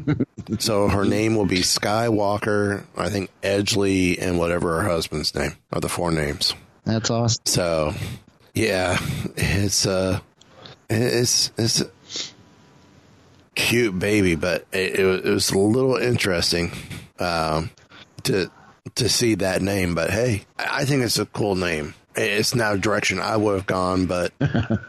so 0.60 0.88
her 0.88 1.04
name 1.04 1.34
will 1.34 1.46
be 1.46 1.62
Sky 1.62 2.08
Walker. 2.08 2.84
I 2.96 3.10
think 3.10 3.30
Edgley 3.42 4.18
and 4.20 4.38
whatever 4.38 4.80
her 4.82 4.88
husband's 4.88 5.34
name 5.34 5.52
are 5.72 5.80
the 5.80 5.88
four 5.88 6.12
names. 6.12 6.54
That's 6.84 7.10
awesome. 7.10 7.42
So, 7.44 7.94
yeah, 8.54 8.98
it's 9.36 9.84
uh, 9.86 10.20
it's 10.92 11.52
it's 11.56 11.80
a 11.80 11.90
cute 13.54 13.98
baby, 13.98 14.34
but 14.34 14.66
it, 14.72 14.98
it, 14.98 15.24
was, 15.24 15.50
a 15.50 15.58
little 15.58 15.96
interesting 15.96 16.72
um, 17.18 17.70
to 18.24 18.50
to 18.94 19.08
see 19.08 19.34
that 19.36 19.62
name. 19.62 19.94
But 19.94 20.10
hey, 20.10 20.44
I 20.58 20.84
think 20.84 21.02
it's 21.02 21.18
a 21.18 21.26
cool 21.26 21.54
name. 21.54 21.94
It's 22.14 22.54
not 22.54 22.74
a 22.74 22.78
direction 22.78 23.18
I 23.20 23.36
would 23.36 23.54
have 23.54 23.66
gone, 23.66 24.06
but 24.06 24.32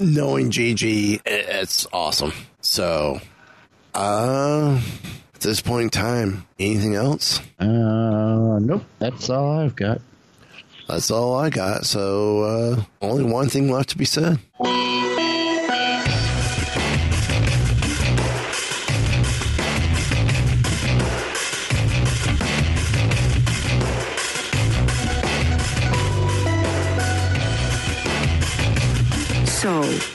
knowing 0.00 0.50
Gigi, 0.50 1.14
it, 1.14 1.22
it's 1.24 1.86
awesome. 1.92 2.32
So, 2.60 3.20
uh, 3.94 4.80
at 5.34 5.40
this 5.40 5.60
point 5.60 5.84
in 5.84 5.90
time, 5.90 6.46
anything 6.58 6.94
else? 6.94 7.40
Uh, 7.60 8.58
nope. 8.58 8.84
That's 8.98 9.30
all 9.30 9.58
I've 9.58 9.76
got. 9.76 10.00
That's 10.88 11.10
all 11.10 11.36
I 11.36 11.50
got. 11.50 11.86
So, 11.86 12.42
uh, 12.42 12.82
only 13.00 13.24
one 13.24 13.48
thing 13.48 13.70
left 13.70 13.90
to 13.90 13.98
be 13.98 14.04
said. 14.04 14.38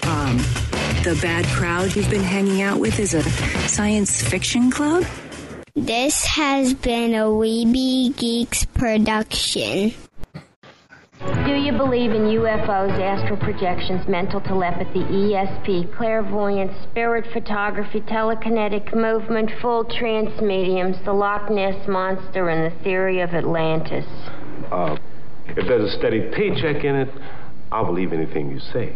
Um, 0.08 0.38
the 1.04 1.18
bad 1.22 1.46
crowd 1.48 1.96
you've 1.96 2.10
been 2.10 2.24
hanging 2.24 2.62
out 2.62 2.80
with 2.80 3.00
is 3.00 3.14
a 3.14 3.24
science 3.68 4.22
fiction 4.22 4.72
club? 4.72 5.04
This 5.76 6.26
has 6.26 6.74
been 6.74 7.14
a 7.14 7.26
Weeby 7.26 8.16
Geeks 8.18 8.66
production. 8.66 9.94
Do 11.20 11.56
you 11.56 11.74
believe 11.74 12.12
in 12.12 12.24
UFOs, 12.24 12.98
astral 13.00 13.38
projections, 13.38 14.08
mental 14.08 14.40
telepathy, 14.40 15.00
ESP, 15.00 15.96
clairvoyance, 15.96 16.72
spirit 16.90 17.26
photography, 17.34 18.00
telekinetic 18.02 18.96
movement, 18.96 19.52
full 19.62 19.84
trance 19.84 20.40
mediums, 20.42 20.96
the 21.04 21.12
Loch 21.12 21.50
Ness 21.50 21.88
Monster, 21.88 22.50
and 22.50 22.72
the 22.72 22.84
theory 22.84 23.20
of 23.20 23.32
Atlantis? 23.32 24.06
Uh, 24.72 24.98
if 25.48 25.68
there's 25.68 25.94
a 25.94 25.98
steady 25.98 26.30
paycheck 26.32 26.84
in 26.84 26.96
it, 26.96 27.10
I'll 27.72 27.86
believe 27.86 28.14
anything 28.14 28.52
you 28.52 28.60
say. 28.60 28.96